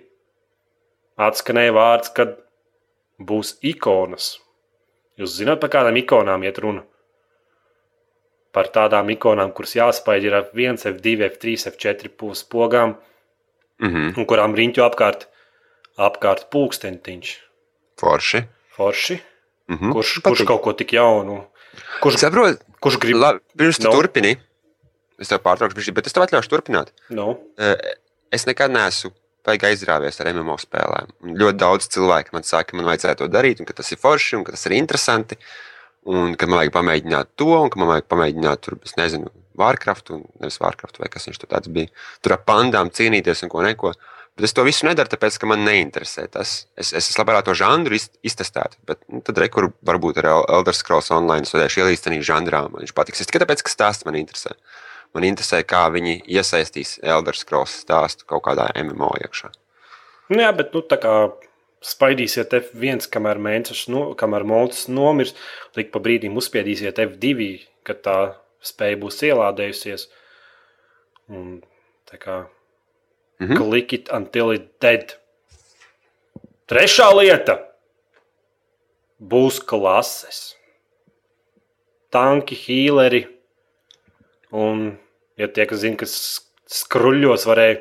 atskanēja 1.22 1.72
vārds, 1.76 2.08
kad 2.16 2.38
būs 3.20 3.52
ikonas. 3.62 4.38
Jūs 5.20 5.34
zināt, 5.38 5.60
par 5.60 5.70
kādām 5.70 5.98
ikonām 6.00 6.42
iet 6.42 6.58
runa? 6.58 6.82
Par 8.52 8.66
tādām 8.72 9.10
ikonām, 9.12 9.52
kuras 9.54 9.74
jāspēj 9.76 10.24
ir 10.26 10.34
ar 10.34 10.48
1, 10.56 10.80
F2, 10.90 11.12
F3, 11.28 11.54
F4 11.70 12.08
pūspogām, 12.18 12.96
Mhm. 13.80 14.14
un 14.18 14.26
kurām 14.26 14.56
riņķu 14.56 14.82
apkārt, 14.88 15.26
apkārt 15.98 16.48
pulkstentiņš. 16.50 17.36
Forši. 18.00 18.42
Forši. 18.76 19.20
Mhm. 19.68 19.92
Kurš, 19.92 20.22
kurš 20.22 20.44
kaut 20.46 20.62
ko 20.62 20.72
tik 20.72 20.92
jaunu? 20.92 21.46
Kurš, 22.00 22.16
Saprot, 22.18 22.60
kurš 22.82 22.98
grib? 23.02 23.16
labi, 23.22 23.40
pirms 23.56 23.78
tu 23.80 23.88
No. 23.88 23.94
turpini. 23.96 24.36
Es 25.22 25.28
tev 25.30 25.38
pārtraukšu, 25.44 25.76
bišķi, 25.78 25.94
bet 25.94 26.06
es 26.10 26.14
tev 26.16 26.24
atļaušu 26.26 26.50
turpināt. 26.50 26.88
Nu, 27.10 27.38
Eh, 27.58 27.76
Es 28.32 28.46
nekad 28.48 28.70
neesmu 28.72 29.10
baigi 29.44 29.66
aizrāvies 29.68 30.16
ar 30.22 30.28
MMO 30.32 30.54
spēlēm. 30.56 31.10
Un 31.22 31.34
ļoti 31.36 31.58
daudz 31.60 31.88
cilvēku 31.92 32.32
man 32.32 32.42
saka, 32.48 32.70
ka 32.70 32.76
man 32.78 32.86
vajadzētu 32.86 33.18
to 33.18 33.28
darīt, 33.28 33.60
un 33.60 33.66
ka 33.68 33.74
tas 33.74 33.90
ir 33.92 33.98
forši, 34.00 34.38
un 34.38 34.44
ka 34.44 34.52
tas 34.52 34.64
ir 34.66 34.72
interesanti. 34.72 35.36
Un 36.06 36.34
ka 36.34 36.46
man 36.46 36.58
vajag 36.62 36.72
pamēģināt 36.72 37.26
to, 37.36 37.44
un 37.62 37.68
ka 37.68 37.78
man 37.78 37.88
vajag 37.92 38.08
pamēģināt 38.08 38.60
tur, 38.64 38.78
es 38.82 38.94
nezinu, 38.96 39.28
Warcraft, 39.54 40.10
un 40.16 40.24
nevis 40.40 40.56
Warcraft, 40.58 40.96
vai 40.98 41.08
kas 41.12 41.26
viņš 41.28 41.38
tur 41.42 41.50
tāds 41.52 41.68
bija. 41.68 41.88
Tur 42.22 42.32
ar 42.32 42.40
pandām 42.48 42.88
cīnīties 42.90 43.42
un 43.44 43.50
ko 43.52 43.60
neko. 43.62 43.92
Bet 44.36 44.46
es 44.48 44.54
to 44.56 44.62
visu 44.64 44.86
nedaru, 44.88 45.10
tāpēc, 45.12 45.36
ka 45.38 45.48
man 45.50 45.60
neinteresē 45.66 46.22
tas. 46.32 46.66
Es, 46.80 46.92
es 46.96 47.10
labāk 47.20 47.42
to 47.44 47.52
žanru 47.58 47.98
iz- 47.98 48.08
iztestētu, 48.24 48.78
bet 48.88 49.02
nu, 49.12 49.20
tad 49.20 49.36
rekur 49.42 49.72
varbūt 49.84 50.22
ar 50.22 50.28
El- 50.30 50.46
Elder 50.56 50.72
Scrolls 50.76 51.10
Online 51.12 51.44
es 51.44 51.52
varēšu 51.52 51.82
ielīst 51.84 52.06
tādā 52.06 52.22
žanrā. 52.24 52.62
Man 52.72 52.80
viņš 52.80 52.94
patiks. 52.96 53.20
Es 53.20 53.28
tikai 53.28 53.42
tāpēc, 53.44 53.60
ka 53.66 53.72
stāsts 53.74 54.06
man 54.08 54.16
interesē. 54.16 54.54
Man 55.12 55.26
interesē, 55.28 55.60
kā 55.68 55.82
viņi 55.92 56.22
iesaistīs 56.24 56.94
Elder 57.04 57.36
Scrolls 57.36 57.74
stāstu 57.84 58.24
kaut 58.24 58.46
kādā 58.46 58.70
MMO 58.80 59.10
iekšā. 59.20 59.52
nu 60.32 60.40
jā, 60.40 60.48
bet 60.56 60.72
nu, 60.72 60.80
tā 60.80 60.96
kā 60.96 61.12
spaidīsiet 61.84 62.54
F1, 62.56 63.10
kamēr 63.12 63.36
mēnesis, 63.42 63.88
no, 63.92 64.14
kamēr 64.14 64.46
nomirs, 64.88 65.34
tik 65.74 65.92
pa 65.92 65.98
brīdim 66.00 66.36
uzspiedīsiet 66.40 66.96
F2, 67.04 67.66
kad 67.84 68.00
tā 68.02 68.16
spēja 68.64 68.96
būs 68.96 69.20
ielādējusies. 69.28 70.06
Un 71.28 71.60
tā 72.08 72.16
kā 72.22 72.46
Mhm. 73.42 73.56
click 73.58 73.92
it 73.92 74.08
until 74.12 74.52
it 74.54 74.68
dead. 74.80 75.14
Trešā 76.68 77.10
lieta 77.18 77.58
būs 79.20 79.60
klases. 79.60 80.54
Tanki, 82.12 82.54
hīleri. 82.54 83.26
Un, 84.52 84.98
ja 85.40 85.48
tie, 85.48 85.66
kas 85.66 85.80
zina, 85.80 85.96
kas 85.96 86.14
skruļļos, 86.68 87.46
varēja 87.48 87.80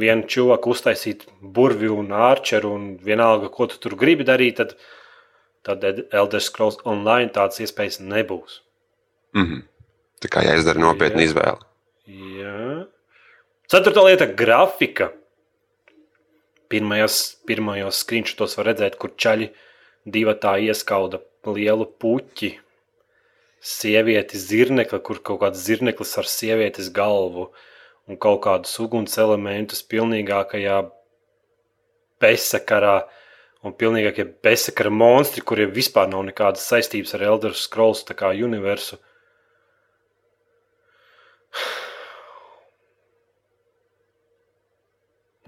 vienu 0.00 0.28
čūku 0.28 0.74
uztaisīt 0.74 1.26
burvju 1.40 1.96
un 2.02 2.12
ārčeru, 2.12 2.74
un 2.76 2.84
vienalga, 3.04 3.48
ko 3.52 3.66
tu 3.66 3.80
tur 3.80 3.96
gribi 4.00 4.26
darīt, 4.28 4.60
tad, 4.60 4.76
tad 5.66 5.84
Elder 6.12 6.40
Scrolls 6.40 6.78
Online 6.84 7.32
tādas 7.32 7.60
iespējas 7.64 8.00
nebūs. 8.04 8.60
Mhm. 9.34 9.64
Tā 10.20 10.28
kā 10.28 10.44
jāizdara 10.44 10.80
nopietna 10.82 11.24
Jā. 11.24 11.30
izvēle. 11.30 11.60
Jā. 12.06 12.86
Ceturtā 13.70 14.02
lieta- 14.02 14.26
grafika. 14.40 15.12
Pirmajos, 16.68 17.36
pirmajos 17.46 18.00
screenshotos 18.02 18.56
var 18.58 18.66
redzēt, 18.66 18.96
kur 18.98 19.12
čaļi 19.14 19.46
divi 20.10 20.32
tā 20.42 20.56
ieskauda 20.58 21.20
lielu 21.46 21.86
puķi. 22.02 22.50
Sievieti 23.62 24.40
zirnekli, 24.42 24.98
kur 25.06 25.20
kaut 25.22 25.38
kāds 25.44 25.62
zirneklis 25.62 26.18
ar 26.18 26.26
sievietes 26.26 26.90
galvu 26.90 27.52
un 28.08 28.16
kaut 28.16 28.40
kādus 28.42 28.74
uguns 28.82 29.14
elementus 29.16 29.86
pilnīgākajā 29.86 30.90
besakarā. 32.20 33.04
Un 33.62 33.72
pilnīgākie 33.72 34.26
besakara 34.42 34.90
monstri, 34.90 35.46
kuriem 35.46 35.70
vispār 35.70 36.10
nav 36.10 36.26
nekādas 36.26 36.66
saistības 36.66 37.14
ar 37.14 37.22
Elder 37.22 37.54
Scrolls 37.54 38.02
universu. 38.34 38.98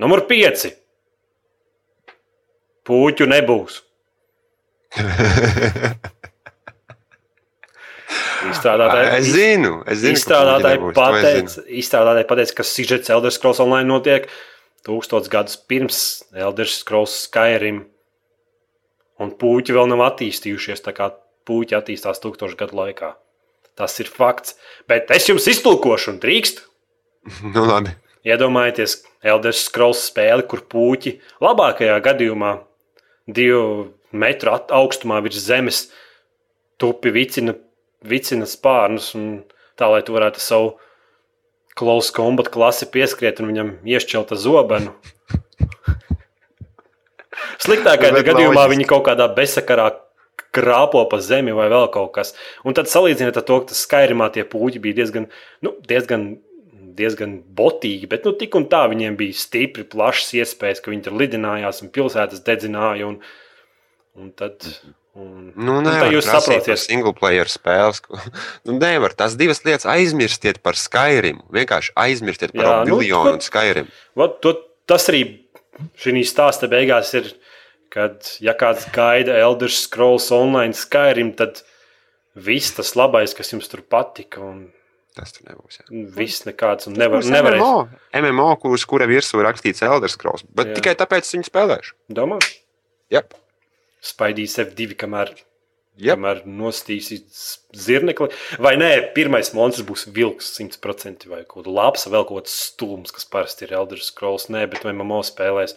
Numur 0.00 0.24
5. 0.28 0.70
Puķu 2.88 3.28
nebūs. 3.30 3.82
Izstrādātāji, 8.42 9.10
Es 9.16 9.28
zinu, 9.32 9.76
es 9.86 10.00
zinu, 10.02 10.16
izstrādātāji 10.18 10.92
pateica, 10.96 11.62
izstrādātāji 11.80 12.26
pateica, 12.28 12.56
ka 12.58 12.66
Sižets 12.66 13.12
Elder 13.14 13.32
Scrolls 13.34 13.60
Online 13.62 13.88
notiek 13.88 14.26
tūkstotis 14.86 15.30
gadus 15.32 15.56
pirms 15.70 16.00
Elder 16.34 16.68
Scrolls 16.68 17.14
Skyrim. 17.28 17.84
Un 19.22 19.30
puķi 19.38 19.76
vēl 19.76 19.90
nav 19.92 20.02
attīstījušies, 20.08 20.82
tā 20.82 20.94
kā 20.96 21.12
puķi 21.46 21.78
attīstās 21.78 22.22
tūkstošu 22.22 22.58
gadu 22.58 22.78
laikā. 22.80 23.12
Tas 23.78 23.94
ir 24.02 24.10
fakts. 24.10 24.56
Bet 24.90 25.10
es 25.14 25.28
jums 25.30 25.46
iztulkošu 25.48 26.16
un 26.16 26.22
drīkst. 26.22 26.64
Nu, 27.54 27.62
labi. 27.68 27.94
Iedomājieties, 28.26 28.96
Elder 29.22 29.54
Scrolls 29.54 30.06
spēli, 30.10 30.44
kur 30.50 30.64
puķi 30.66 31.16
labākajā 31.42 31.98
gadījumā 32.02 32.52
divu 33.30 33.92
metru 34.12 34.52
augstumā 34.52 35.20
virs 35.22 35.44
zemes 35.46 35.84
tupi 36.82 37.12
vicina, 37.14 37.54
vicina 38.02 38.48
spārnus, 38.48 39.12
un 39.14 39.42
tā 39.78 39.88
lai 39.92 40.02
tu 40.02 40.16
varētu 40.16 40.42
savu 40.42 40.74
close 41.78 42.12
combat 42.12 42.50
klasi 42.52 42.90
pieskriet 42.92 43.40
un 43.40 43.52
viņam 43.52 43.74
iešķelta 43.88 44.36
zobenu. 44.36 44.92
Sliktākajā 47.62 48.24
gadījumā 48.26 48.66
viņi 48.74 48.88
kaut 48.90 49.06
kādā 49.06 49.30
besakarā 49.32 49.92
krāpo 50.52 51.04
pa 51.08 51.18
zemi 51.24 51.54
vai 51.56 51.68
vēl 51.72 51.88
kaut 51.94 52.12
kas. 52.16 52.34
Un 52.66 52.76
tad 52.76 52.90
salīdziniet 52.90 53.38
ar 53.38 53.46
to, 53.48 53.60
ka 53.64 53.76
Skyrimā 53.76 54.28
tie 54.34 54.44
puķi 54.48 54.82
bija 54.84 55.00
diezgan, 55.00 55.30
nu, 55.64 55.74
diezgan, 55.88 56.34
diezgan 56.96 57.36
botīgi, 57.56 58.08
bet 58.10 58.26
nu, 58.28 58.34
tik 58.38 58.56
un 58.58 58.66
tā 58.72 58.84
viņiem 58.92 59.18
bija 59.18 59.36
stipri, 59.36 59.84
plašas 59.88 60.32
iespējas, 60.40 60.82
ka 60.82 60.92
viņi 60.92 61.06
tur 61.06 61.16
lidinājās 61.20 61.82
un 61.84 61.92
pilsētas 61.94 62.42
dedzināja. 62.46 63.10
Un, 63.10 63.18
un 64.18 64.32
tad, 64.38 64.66
un, 65.18 65.52
Nu, 65.54 65.80
nevar 65.84 66.08
tad 66.08 66.16
jūs 66.16 66.28
par 66.28 66.40
saprotiet, 66.40 66.82
single 66.82 67.14
player 67.16 67.50
spēles. 67.50 68.02
Nu, 68.66 68.76
nevar. 68.78 69.16
Tās 69.18 69.36
divas 69.40 69.62
lietas 69.66 69.88
aizmirstiet 69.90 70.62
par 70.64 70.78
Skyrim. 70.78 71.42
Vienkārši 71.52 71.94
aizmirstiet 72.04 72.54
par 72.56 72.68
Jā, 72.68 72.76
nu, 72.88 73.00
un 73.32 73.40
Skyrim. 73.44 73.90
Vat, 74.18 74.38
to, 74.44 74.56
tas 74.88 75.08
arī 75.12 75.24
šī 76.00 76.22
stāsta 76.28 76.68
beigās 76.70 77.12
ir, 77.18 77.32
kad, 77.92 78.20
ja 78.44 78.54
kāds 78.58 78.86
gaida 78.94 79.36
Elder 79.40 79.72
Scrolls 79.72 80.30
Online 80.34 80.76
Skyrim, 80.76 81.32
tad 81.36 81.64
viss 82.34 82.76
tas 82.76 82.94
labais, 82.96 83.34
kas 83.36 83.52
jums 83.52 83.68
tur 83.68 83.82
patika, 83.84 84.40
un 84.40 84.70
Tas 85.14 85.32
tur 85.36 85.44
nebūs. 85.50 85.76
Jā. 85.82 85.84
viss 86.16 86.44
nekāds, 86.48 86.86
un 86.88 86.94
nevar, 86.96 87.20
nevarēs. 87.20 87.60
MMO, 87.60 87.88
MMO 88.16 88.72
uz 88.72 88.84
kura 88.88 89.04
virsū 89.10 89.42
ir 89.42 89.44
rakstīts 89.50 89.82
Elder 89.84 90.08
Scrolls. 90.08 90.42
Bet 90.48 90.70
Jā. 90.70 90.72
jā. 90.72 90.76
tikai 90.80 90.94
tāpēc 91.02 91.26
es 91.26 91.34
viņu 91.36 91.48
spēlēšu. 91.50 91.92
Domā, 92.16 92.38
Yep. 93.12 93.34
spaidīs 94.02 94.56
F2, 94.64 94.94
kamēr, 94.96 95.34
Yep. 96.00 96.16
kamēr 96.16 96.40
nostīsīs 96.48 97.58
zirnekli. 97.76 98.30
Vai 98.58 98.72
nē, 98.80 99.12
pirmais 99.14 99.52
monstrs 99.52 99.84
būs 99.84 100.06
vilks 100.16 100.48
100% 100.56 101.26
vai 101.28 101.42
kaut 101.44 101.66
kāda 101.66 101.74
lapsa, 101.76 102.08
vēl 102.08 102.24
kaut 102.26 102.44
kāds 102.46 102.56
stūms, 102.72 103.12
kas 103.12 103.28
parasti 103.28 103.66
ir 103.68 103.74
Elder 103.76 103.98
Scrolls. 104.00 104.48
Nē, 104.48 104.64
bet 104.70 104.82
vai 104.82 104.92
MMO 104.96 105.20
spēlēs. 105.28 105.76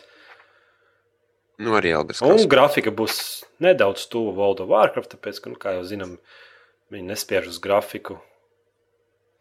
Nu, 1.60 1.72
arī 1.76 1.92
Elder 1.92 2.16
Un 2.16 2.40
Scrolls. 2.40 2.48
grafika 2.52 2.92
būs 2.92 3.44
nedaudz 3.64 4.08
tuva 4.12 4.32
World 4.36 4.60
of 4.64 4.70
Warcraft, 4.72 5.12
tāpēc, 5.16 5.42
ka, 5.44 5.50
nu, 5.52 5.56
kā 5.60 5.76
jau 5.76 5.84
zinām, 5.88 6.18
viņi 6.92 7.08
nespiež 7.12 7.48
uz 7.48 7.60
grafiku, 7.60 8.18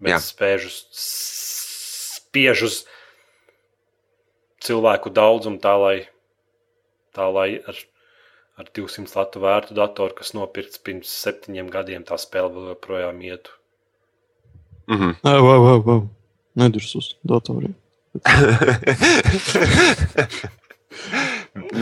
bet 0.02 0.16
Jā. 0.16 0.20
spiež 0.22 0.68
uz, 0.70 0.78
spiež 0.94 2.64
uz 2.68 2.76
cilvēku 4.64 5.12
daudzumu, 5.14 5.60
tā 5.62 5.74
lai, 5.80 5.96
tā 7.16 7.28
lai 7.30 7.60
ar, 7.68 7.76
ar 8.60 8.70
200 8.76 9.14
latu 9.18 9.42
vērtu 9.44 9.76
datoru, 9.76 10.16
kas 10.16 10.34
nopirkts 10.36 10.80
pirms 10.82 11.12
septiņiem 11.24 11.68
gadiem, 11.72 12.02
tā 12.08 12.18
spēle 12.20 12.50
vēl 12.54 12.72
joprojām 12.74 13.20
ietu. 13.24 13.50
Mhm. 14.90 15.16
Nē, 15.24 15.34
vai, 15.40 15.58
vai, 15.64 15.78
vai. 15.84 16.00
Nedurs 16.54 16.94
uz 16.94 17.06
datoriem. 17.26 17.74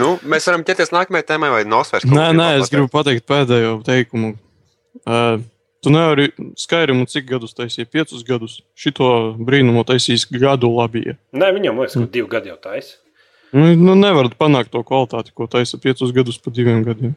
nu, 0.01 0.09
mēs 0.25 0.47
varam 0.49 0.65
ķerties 0.65 0.95
nākamajai 0.95 1.27
tēmai, 1.29 1.51
vai 1.53 1.65
nosvērt. 1.69 2.07
Nē, 2.09 2.33
nē, 2.37 2.49
es 2.63 2.73
gribu 2.73 2.89
pateikt 2.93 3.27
pēdējo 3.29 3.73
teikumu. 3.87 4.29
Uh, 5.03 5.43
tu 5.83 5.93
nevari 5.93 6.31
Skyrimu 6.59 7.07
cik 7.11 7.27
gadus 7.29 7.57
taisīja? 7.59 7.91
Piecus 7.91 8.25
gadus. 8.27 8.61
Šito 8.79 9.09
brīnumu 9.39 9.85
taisīs 9.89 10.27
gadu 10.31 10.71
labie. 10.77 11.17
Nē, 11.37 11.53
viņam 11.57 11.83
liekas, 11.83 11.99
ka 11.99 12.13
divi 12.15 12.31
gadi 12.33 12.53
jau 12.53 12.59
taisa. 12.63 12.99
Nu, 13.53 13.69
nu 13.77 13.97
nevar 13.99 14.31
panākt 14.39 14.73
to 14.73 14.81
kvalitāti, 14.87 15.35
ko 15.37 15.47
taisa 15.51 15.81
piecus 15.83 16.15
gadus 16.17 16.41
pa 16.41 16.55
diviem 16.55 16.81
gadiem. 16.87 17.17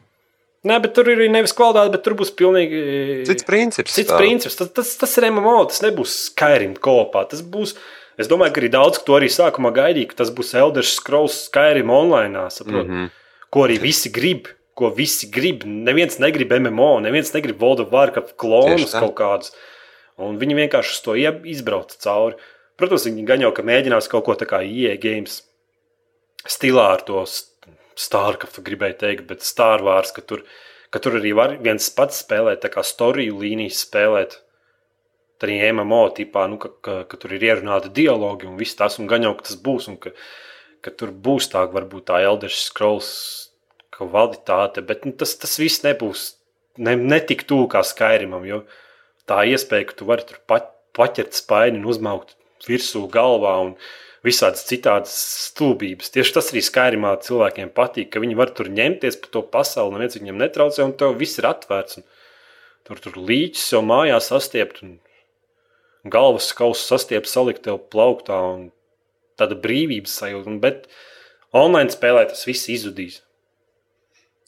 Nē, 0.66 0.80
bet 0.82 0.96
tur 0.96 1.08
ir 1.08 1.20
arī 1.20 1.28
nevis 1.32 1.54
kvalitāte, 1.56 1.92
bet 1.94 2.02
tur 2.04 2.16
būs 2.18 2.32
pilnīgi 2.36 2.80
Cits 3.28 3.46
princips. 3.46 3.94
Cits 3.94 4.10
tā. 4.10 4.18
princips, 4.18 4.58
tas, 4.58 4.72
tas, 4.74 4.90
tas 4.98 5.14
ir 5.20 5.28
MMO, 5.30 5.60
tas 5.70 5.80
nebūs 5.84 6.16
Skyrim 6.32 6.74
kopā. 6.82 7.24
Tas 7.30 7.44
būs 7.44 7.76
Es 8.16 8.30
domāju, 8.32 8.54
ka 8.56 8.62
arī 8.62 8.70
daudz, 8.72 9.02
to 9.04 9.16
arī 9.18 9.28
sākumā 9.28 9.74
gaidīja, 9.76 10.08
ka 10.08 10.22
tas 10.22 10.30
būs 10.32 10.54
Elders 10.56 10.94
Scrolls 10.96 11.36
Skyrim 11.50 11.90
online. 11.92 12.46
Saprot? 12.50 12.86
Mm. 12.86 12.92
-hmm. 12.92 13.10
Ko 13.52 13.66
arī 13.66 13.76
visi 13.80 14.10
grib. 14.10 14.48
Ko 14.76 14.90
visi 14.92 15.30
grib. 15.32 15.64
Neviens 15.64 16.18
negrib 16.20 16.52
MMO, 16.52 16.98
neviens 17.04 17.32
negrib 17.32 17.62
World 17.62 17.86
of 17.86 17.94
Warcraft 17.94 18.36
klonus 18.40 18.92
kaut 18.92 19.16
kādus. 19.16 19.54
Un 20.20 20.38
viņi 20.40 20.56
vienkārši 20.62 20.94
uz 20.94 21.02
to 21.04 21.16
izbrauca 21.48 21.98
cauri. 22.00 22.38
Protams, 22.76 23.06
viņi 23.08 23.24
gan 23.28 23.44
jau 23.44 23.52
ka 23.56 23.64
mēģinās 23.64 24.08
kaut 24.12 24.26
ko 24.26 24.36
tādu 24.36 24.50
kā 24.52 24.60
IE 24.64 24.96
games 25.00 25.40
stilā 26.46 26.90
ar 26.94 27.04
to 27.08 27.22
Starcraft, 27.96 28.60
gribēju 28.64 28.98
teikt, 29.00 29.28
bet 29.28 29.44
Star 29.44 29.84
Wars, 29.84 30.12
ka 30.12 30.20
tur, 30.20 30.42
ka 30.92 31.00
tur 31.02 31.16
arī 31.20 31.32
var 31.36 31.56
viens 31.64 31.88
pats 31.96 32.20
spēlēt, 32.24 32.60
tā 32.64 32.70
kā 32.72 32.84
storiju 32.84 33.38
līnijas 33.40 33.80
spēlēt. 33.86 34.36
Tad 35.36 35.48
arī 35.48 35.72
MMO 35.72 36.02
tipā, 36.16 36.46
nu, 36.48 36.60
ka, 36.60 36.70
ka, 36.84 36.98
ka 37.08 37.18
tur 37.20 37.34
ir 37.36 37.44
ierunāti 37.44 37.92
dialogi 37.96 38.48
un 38.48 38.56
viss 38.60 38.76
tas, 38.76 38.96
un 39.00 39.08
gan 39.08 39.24
jau 39.24 39.34
ka 39.36 39.48
tas 39.48 39.56
būs, 39.60 39.88
un 39.92 39.98
ka, 40.00 40.12
ka 40.84 40.92
tur 40.92 41.12
būs 41.12 41.50
tā, 41.52 41.64
varbūt 41.72 42.08
tā 42.08 42.22
Elder 42.24 42.52
Scrolls 42.52 43.10
kvalitāte, 43.96 44.84
bet 44.86 45.06
nu, 45.08 45.14
tas, 45.16 45.34
tas 45.40 45.56
viss 45.60 45.84
nebūs 45.84 46.28
ne, 46.78 46.96
ne 46.96 47.20
tik 47.24 47.46
tuvu 47.48 47.68
kā 47.72 47.82
Skyrimam, 47.86 48.44
jo 48.48 48.62
tā 49.28 49.42
iespēja, 49.48 49.90
ka 49.90 50.00
tu 50.00 50.08
vari 50.08 50.26
tur 50.28 50.40
pat, 50.48 50.72
paķert 50.96 51.36
spaini 51.36 51.80
un 51.80 51.88
uzmaukt 51.90 52.36
virsū 52.66 53.04
galvā 53.12 53.54
un 53.64 53.74
visādas 54.26 54.64
citādas 54.66 55.14
stulbības. 55.46 56.10
Tieši 56.14 56.34
tas 56.34 56.50
arī 56.52 56.62
Skyrimā 56.64 57.14
cilvēkiem 57.22 57.72
patīk, 57.74 58.10
ka 58.12 58.22
viņi 58.22 58.38
var 58.38 58.52
tur 58.56 58.70
ņemties 58.72 59.18
pa 59.22 59.32
to 59.32 59.42
pasauli, 59.52 59.94
neviens 59.94 60.18
viņiem 60.18 60.40
netraucē, 60.40 60.86
un 60.86 60.94
tev 60.98 61.16
viss 61.20 61.38
ir 61.40 61.48
atvērts. 61.50 62.00
Tur 62.86 63.02
tur 63.02 63.18
līķis 63.18 63.66
jau 63.74 63.82
mājās 63.86 64.30
sastiept, 64.30 64.82
un 64.86 64.96
galvas 66.10 66.52
kausa 66.56 66.94
sastiept, 66.94 67.30
salikt 67.30 67.64
tev 67.66 67.80
plauktā, 67.92 68.38
un 68.54 68.68
tāda 69.38 69.58
brīvības 69.58 70.18
sajūta. 70.22 70.58
Bet 70.62 70.86
online 71.54 71.92
spēlē 71.94 72.26
tas 72.30 72.46
viss 72.48 72.70
izzudīs. 72.72 73.20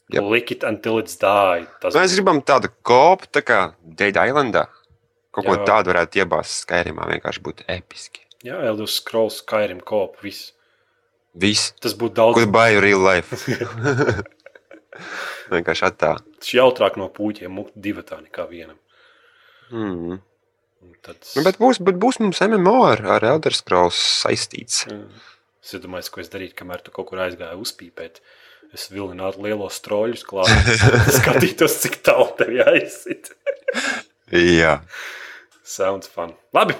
Jep. 0.09 0.25
Lick 0.25 0.51
it 0.51 0.63
until 0.65 0.97
it's 0.97 1.13
died. 1.21 1.67
Tas 1.83 1.93
Mēs 1.93 2.15
gribam 2.17 2.39
tādu 2.41 2.71
kopu, 2.81 3.27
tā 3.29 3.43
kā 3.45 3.59
Dead 3.83 4.17
Islandā. 4.17 4.65
Kaut 5.29 5.45
ko 5.45 5.53
Jā. 5.53 5.65
tādu 5.67 5.93
varētu 5.93 6.23
iebāzt 6.23 6.63
Skyrimā, 6.63 7.05
vienkārši 7.11 7.43
būtu 7.45 7.67
episki. 7.69 8.23
Jā, 8.41 8.57
Elder 8.65 8.89
Scrolls, 8.89 9.43
Skyrim, 9.43 9.83
Coop, 9.85 10.17
viss. 10.25 10.55
Viss, 11.37 11.75
Tas 11.77 11.93
būtu 11.93 12.17
daudz 12.17 12.39
ko 12.39 12.47
baju 12.49 12.81
real 12.81 13.05
life. 13.05 13.37
vienkārši 15.53 15.85
attā. 15.89 16.15
Tas 16.39 16.53
jautrāk 16.55 16.97
no 16.99 17.09
puķiem, 17.13 17.51
mūkt 17.53 17.77
divi 17.77 18.03
tā 18.07 18.17
nekā 18.23 18.47
vienam. 18.49 18.79
Mm. 19.69 20.19
Tad, 21.05 21.21
Nu, 21.37 21.43
bet, 21.45 21.59
būs, 21.61 21.77
bet 21.85 21.99
būs 22.01 22.17
mums 22.23 22.41
MMO 22.41 22.79
ar, 22.87 23.03
ar 23.17 23.25
Elder 23.35 23.53
Scrolls 23.55 23.99
saistīts. 24.23 24.85
Mm. 24.89 25.05
Es 25.63 25.75
domāju, 25.83 26.09
ko 26.15 26.23
es 26.23 26.31
darītu, 26.31 26.55
kamēr 26.57 26.81
tu 26.81 26.93
kaut 26.95 27.11
kur 27.11 27.21
aizgāji 27.21 27.59
uzpīpēt. 27.61 28.21
Es 28.73 28.89
vilinātu 28.93 29.41
lielos 29.43 29.79
troļļus 29.81 30.23
klāt. 30.29 30.49
Skatītos, 31.19 31.79
cik 31.81 31.95
tālu 32.05 32.27
tev 32.37 32.51
jāizsit. 32.53 33.31
Jā. 34.31 34.75
Sounds 35.63 36.07
fun. 36.07 36.35
Labi. 36.53 36.75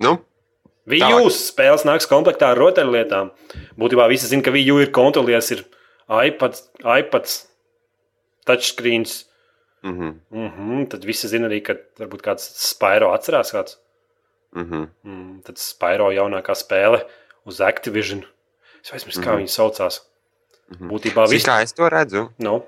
Nu, 0.00 0.18
Vijūs 0.90 1.36
spēles 1.50 1.84
nāks 1.86 2.08
komplektā 2.10 2.50
ar 2.52 2.58
rotaļlietām. 2.58 3.30
Būtībā 3.78 4.06
visi 4.10 4.26
zina, 4.30 4.42
ka 4.42 4.50
Viju 4.54 4.78
ir 4.82 4.90
kontrolieris, 4.96 5.50
ir 5.54 5.60
iPads, 6.10 6.64
iPads 6.82 7.34
touchscreens. 8.48 9.26
mm 9.82 9.92
-hmm. 9.98 10.14
Mm 10.30 10.48
-hmm. 10.50 10.88
Tad 10.88 11.04
visi 11.04 11.28
zina 11.28 11.48
arī, 11.48 11.62
ka 11.62 11.74
varbūt 11.98 12.22
kāds 12.22 12.42
Spyro 12.56 13.12
atcerās 13.14 13.52
kāds. 13.52 13.76
Mm 14.52 14.64
-hmm. 14.70 14.88
Mm, 15.04 15.42
tad 15.42 15.58
Spyro 15.58 16.10
jaunākā 16.10 16.54
spēle 16.54 17.04
uz 17.46 17.60
Activision. 17.60 18.24
Es 18.84 18.92
aizmirsu, 18.92 19.20
kā 19.20 19.30
Mhm. 19.32 19.36
viņi 19.38 19.48
saucās. 19.48 20.00
Mhm. 20.70 20.90
Būtībā 20.92 21.26
viss 21.30 21.46
kā 21.46 21.62
es 21.64 21.74
to 21.76 21.88
redzu? 21.90 22.28
nu, 22.38 22.60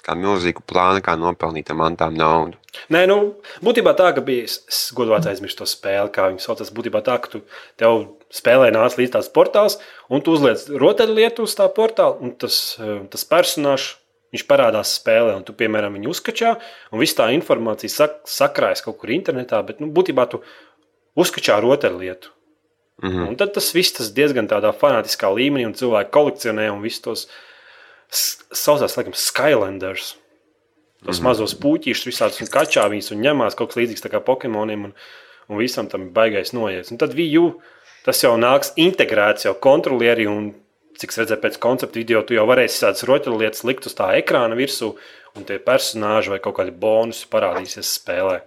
Kā 0.00 0.14
milzīgu 0.16 0.62
plānu, 0.64 1.02
kā 1.04 1.12
nopelnīt 1.20 1.68
ar 1.68 1.76
mantām 1.76 2.14
naudu. 2.16 2.56
Nē, 2.94 3.02
nu, 3.10 3.34
būtībā 3.60 3.92
tā, 3.98 4.08
ka 4.16 4.22
bija. 4.24 4.46
Godīgi 4.96 5.28
aizmirsu 5.28 5.58
to 5.58 5.66
spēli, 5.68 6.08
kā 6.14 6.30
viņi 6.30 6.40
saucās. 6.40 6.70
Būtībā 6.72 7.02
tā, 7.04 7.18
ka 7.20 7.28
tu 7.34 7.42
tev 7.80 8.06
spēlē 8.32 8.70
nāc 8.72 8.96
līdz 8.96 9.12
tās 9.18 9.28
portāls, 9.34 9.76
un 10.08 10.24
tu 10.24 10.32
uzliec 10.32 10.62
rotaļlietu 10.72 11.44
uz 11.44 11.56
tā 11.58 11.66
portāla, 11.76 12.16
un 12.24 12.32
tas, 12.32 12.78
eh, 12.80 13.02
tas 13.12 13.26
personāžs. 13.28 13.96
Viņš 14.30 14.44
parādās 14.46 14.94
spēlē, 14.94 15.34
un 15.36 15.42
tu, 15.42 15.52
piemēram, 15.52 15.96
viņu 15.98 16.12
uzskačā, 16.12 16.54
un 16.94 17.00
viss 17.02 17.18
tā 17.18 17.32
informācija 17.34 17.90
sak, 17.90 18.20
sakrājas 18.30 18.80
kaut 18.84 19.00
kur 19.00 19.10
internetā, 19.10 19.58
bet, 19.66 19.80
nu, 19.82 19.88
būtībā 19.90 20.28
tu 20.30 20.38
uzskačā 21.18 21.58
rotaļlietu. 21.60 22.30
Mm 23.02 23.10
-hmm. 23.10 23.28
Un 23.28 23.36
tad 23.36 23.52
tas 23.54 23.72
viss 23.74 23.92
tas 23.92 24.12
diezgan 24.14 24.46
tādā 24.46 24.72
fanātiskā 24.72 25.26
līmenī, 25.34 25.66
un 25.66 25.74
cilvēki 25.74 26.10
kolekcionē 26.10 26.70
un 26.70 26.82
visus 26.82 27.00
tos 27.00 27.28
saucās, 28.10 28.96
laikam, 28.98 29.14
Skylanders. 29.14 30.16
Tos 31.00 31.16
mm 31.16 31.20
-hmm. 31.20 31.28
mazos 31.28 31.54
puķīšus, 31.56 32.08
visādus 32.10 32.52
kačā 32.52 32.84
viņus 32.90 33.12
un 33.14 33.22
ņemās 33.24 33.56
kaut 33.56 33.72
kas 33.72 33.80
līdzīgs 33.80 34.10
kā 34.10 34.20
Pokemoniem, 34.20 34.84
un, 34.84 34.92
un 35.48 35.58
visam 35.58 35.88
tam 35.88 36.10
baigais 36.12 36.52
noiets. 36.52 36.90
Un 36.90 36.98
tad 36.98 37.14
VU 37.16 37.60
tas 38.04 38.22
jau 38.22 38.36
nāks 38.36 38.72
integrēts, 38.76 39.44
jau 39.44 39.54
kontrolieri, 39.54 40.26
un 40.26 40.54
cik 40.98 41.16
redzēju 41.16 41.40
pēc 41.40 41.58
koncepta 41.58 41.98
video, 41.98 42.22
tu 42.22 42.34
jau 42.34 42.46
varēsi 42.46 42.84
tādas 42.84 43.06
rotaļlietas 43.08 43.64
likt 43.64 43.86
uz 43.86 43.94
tā 43.96 44.12
ekrāna 44.20 44.56
virsū, 44.58 44.94
un 45.36 45.44
tie 45.44 45.58
personāļi 45.58 46.34
vai 46.34 46.38
kaut 46.38 46.58
kādi 46.58 46.70
bonusi 46.70 47.28
parādīsies 47.30 47.94
spēlē. 48.00 48.40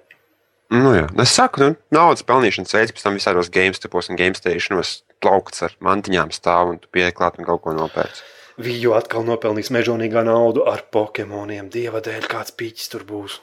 Nu, 0.74 0.94
jā. 0.96 1.08
Es 1.22 1.34
saku, 1.38 1.62
nu, 1.62 1.76
naudas 1.94 2.26
pelnīšanas 2.26 2.74
veids, 2.74 2.94
pēc 2.96 3.06
tam 3.06 3.18
visādos 3.18 3.52
game 3.54 3.74
stepos 3.78 4.10
un 4.10 4.18
game 4.18 4.38
stationos 4.38 5.04
plaukts 5.22 5.66
ar 5.68 5.76
mantiņām 5.86 6.32
stāv 6.34 6.74
un 6.74 6.80
tu 6.82 6.90
pieklāt 6.94 7.38
un 7.38 7.46
kaut 7.46 7.62
ko 7.66 7.76
nopērci. 7.78 8.24
Viju 8.62 8.94
atkal 8.94 9.24
nopelnīs 9.26 9.72
mežonīgā 9.74 10.22
naudu 10.28 10.66
ar 10.70 10.84
Pokemoniem. 10.94 11.72
Dieva 11.74 12.04
dēļ, 12.06 12.28
kāds 12.30 12.54
pīķis 12.60 12.92
tur 12.94 13.06
būs. 13.10 13.40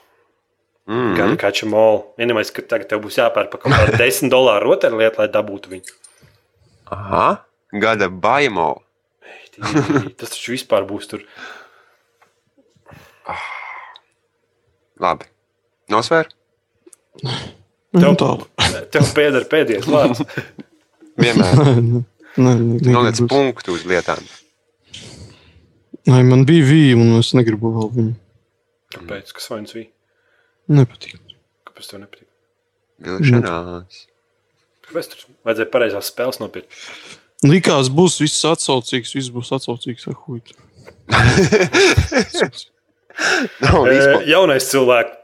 Mm 0.90 1.14
Gan 1.18 1.36
kača 1.38 1.66
molu. 1.70 2.04
Vienamais, 2.18 2.50
ka 2.54 2.62
tagad 2.66 2.88
tev 2.90 3.02
būs 3.04 3.18
jāpērk 3.18 3.50
par 3.52 3.62
kaut 3.62 3.74
kādu 3.74 3.98
10 4.02 4.30
dolāru 4.32 4.70
rotaļlietu, 4.72 5.20
lai 5.22 5.28
dabūtu 5.30 5.72
viņu. 5.74 5.96
Aha, 6.94 7.26
gada 7.72 8.08
baimo. 8.10 8.72
Tas 9.60 10.32
taču 10.32 10.54
vispār 10.56 10.86
būs 10.88 11.10
tur. 11.10 11.26
Labi. 15.00 15.26
Nosver? 15.90 16.28
Nu, 17.22 18.12
tālāk. 18.14 18.46
Tev 18.94 19.10
pieder 19.16 19.46
pēdējais 19.50 19.88
vārds. 19.90 20.22
Vienmēr 21.20 21.58
Nē, 22.38 22.52
nē, 22.54 22.54
nē, 22.78 22.92
noliec 22.94 23.18
punktu 23.28 23.74
uz 23.74 23.82
lietām. 23.90 24.20
Nē, 26.08 26.20
man 26.26 26.46
bija 26.48 26.64
vīja, 26.64 26.96
un 26.96 27.18
es 27.18 27.32
negribu 27.36 27.70
vēl 27.74 27.90
viņu. 27.96 28.14
Kāpēc? 28.94 29.32
Kas 29.36 29.50
vainas 29.52 29.74
bija? 29.76 29.90
Nepatīk. 30.72 31.18
Kāpēc 31.68 31.90
tev 31.90 32.00
nepatīk? 32.04 32.28
Vilšanās. 33.04 34.00
Kāpēc 34.86 35.10
tur 35.12 35.18
vajadzēja 35.46 35.70
pareizās 35.74 36.08
spēles 36.10 36.40
nopirkt? 36.40 36.72
Likās, 37.46 37.88
būs 37.92 38.18
viss 38.20 38.40
atsaucīgs, 38.48 39.14
viss 39.16 39.30
būs 39.32 39.52
atsaucīgs 39.56 40.08
ar 40.10 40.16
huītu. 40.24 40.56
Nav 43.60 43.84
E, 43.86 43.92
vispār. 43.92 44.22
jaunais 44.28 44.66
cilvēks. 44.70 45.16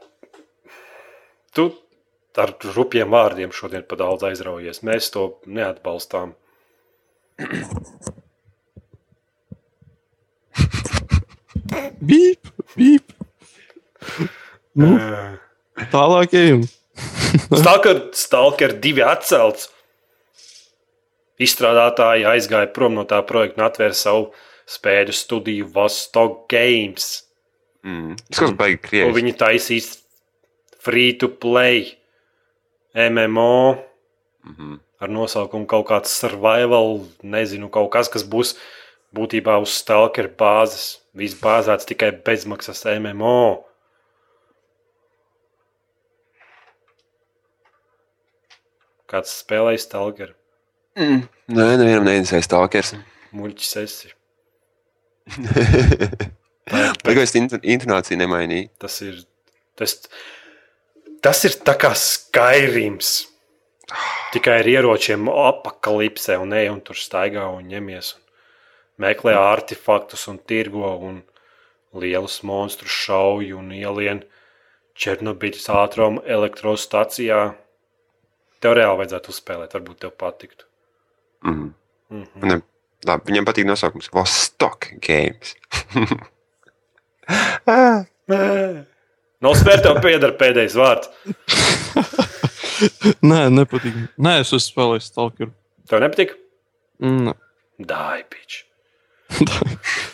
Tu 1.57 1.63
ar 2.37 2.51
rupjiem 2.75 3.09
vārdiem 3.09 3.53
šodien 3.55 3.81
pa 3.89 3.97
daudz 3.97 4.21
aizraujies. 4.27 4.83
Mēs 4.85 5.09
to 5.13 5.23
neatbalstām. 5.49 6.35
Bīp, 12.01 12.51
bīp. 12.77 13.13
Nu, 14.77 14.93
tālāk 15.91 16.33
ejam. 16.37 16.63
Stalker, 17.51 18.01
Stalker 18.17 18.73
2 18.81 19.03
atcelts. 19.05 19.69
Izstrādātāji 21.37 22.25
aizgāja 22.25 22.69
prom 22.73 22.95
no 22.97 23.03
tā 23.05 23.19
projekta 23.29 23.61
un 23.61 23.67
atvēra 23.67 23.93
savu 23.97 24.31
spēļu 24.67 25.13
studiju 25.13 25.67
Vostok 25.75 26.47
Games. 26.49 27.23
Mm. 27.85 28.15
Tas 28.33 28.49
Un 28.49 28.57
krievi. 28.57 29.13
viņi 29.13 29.35
taisīs 29.37 29.91
free 30.81 31.13
to 31.13 31.27
play 31.29 31.93
MMO 32.95 33.77
Mhm. 34.47 34.79
ar 35.01 35.09
nosaukumu 35.09 35.67
kaut 35.67 35.87
kāds 35.87 36.07
survival, 36.07 37.05
nezinu, 37.23 37.69
kaut 37.69 37.91
kas, 37.91 38.07
kas 38.09 38.23
būs 38.23 38.55
būtībā 39.13 39.61
uz 39.61 39.69
Stalker 39.69 40.27
bāzes. 40.27 40.97
Viss 41.17 41.37
bāzēts 41.41 41.87
tikai 41.89 42.11
bezmaksas 42.25 42.83
MMO. 42.97 43.63
Kāds 49.07 49.31
spēlēja 49.41 49.81
Stalker? 49.85 50.33
Mm. 50.99 51.23
Nē, 51.53 51.67
nevienam 51.79 52.07
neinteresē 52.09 52.41
stalkers. 52.43 52.93
Muļķis 53.37 53.73
esi. 53.83 54.11
Tikai 57.07 57.23
es 57.23 57.35
int- 57.39 57.55
intonāciju 57.63 58.19
nemainīju. 58.19 58.69
Tas 58.81 58.97
ir. 59.05 59.21
Tas, 59.79 59.93
tas 61.23 61.43
ir 61.47 61.55
tā 61.67 61.77
kā 61.79 61.93
Skyrims. 61.95 63.13
Tikai 64.33 64.57
ar 64.59 64.67
ieročiem 64.67 65.29
apakalipsē 65.31 66.35
un 66.41 66.51
ej 66.57 66.67
un 66.73 66.81
tur 66.83 66.99
staigā 66.99 67.45
un 67.53 67.69
ņemies. 67.71 68.15
Un 68.17 68.26
meklē 69.01 69.33
artefaktus 69.37 70.27
un 70.31 70.37
tirgo 70.39 70.91
un 71.09 71.21
lielus 71.97 72.41
monstrus 72.43 72.91
šauj 73.05 73.53
un 73.57 73.71
ielien 73.75 74.23
Černobiļas 74.97 75.67
ātruma 75.77 76.23
elektrostacijā. 76.25 77.41
Tev 78.57 78.73
reāli 78.79 78.97
vajadzētu 79.03 79.29
uzspēlēt, 79.29 79.75
varbūt 79.77 79.99
tev 80.01 80.11
patiktu. 80.17 80.65
Mm. 81.45 81.69
Mhm. 82.09 82.47
Ne, 82.49 82.55
labi, 83.05 83.29
viņam 83.29 83.45
patīk 83.45 83.67
nosaukums 83.69 84.09
Vostok 84.15 84.89
Games. 85.05 85.53
Nosvērt 89.45 89.83
tev 89.85 90.01
pieder 90.01 90.33
pēdējais 90.39 90.77
vārds. 90.79 91.11
Nē, 93.29 93.41
nepatīk. 93.53 93.93
Nē, 94.17 94.39
es 94.41 94.49
esmu 94.49 94.63
spēlējis 94.65 95.09
Stalker. 95.11 95.53
Tev 95.89 96.01
nepatīk? 96.01 96.33
Mm, 97.03 97.35
Dai, 97.77 98.23
pič. 98.25 98.66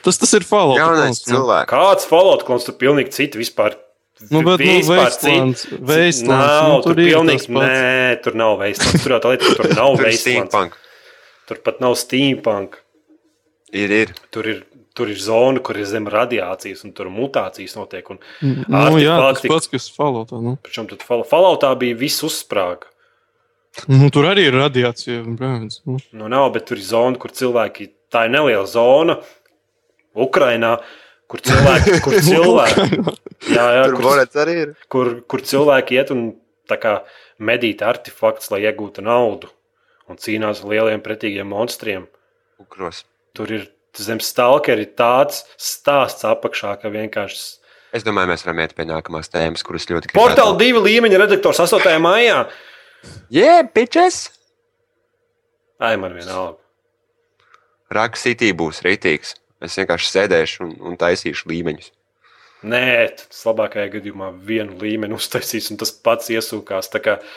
Tas, 0.04 0.18
tas 0.18 0.34
ir 0.34 0.44
Fallout. 0.48 0.80
Jaunais 0.82 1.22
nu. 1.28 1.34
cilvēks. 1.34 1.70
Kāds 1.72 2.08
Fallout 2.10 2.46
klons 2.48 2.66
tur 2.68 2.76
pilnīgi 2.80 3.14
citi 3.16 3.40
vispār. 3.42 3.78
Nu, 4.30 4.40
bet, 4.46 4.62
nu, 4.62 4.78
vispār 4.80 5.02
Wastelands, 5.04 5.66
citi- 5.66 5.80
Wastelands, 5.84 6.22
Nav, 6.30 6.68
nu, 6.70 6.76
tur 6.86 6.94
tur 6.94 7.02
ir 7.04 7.10
pilnīgi, 7.12 7.50
nē, 7.52 8.22
tur 8.24 8.38
nav 8.40 8.54
Wastelands. 8.62 9.04
Tur 9.04 9.16
jau 9.16 9.20
tā 9.26 9.34
lieta, 9.34 9.56
tur 9.58 9.74
nav 9.76 9.98
Tur 10.00 10.12
steampunk. 10.20 10.78
Tur 11.50 11.60
pat 11.66 11.82
nav 11.84 11.98
steampunk. 12.00 12.78
Ir, 13.74 13.92
ir. 13.92 14.14
Tur 14.32 14.48
ir, 14.48 14.62
tur 14.96 15.10
ir 15.12 15.18
zona, 15.20 15.60
kur 15.66 15.76
ir 15.82 15.88
zem 15.90 16.06
radiācijas, 16.08 16.86
un 16.88 16.94
tur 16.96 17.10
mutācijas 17.12 17.74
notiek. 17.76 18.10
Un, 18.14 18.22
Nu, 18.70 18.96
jā, 19.02 19.18
tas 19.18 19.42
pats, 19.50 19.68
kas 19.72 19.90
Falloutā. 19.92 20.40
Nu. 20.40 20.56
Pričom 20.64 20.88
tad 20.94 21.04
Fall- 21.04 21.26
Falloutā 21.28 21.74
bija 21.82 21.98
viss 21.98 22.24
uzsprāga. 22.24 22.88
Nu, 23.90 24.08
tur 24.14 24.28
arī 24.30 24.46
ir 24.52 24.54
radiācija. 24.56 25.24
Brāns, 25.36 25.82
nu. 25.90 25.98
Nu, 26.14 26.30
nav, 26.30 26.52
bet 26.54 26.68
tur 26.70 26.78
ir 26.78 26.86
zona, 26.86 27.18
kur 27.18 27.34
cilvēki. 27.34 27.90
Tā 28.14 28.28
ir 28.28 28.34
neliela 28.36 28.66
zona 28.70 29.18
Ukrajinā, 30.14 30.76
kur 31.32 31.42
cilvēki. 31.42 31.98
Kur 32.06 32.16
cilvēki 32.22 32.88
jā, 33.50 33.64
jā, 33.76 33.84
Tur 33.90 33.96
kur, 33.98 34.04
Borets 34.06 34.38
arī 34.40 34.54
ir. 34.68 34.74
kur, 34.94 35.10
kur 35.28 35.42
cilvēki 35.44 35.98
iet 35.98 36.12
un 36.14 36.28
tā 36.70 36.78
kā 36.80 36.92
medīt 37.44 37.82
artefaktus, 37.84 38.52
lai 38.54 38.62
iegūtu 38.68 39.02
naudu 39.04 39.50
un 40.12 40.20
cīnās 40.22 40.62
ar 40.64 40.70
lieliem 40.70 41.02
pretīgiem 41.04 41.50
monstriem. 41.50 42.06
Ukros. 42.62 43.02
Tur 43.36 43.50
ir 43.52 43.66
zem 43.98 44.22
stalkeri 44.24 44.86
tāds 44.98 45.42
stāsts 45.60 46.24
apakšā, 46.30 46.76
ka 46.82 46.92
vienkārši. 46.94 47.42
Es 47.94 48.06
domāju, 48.06 48.32
mēs 48.32 48.46
varam 48.46 48.62
iet 48.64 48.74
pie 48.78 48.86
nākamās 48.90 49.30
tēmas, 49.34 49.62
kuras 49.66 49.86
ļoti 49.90 50.14
Portāla 50.16 50.56
divi 50.62 50.82
līmeņa 50.82 51.20
redaktors 51.26 51.60
8. 51.66 51.98
maijā. 52.02 52.40
Yeah, 53.34 53.66
bitches! 53.76 54.28
Ai, 55.84 55.96
man 56.00 56.16
vienalga. 56.16 56.58
Raka 57.96 58.20
City 58.20 58.52
būs 58.58 58.84
rītīgs. 58.86 59.36
Es 59.64 59.78
vienkārši 59.80 60.10
sēdēšu 60.12 60.64
un, 60.66 60.74
un 60.90 60.98
taisīšu 61.00 61.48
līmeņus. 61.52 61.92
Nē, 62.64 62.86
tas 63.20 63.42
labākajā 63.48 63.90
gadījumā 63.98 64.30
vienu 64.48 64.78
līmeni 64.80 65.16
uztaisīs, 65.18 65.70
un 65.72 65.80
tas 65.82 65.92
pats 65.92 66.30
iesūkās. 66.32 66.92
Kā 67.04 67.20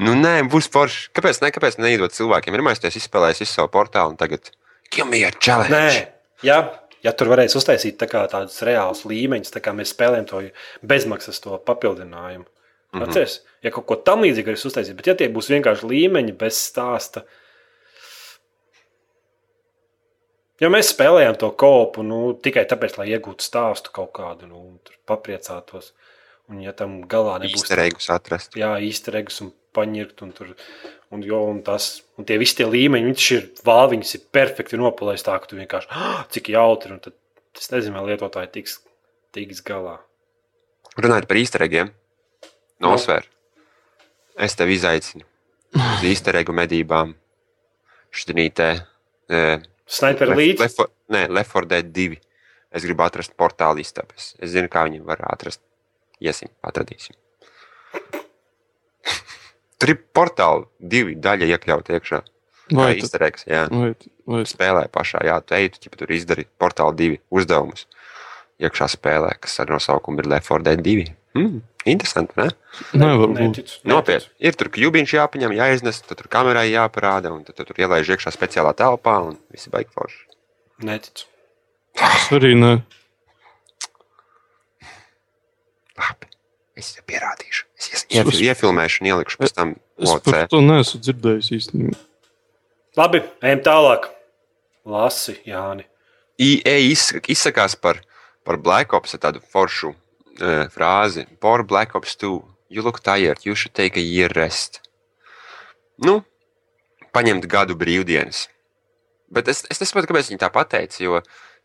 Nu, 0.00 0.14
nē, 0.16 0.36
būs 0.50 0.70
forši. 0.72 1.10
Kāpēc, 1.16 1.40
ne, 1.42 1.50
kāpēc 1.54 1.76
neidot 1.82 2.14
cilvēkiem? 2.14 2.56
Ir 2.56 2.62
mēs 2.64 2.82
izspēlējis 2.86 3.42
visu 3.44 3.52
savu 3.58 3.70
portālu 3.74 4.14
un 4.14 4.20
tagad 4.20 4.52
give 4.90 5.08
me 5.08 5.24
a 5.24 5.30
challenge. 5.30 5.74
Nē, 5.74 6.06
ja, 6.46 6.60
ja 7.04 7.12
tur 7.16 7.30
varēs 7.32 7.56
uztaisīt 7.58 7.98
tā 8.00 8.08
tādus 8.10 8.58
reālus 8.66 9.04
līmeņus, 9.08 9.52
tā 9.54 9.62
kā 9.64 9.74
mēs 9.76 9.92
spēlējam 9.94 10.28
to 10.30 10.42
bezmaksas 10.86 11.42
to 11.44 11.58
papildinājumu. 11.66 12.46
Mm 12.46 12.98
-hmm. 12.98 13.08
Atceries, 13.08 13.40
ja 13.62 13.70
kaut 13.70 13.86
ko 13.86 13.96
tam 13.96 14.24
līdzīgu 14.24 14.50
varēs 14.50 14.66
uztaisīt, 14.66 14.96
bet 14.96 15.06
ja 15.06 15.14
tie 15.14 15.28
būs 15.28 15.50
vienkārši 15.50 15.86
līmeņi 15.86 16.32
bez 16.32 16.58
stāsta. 16.70 17.22
Ja 20.60 20.68
mēs 20.72 20.90
spēlējam 20.92 21.38
to 21.40 21.48
kopu 21.56 22.04
nu, 22.04 22.20
tikai 22.36 22.66
tāpēc, 22.68 22.98
lai 23.00 23.08
iegūtu 23.14 23.44
stāstu 23.44 23.92
kaut 23.96 24.12
kādu, 24.18 24.48
nu, 24.50 24.64
papriecātos, 25.08 25.94
un 26.52 26.60
ja 26.60 26.74
tam 26.76 27.00
galā 27.08 27.38
nebūs 27.40 27.64
Īsterēgus 27.64 28.10
atrast. 28.12 28.58
jā, 28.58 28.74
īstenīgs 28.84 29.40
un 29.46 29.54
paņirt. 29.76 30.22
Un, 30.26 30.34
tur, 30.36 30.52
un, 31.14 31.24
jo, 31.26 31.40
un, 31.52 31.62
tas, 31.66 32.02
un 32.18 32.28
tie 32.28 32.38
visi 32.40 32.58
tie 32.60 32.68
līmeņi, 32.68 33.08
viņš 33.10 33.30
ir 33.36 33.48
vāliņas, 33.66 34.14
ir 34.16 34.28
perfekti 34.34 34.80
nopalaists 34.80 35.26
tā, 35.28 35.38
ka 35.40 35.50
tu 35.50 35.58
vienkārši, 35.60 35.90
ah, 35.94 36.22
cik 36.34 36.52
jautri, 36.54 36.94
un 36.96 37.02
tad 37.04 37.16
es 37.56 37.72
nezinu, 37.72 37.96
vai 37.98 38.12
lietotāji 38.12 38.52
tiks, 38.58 38.78
tiks 39.36 39.64
galā. 39.66 39.98
Runājot 40.98 41.28
par 41.30 41.40
īsterēgiem, 41.40 41.92
nosver. 42.82 43.28
Es 44.40 44.56
tevi 44.58 44.76
izaicinu 44.78 45.26
uz 45.76 46.06
īsterēgu 46.12 46.54
medībām. 46.56 47.14
Šķinītē. 48.10 48.70
Sniper 49.90 50.30
līdzi. 50.38 50.86
Nē, 51.10 51.24
Lefordē 51.34 51.80
2. 51.82 52.18
Es 52.70 52.84
gribu 52.86 53.02
atrast 53.02 53.32
portālu 53.38 53.82
istabas. 53.82 54.34
Es 54.38 54.52
zinu, 54.54 54.68
kā 54.70 54.84
viņi 54.86 55.00
var 55.06 55.24
atrast. 55.26 55.60
Iesim, 56.22 56.50
atradīsim. 56.62 57.16
Tur 59.80 59.94
ir 59.94 59.98
portāli 60.14 60.66
divi 60.92 61.14
daļa 61.16 61.48
iekļauta 61.54 61.96
iekšā. 61.96 62.20
Vai, 62.70 62.92
Kā 62.92 63.00
tad- 63.00 63.00
īsterēgs, 63.02 63.46
jā. 63.50 63.62
vai, 63.72 63.94
vai 64.30 64.42
spēlē 64.46 64.84
pašā. 64.94 65.24
Jā, 65.26 65.40
tu 65.42 65.54
ej, 65.56 65.70
tu 65.80 65.90
tur 65.90 66.12
izdari 66.14 66.44
portālu 66.60 66.94
divi 66.94 67.16
uzdevumus 67.34 67.86
iekšā 68.60 68.86
spēlē, 68.92 69.32
kas 69.40 69.56
ar 69.64 69.72
nosaukumu 69.72 70.20
ir 70.22 70.28
Left 70.30 70.46
4 70.46 70.62
Dead 70.68 70.82
2. 70.84 71.06
Hmm, 71.34 71.62
interesanti, 71.88 72.32
ne? 72.36 72.48
nevar 72.92 73.28
būt. 73.32 73.38
Neticu, 73.40 73.78
Nopietni. 73.88 74.28
Ir 74.44 74.56
tur 74.58 74.68
kļūbiņš 74.74 75.14
jāpaņem, 75.16 75.54
jāiznes, 75.56 76.02
tad 76.04 76.18
tur 76.20 76.28
kamerai 76.32 76.66
jāparāda, 76.72 77.32
un 77.32 77.44
tad 77.46 77.56
tu 77.56 77.64
tur 77.64 77.80
ielaiž 77.80 78.10
iekšā 78.16 78.32
speciālā 78.34 78.74
telpā, 78.76 79.16
un 79.30 79.38
viss 79.54 79.66
ir 79.68 79.72
baigi 79.74 79.90
forši. 79.96 80.20
Neticu. 80.84 81.26
Es 82.00 82.28
arī 82.36 82.52
ne. 82.56 82.74
Labi, 86.00 86.28
es 86.80 86.92
tev 86.96 87.04
pierādīšu. 87.10 87.64
Es 87.80 87.88
ies- 87.90 88.06
ief- 88.20 88.40
iefilmēšu 88.46 89.02
un 89.02 89.08
ielikšu 89.10 89.40
pēc 89.42 89.52
tam 89.56 89.74
Es 90.00 90.08
OC. 90.14 90.24
par 90.30 90.46
to 90.48 90.60
neesmu 90.64 91.00
dzirdējis 91.04 91.50
īstenībā. 91.58 91.98
Labi, 92.96 93.20
ejam 93.42 93.60
tālāk. 93.66 94.08
Lasi, 94.86 95.36
Jāni. 95.46 95.84
Izsaka- 96.40 97.28
izsakās 97.28 97.74
par, 97.80 98.00
par 98.44 98.56
Black 98.56 98.92
Ops 98.96 99.12
tādu 99.20 99.42
foršu 99.52 99.94
uh, 100.38 100.66
frāzi. 100.72 101.26
For 101.42 101.62
Black 101.66 101.94
Ops 101.98 102.14
2, 102.20 102.30
you 102.70 102.82
look 102.86 103.00
tired, 103.02 103.42
you 103.44 103.54
should 103.56 103.74
take 103.74 103.96
a 103.98 104.04
year 104.04 104.30
rest. 104.36 104.80
Nu, 106.00 106.20
paņemt 107.12 107.46
gadu 107.50 107.74
brīvdienas. 107.76 108.46
Bet 109.30 109.48
es, 109.50 109.64
es 109.70 109.78
nesaprotu, 109.82 110.10
kāpēc 110.10 110.30
viņi 110.32 110.40
tā 110.42 110.48
pateica. 110.54 111.00
Jo, 111.04 111.20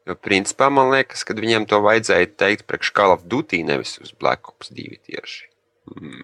jo 0.05 0.15
principā 0.21 0.67
man 0.73 0.91
liekas, 0.93 1.23
ka 1.25 1.33
viņiem 1.37 1.65
to 1.69 1.79
vajadzēja 1.85 2.31
teikt 2.37 2.65
priekš 2.69 2.91
Call 2.97 3.13
of 3.15 3.23
Duty, 3.31 3.63
nevis 3.65 3.95
uz 4.03 4.11
Black 4.13 4.49
Ops 4.51 4.69
2 4.75 4.99
tieši. 5.07 5.47
Mm. 5.95 6.23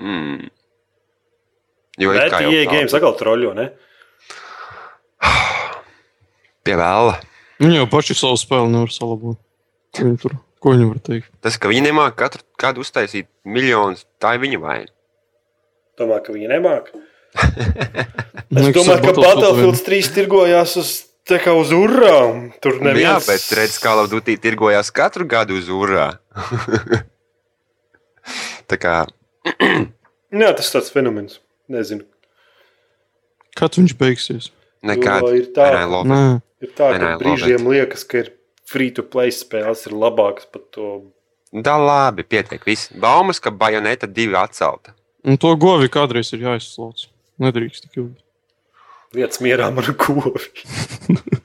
Mm. 0.00 0.50
Jo 2.00 2.12
Bet 2.16 2.32
kā 2.32 2.40
jau 2.42 2.52
IE 2.52 2.64
tā- 2.64 2.72
games 2.72 2.94
atkal 2.96 3.14
troļo, 3.20 3.52
ne? 3.56 3.68
pie 6.64 6.76
vēla. 6.78 7.18
Viņi 7.62 7.76
jau 7.78 7.88
paši 7.92 8.16
savu 8.18 8.38
spēli 8.40 8.72
nevar 8.72 8.90
salabot. 8.92 9.38
Viņi 9.98 10.16
tur, 10.24 10.34
ko 10.62 10.74
viņi 10.74 10.88
var 10.88 11.00
teikt? 11.04 11.30
Tas, 11.44 11.58
ka 11.60 11.70
viņi 11.70 11.86
nemāķi 11.88 12.18
katru 12.18 12.44
gadu 12.60 12.82
uztaisīt 12.84 13.28
miljonus, 13.44 14.04
tā 14.22 14.36
ir 14.36 14.42
viņa 14.44 14.60
vaina. 14.62 14.90
Domā, 16.00 16.20
ka 16.24 16.34
viņi 16.34 16.50
nemāk. 16.52 16.92
Es 18.52 18.66
domāju, 18.76 19.00
ka 19.00 19.12
Battlefield 19.16 19.22
Battlefield 19.24 19.78
3 19.86 20.08
tirgojās 20.12 20.74
uz, 20.76 20.88
tā 21.24 21.38
kā 21.40 21.54
uz 21.56 21.70
urām. 21.72 22.50
Tur 22.60 22.76
Nu, 22.84 22.92
Jā, 23.00 23.14
bet 23.24 23.46
redz, 23.56 23.78
kā 23.80 23.94
Latvijas 23.96 24.42
tirgojās 24.44 24.90
katru 24.92 25.24
gadu 25.24 25.56
uz 25.56 25.70
urā. 25.72 26.10
tā 28.70 28.76
kā 28.76 28.98
Jā, 30.42 30.50
tas 30.52 30.68
ir 30.68 30.74
tāds 30.76 30.92
fenomens. 30.92 31.40
Nezinu. 31.72 32.04
Kad 33.56 33.80
viņš 33.80 33.96
beigsies? 33.96 34.52
nekāda 34.86 35.30
Jo 35.30 35.38
ir 35.38 35.50
tā. 35.54 35.70
Nē, 36.08 36.22
Ir 36.62 36.70
tā, 36.78 36.92
ka 36.94 37.14
brīžiem 37.18 37.64
liekas, 37.66 38.04
ka 38.06 38.22
ir 38.22 38.28
free-to-play 38.72 39.30
spēles 39.34 39.86
ir 39.88 39.94
labākas 39.96 40.48
par 40.52 40.64
to. 40.74 40.88
Da 41.52 41.74
labi, 41.76 42.24
pietiek. 42.24 42.62
Viss. 42.64 42.88
Baumas, 42.96 43.40
ka 43.44 43.50
bajoneta 43.52 44.08
divi 44.08 44.36
atcelta. 44.40 44.94
un 45.24 45.36
to 45.38 45.52
govi 45.56 45.88
kādreiz 45.92 46.32
ir 46.34 46.40
jāizslauc. 46.48 47.06
Nedrīkst 47.42 47.84
tik 47.86 47.98
ilgi. 48.00 48.18
Lietas 49.14 49.42
mierā 49.44 49.68
man 49.74 49.84
govi. 50.00 50.48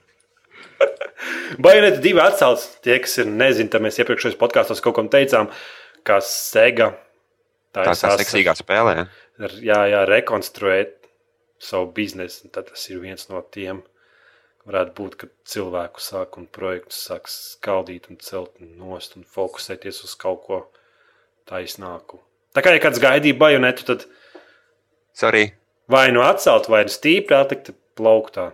Bajonēta 1.63 1.99
divi 2.03 2.21
atcelts. 2.21 2.67
Tie, 2.85 2.97
kas 3.03 3.17
ir 3.21 3.29
nezinu, 3.31 3.69
tad 3.73 3.83
mēs 3.85 3.97
iepriekšējos 4.01 4.37
podkāstos 4.39 4.81
kaut 4.83 4.95
kam 4.99 5.07
teicām, 5.13 5.49
ka 6.07 6.19
Sega 6.23 6.91
Tā 7.75 7.83
ir 7.85 7.91
tā 7.99 8.11
seksīgā 8.19 8.53
spēlē. 8.57 9.07
ar- 9.43 9.57
jā, 9.61 9.79
jā, 9.91 10.01
rekonstruēt 10.09 10.95
savu 11.59 11.91
biznesu. 11.93 12.49
Tad 12.53 12.69
tas 12.71 12.89
ir 12.89 12.99
viens 13.03 13.27
no 13.29 13.41
tiem. 13.41 13.83
Varētu 14.67 14.93
būt, 14.97 15.15
ka 15.15 15.29
cilvēku 15.47 16.03
sāk 16.03 16.35
un 16.39 16.47
projektus 16.51 16.99
sāk 17.07 17.29
skaldīt 17.31 18.09
un 18.11 18.19
celt 18.19 18.57
nost 18.59 19.15
un 19.15 19.23
fokusēties 19.23 20.03
uz 20.03 20.15
kaut 20.19 20.43
ko 20.43 20.61
taisnāku. 21.47 22.19
Tā 22.51 22.63
kā 22.65 22.73
ja 22.75 22.81
kāds 22.83 22.99
gaidīja 22.99 23.37
bajonetu, 23.39 23.85
tad 23.87 24.07
Sorry. 25.15 25.51
vai 25.87 26.09
nu 26.11 26.23
atcelt, 26.25 26.67
vai 26.71 26.83
nu 26.87 26.91
stīpri 26.91 27.37
atlikt 27.37 27.71
plauktā. 27.95 28.51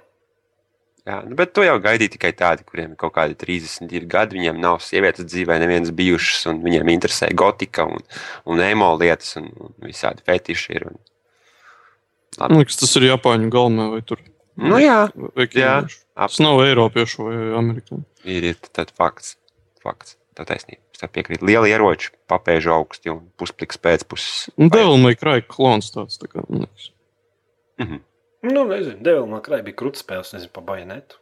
Jā, 1.04 1.18
nu, 1.28 1.36
bet 1.36 1.52
to 1.52 1.66
jau 1.66 1.76
gaidīja 1.84 2.14
tikai 2.14 2.30
tādi, 2.40 2.64
kuriem 2.64 2.94
ir 2.94 3.00
kaut 3.00 3.12
kādi 3.18 3.36
32 3.36 4.06
gadi. 4.08 4.38
Viņiem 4.38 4.62
nav 4.64 4.78
sievietes 4.86 5.28
dzīvē, 5.28 5.58
nevienas 5.60 5.92
bijušas, 5.96 6.46
un 6.52 6.62
viņiem 6.64 6.94
interesē 6.94 7.28
gotika 7.36 7.84
un, 7.92 8.06
un 8.48 8.62
emo 8.64 8.94
lietas, 9.02 9.34
un, 9.42 9.50
un 9.66 9.74
visādi 9.84 10.24
fetiši 10.24 10.78
ir. 10.78 10.88
Un... 10.94 11.02
Man 12.40 12.62
liekas, 12.62 12.80
tas 12.80 12.96
ir 12.96 13.10
Japāņu 13.10 13.52
galvenā 13.52 13.90
vai 13.98 14.00
tur. 14.08 14.24
Nu, 14.56 14.80
jā, 14.80 15.02
vai 15.36 15.50
jā, 15.50 15.52
ķīniešu. 15.58 16.03
Tas 16.14 16.40
nav 16.44 16.62
Eiropiešu 16.64 17.28
vai 17.28 17.38
Amerikāņu. 17.60 18.04
ir, 18.30 18.54
tad 18.72 18.94
fakts. 18.98 19.36
fakts. 19.84 20.18
Tā 20.34 20.46
taisnība. 20.50 20.82
Es 20.94 21.04
piekrītu. 21.14 21.46
Liela 21.46 21.68
ieroča, 21.70 22.10
papēžu 22.30 22.72
augsti 22.74 23.12
un 23.12 23.28
puspliks 23.38 23.78
pēcpuses. 23.78 24.50
Un 24.58 24.72
Devil 24.74 24.98
May 25.02 25.18
Cry 25.18 25.44
klons 25.46 25.92
tāds. 25.94 26.18
Tā 26.22 26.30
kā, 26.30 26.42
liekas. 26.50 26.90
Mhm. 27.82 28.02
Nu, 28.44 28.66
nezinu, 28.68 29.00
Devilmā 29.00 29.40
krājā 29.44 29.64
bija 29.64 29.78
krūtspēles, 29.80 30.34
nezinu, 30.36 30.52
pa 30.52 30.64
bajonetu. 30.68 31.16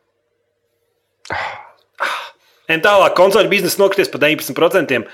Un 2.71 2.81
tālāk 2.81 3.13
konsoļu 3.17 3.51
biznesa 3.51 3.81
nokrities 3.81 4.09
pa 4.09 4.21
19%. 4.23 5.05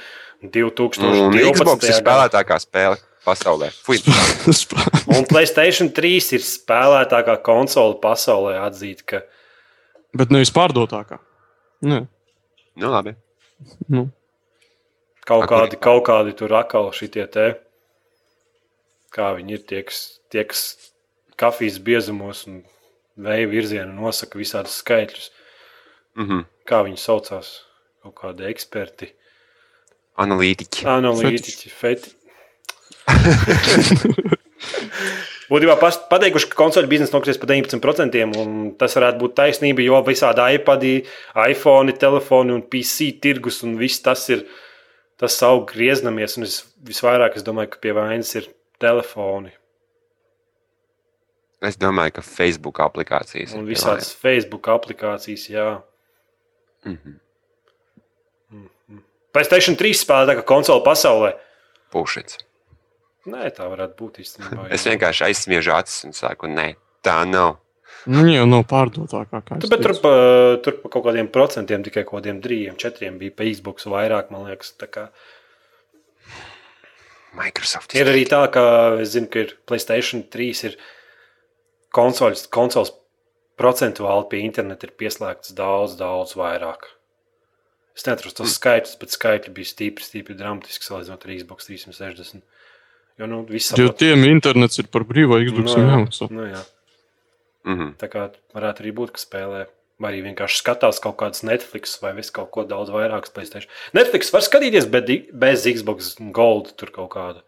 2012. 0.53 1.01
Un 1.01 1.33
Xbox 1.55 1.87
ir 1.89 1.97
spēlētākā 1.97 2.59
spēle 2.61 2.99
pasaulē. 3.25 3.71
Fui. 3.83 3.97
Un 5.17 5.25
Playstation 5.25 5.89
3 5.89 6.35
ir 6.37 6.45
spēlētākā 6.45 7.39
konsole 7.45 7.97
pasaulē 8.03 8.59
atzīt, 8.61 9.01
ka 9.09 9.23
Bet 10.15 10.29
nevis 10.31 10.51
pārdotākā. 10.55 11.17
Nē, 11.83 12.05
Nu, 12.77 12.91
labi. 12.93 13.15
nu. 13.89 14.11
kaut 15.25 15.43
A, 15.43 15.47
kur- 15.47 15.57
kādi, 15.67 15.79
kaut 15.81 16.03
kādi 16.05 16.35
tur 16.37 16.53
akali 16.53 16.91
šitie 16.93 17.25
te, 17.31 17.47
kā 19.11 19.33
viņi 19.35 19.51
ir 19.57 19.63
tie, 19.67 19.81
kas, 19.83 20.19
tie, 20.29 20.43
kas 20.45 20.91
kafijas 21.35 21.79
biezumos 21.79 22.45
un 22.47 22.63
vēja 23.17 23.49
virzienu 23.49 23.93
nosaka 23.97 24.37
visādus 24.39 24.77
skaitļus. 24.83 25.31
Mhm. 26.17 26.45
Kā 26.65 26.83
viņi 26.85 26.97
saucās? 27.01 27.63
Kaut 28.03 28.15
kādi 28.15 28.45
eksperti, 28.49 29.11
Analītiķi. 30.17 30.85
analītiķi, 30.85 31.69
feti. 31.69 32.13
Būtībā 35.47 35.77
pateikuši, 35.79 36.49
ka 36.51 36.59
konsoļu 36.59 36.89
biznesa 36.91 37.15
nokritīs 37.15 37.39
par 37.39 37.53
19%, 37.53 38.17
un 38.41 38.55
tas 38.79 38.97
varētu 38.99 39.21
būt 39.21 39.35
taisnība, 39.37 39.85
jo 39.85 40.01
visādi 40.03 40.47
iPadi, 40.57 40.95
iPhone, 41.47 41.95
telefoni 41.95 42.55
un 42.55 42.65
PC 42.67 43.13
tirgus 43.23 43.61
un 43.63 43.77
viss 43.79 44.03
tas 44.03 44.27
ir. 44.33 44.47
Tas 45.17 45.33
aug 45.41 45.63
grieznamies, 45.71 46.35
un 46.37 46.45
es, 46.45 46.59
visvairāk 46.85 47.39
es 47.39 47.45
domāju, 47.45 47.71
ka 47.73 47.79
pie 47.81 47.95
vainas 47.97 48.35
ir 48.37 48.51
telefoni 48.77 49.55
Es 51.61 51.77
domāju, 51.77 52.19
ka 52.19 52.21
Facebook 52.21 52.77
aplikācijas 52.85 53.55
un 53.57 53.65
visādas 53.65 54.11
Facebook 54.13 54.67
aplikācijas. 54.69 55.47
Jā. 55.49 55.69
Mhm. 56.85 57.15
Playstation 59.33 59.77
3 59.77 59.97
spēlētākā 59.97 60.43
konsole 60.45 60.83
pasaulē. 60.85 61.33
Pušits. 61.93 62.37
Nē, 63.27 63.47
tā 63.55 63.67
varētu 63.67 63.97
būt 63.99 64.19
īstenībā. 64.23 64.67
Es 64.73 64.85
jā. 64.85 64.93
vienkārši 64.93 65.25
aizsmiežu 65.27 65.73
acis 65.75 66.05
un 66.07 66.15
saku, 66.15 66.49
nē, 66.51 66.71
tā 67.05 67.19
nav. 67.27 67.57
Nu, 68.07 68.21
viņa 68.23 68.37
jau 68.37 68.47
nav 68.47 68.63
pārdotākā. 68.69 69.41
kā 69.43 69.57
es 69.57 69.65
Tu, 69.65 69.71
bet 69.71 69.81
tur 69.83 69.93
pa, 70.03 70.11
tur 70.63 70.77
pa 70.83 70.91
kaut 70.93 71.07
kādiem 71.09 71.27
procentiem, 71.33 71.83
tikai 71.83 72.05
kaut 72.07 72.21
kādiem 72.21 72.39
trījiem, 72.43 72.77
četriem 72.79 73.17
bija 73.19 73.35
pa 73.35 73.47
Xbox 73.49 73.87
vairāk, 73.91 74.31
man 74.31 74.47
liekas. 74.47 74.71
Microsoft. 77.37 77.95
Ir 77.97 78.09
arī 78.09 78.23
tā, 78.29 78.45
ka 78.53 78.63
es 79.03 79.11
zinu, 79.13 79.27
ka 79.31 79.43
ir 79.43 79.57
Playstation 79.69 80.23
3 80.33 80.63
ir 80.69 80.77
konsoles, 81.93 82.47
konsoles 82.53 82.93
procentuāli 83.59 84.29
pie 84.31 84.43
interneta 84.45 84.87
ir 84.87 84.95
pieslēgts 84.99 85.53
daudz, 85.57 85.97
daudz 85.99 86.37
vairāk. 86.39 86.87
Es 87.97 88.05
neatrastu 88.05 88.43
tos 88.43 88.55
skaitļus, 88.59 88.97
bet 89.01 89.13
skaitļi 89.13 89.53
bija 89.57 89.71
stipri, 89.71 90.05
stipri 90.05 90.37
dramatiski 90.37 90.85
salīdzinot 90.85 91.23
ar 91.25 91.33
Xbox 91.33 91.69
360. 91.69 92.43
Jo, 93.17 93.25
nu, 93.29 93.41
viss 93.49 93.73
Jo 93.77 93.89
tiem 93.97 94.23
internets 94.29 94.77
ir 94.79 94.87
par 94.93 95.03
brīvo 95.09 95.39
Xbox 95.41 95.73
Nu, 95.73 95.81
jā. 95.81 95.87
jāmaksā. 95.95 96.27
Nu, 96.33 96.45
jā. 96.51 96.61
Mhm. 97.67 97.89
Tā 97.99 98.07
kā 98.11 98.27
varētu 98.55 98.83
arī 98.85 98.93
būt, 98.95 99.15
ka 99.17 99.23
spēlē. 99.23 99.65
Vai 99.97 100.11
arī 100.13 100.19
vienkārši 100.27 100.59
skatās 100.61 100.99
kaut 101.01 101.15
kādas 101.17 101.41
Netflix 101.41 101.95
vai 102.03 102.11
visu 102.13 102.29
kaut 102.35 102.51
ko 102.53 102.63
daudz 102.69 102.91
vairāk 102.93 103.25
spēlēt. 103.25 103.65
Netflix 103.97 104.29
var 104.31 104.43
skatīties 104.45 104.85
bet 104.93 105.09
bez 105.33 105.65
Xbox 105.65 106.15
Gold 106.31 106.75
tur 106.77 106.91
kaut 106.93 107.09
kāda. 107.15 107.41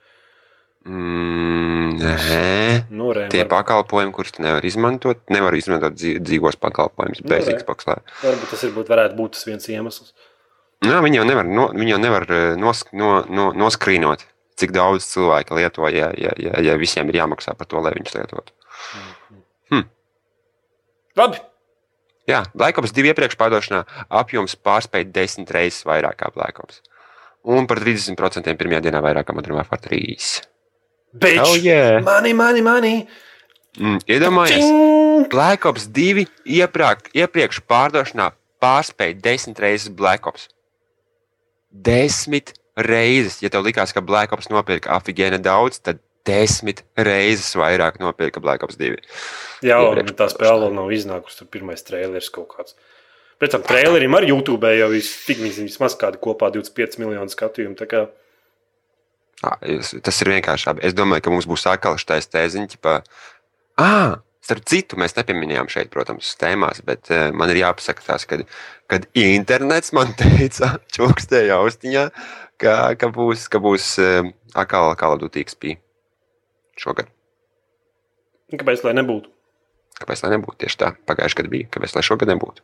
Mm, 0.89 1.99
nē. 1.99 2.85
Nu, 2.89 3.11
re, 3.13 3.27
Tie 3.29 3.43
var, 3.43 3.49
pakalpojumi, 3.59 4.13
kurus 4.15 4.31
tu 4.33 4.41
nevari 4.41 4.69
izmantot, 4.71 5.19
nevar 5.29 5.53
izmantot 5.53 5.93
dzīv- 5.93 6.21
dzīvos 6.23 6.55
pakalpojumus 6.57 7.21
Nu, 7.21 7.29
bez 7.29 7.47
re. 7.51 7.57
Xbox. 7.59 7.85
Lai. 7.89 7.99
varbūt 8.23 8.49
tas 8.55 8.63
ir, 8.63 8.71
būt, 8.73 8.87
varētu 8.89 9.17
būt 9.19 9.35
tas 9.35 9.45
viens 9.45 9.67
iemesls. 9.69 10.13
Jā, 10.87 11.01
viņi 11.03 11.19
jau 11.19 11.25
nevar, 11.27 11.45
no, 11.45 11.67
viņi 11.75 11.91
jau 11.93 11.99
nevar 11.99 12.25
eh, 12.31 12.55
nos, 12.57 12.85
no, 12.95 13.25
no, 13.27 13.49
noskrīnot, 13.51 14.23
cik 14.59 14.75
daudz 14.75 15.07
cilvēku 15.09 15.57
lieto, 15.57 15.87
ja, 15.93 16.11
ja, 16.19 16.35
ja, 16.37 16.59
ja 16.63 16.77
visiem 16.79 17.09
ir 17.09 17.21
jāmaksā 17.21 17.55
par 17.57 17.69
to, 17.71 17.81
lai 17.83 17.95
viņus 17.97 18.17
lietotu. 18.19 18.53
Labi. 21.19 21.39
Jā, 22.29 22.43
Black 22.53 22.77
Ops 22.77 22.93
2 22.93 23.09
iepriekš 23.09 23.37
pārdošanā 23.39 23.81
apjoms 24.21 24.53
pārspēja 24.61 25.09
desmit 25.15 25.49
reizes 25.55 25.81
vairāk 25.87 26.19
kā 26.21 26.29
Black 26.35 26.61
Ops. 26.61 26.83
Un 27.49 27.65
par 27.67 27.81
30% 27.81 28.53
pirmajā 28.59 28.83
dienā 28.85 29.01
vairāk 29.01 29.27
kā 29.29 29.35
Modern 29.35 29.57
Warfare 29.57 29.81
3. 29.87 30.37
Bitch! 31.19 31.41
Oh, 31.41 31.55
yeah. 31.57 31.97
Mani, 32.05 32.35
mani, 32.37 32.61
mani! 32.61 32.93
Mm, 33.79 33.97
iedomājies, 34.05 34.61
Čing! 34.61 35.25
Black 35.33 35.65
Ops 35.65 35.89
2 35.95 36.27
iepriekš, 36.59 37.09
iepriekš 37.17 37.63
pārdošanā 37.65 38.29
pārspēja 38.61 39.17
desmit 39.25 39.63
reizes 39.63 39.89
Black 39.89 40.29
Ops. 40.29 40.45
Desmit 41.73 42.53
reizes, 42.85 43.39
ja 43.43 43.49
tev 43.53 43.65
likās, 43.67 43.93
ka 43.95 44.01
Black 44.05 44.33
Ops 44.35 44.49
nopirka 44.51 44.93
afigēna 44.97 45.39
daudz, 45.43 45.81
tad 45.83 45.99
desmit 46.27 46.83
reizes 46.99 47.55
vairāk 47.57 47.97
nopirka 48.01 48.41
Black 48.43 48.63
Ops 48.63 48.77
2. 48.79 48.99
Jā, 49.65 49.79
un 49.81 50.13
tā 50.15 50.27
spēle 50.31 50.69
nav 50.75 50.91
iznākusi. 50.93 51.41
Tur 51.41 51.49
pirmais 51.51 51.83
traileris 51.85 52.29
kaut 52.33 52.51
kāds. 52.53 52.75
Pēc 53.39 53.53
tam 53.55 53.63
trailerim 53.63 54.15
arī 54.17 54.33
YouTube 54.33 54.67
jau 54.75 54.89
vismaz 54.91 55.95
kādi 55.99 56.19
kopā 56.19 56.51
25 56.51 56.99
miljonu 56.99 57.31
skatījumu. 57.31 57.75
kā- 57.87 58.07
Tas 60.03 60.21
ir 60.21 60.27
vienkārši 60.33 60.67
labi. 60.67 60.83
Es 60.83 60.93
domāju, 60.93 61.23
ka 61.23 61.31
mums 61.31 61.45
būs 61.47 61.63
atkal 61.71 61.95
šis 61.95 62.27
tēziņš, 62.27 62.75
ka, 62.83 63.01
ah, 63.77 64.17
starp 64.43 64.65
citu, 64.65 64.97
mēs 64.99 65.15
nepieminējām 65.15 65.69
šeit, 65.71 65.89
protams, 65.93 66.35
tēmās, 66.35 66.81
bet 66.83 67.07
uh, 67.13 67.31
man 67.31 67.49
ir 67.53 67.61
jāpasaka 67.63 68.03
tās, 68.03 68.25
kad, 68.27 68.43
kad 68.91 69.07
internets 69.15 69.93
man 69.95 70.11
teica, 70.19 70.73
čukstēja 70.91 71.55
austiņā, 71.63 72.09
ka, 72.61 72.75
ka 72.99 73.09
būs, 73.13 73.47
ka 73.51 73.61
būs 73.63 73.91
uh, 74.03 74.31
atkal 74.57 74.91
kaldutīgs 74.99 75.57
pī 75.59 75.77
šogad. 76.79 77.09
Kāpēc 78.49 78.83
lai 78.87 78.95
nebūtu? 78.97 79.31
Kāpēc 79.99 80.23
lai 80.23 80.33
nebūtu 80.37 80.63
tieši 80.63 80.79
tā? 80.79 80.91
Pagājušajā 81.09 81.41
gadā 81.41 81.53
bija. 81.53 81.69
Kāpēc 81.73 81.95
lai 81.95 82.05
šogad 82.05 82.31
nebūtu? 82.31 82.63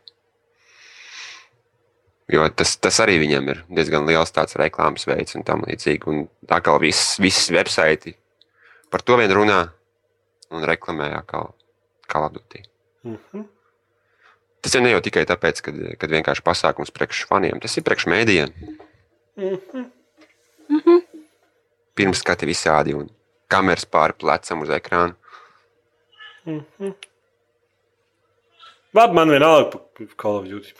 Jo 2.32 2.48
tas, 2.50 2.72
tas 2.82 2.96
arī 3.04 3.20
viņam 3.22 3.50
ir 3.52 3.60
diezgan 3.70 4.06
liels 4.08 4.32
tāds 4.34 4.56
reklāmas 4.58 5.06
veids 5.06 5.36
un 5.38 5.44
tam 5.46 5.62
līdzīgi. 5.68 6.08
Un 6.10 6.24
tā 6.48 6.58
kā 6.64 6.74
viss, 6.82 7.20
viss 7.22 7.52
websaiti 7.54 8.16
par 8.90 9.04
to 9.06 9.18
vien 9.20 9.30
runā 9.30 9.60
un 10.54 10.66
reklamē 10.66 11.12
atkal 11.20 11.52
kalabdutī. 12.10 12.64
Mhm. 13.06 13.46
Tas 14.64 14.74
jau 14.74 14.82
ne 14.82 14.90
jau 14.90 15.02
tikai 15.04 15.22
tāpēc, 15.28 15.62
ka 15.62 15.72
kad 16.00 16.10
vienkārši 16.10 16.42
pasākums 16.42 16.90
priekš 16.90 17.26
faniem, 17.30 17.60
tas 17.62 17.76
ir 17.78 17.84
priekš 17.86 18.08
mēdījiem. 18.10 18.50
Mhm. 19.36 21.00
Pirms 21.96 22.20
skati 22.20 22.48
visādi 22.48 22.94
un 22.96 23.08
kameras 23.52 23.86
pāri 23.88 24.16
plecam 24.18 24.64
uz 24.64 24.72
ekrāna. 24.72 25.14
Labi, 28.96 29.14
man 29.16 29.32
vienalga 29.32 29.70
par 29.76 30.08
Call 30.16 30.40
of 30.40 30.48
Duty. 30.48 30.72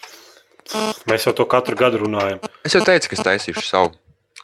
Mēs 1.06 1.26
jau 1.28 1.34
to 1.36 1.46
katru 1.46 1.76
gadu 1.78 2.00
runājam. 2.02 2.40
Es 2.66 2.74
jau 2.74 2.82
teicu, 2.84 3.10
ka 3.12 3.18
es 3.18 3.24
taisīšu 3.28 3.64
savu 3.64 3.92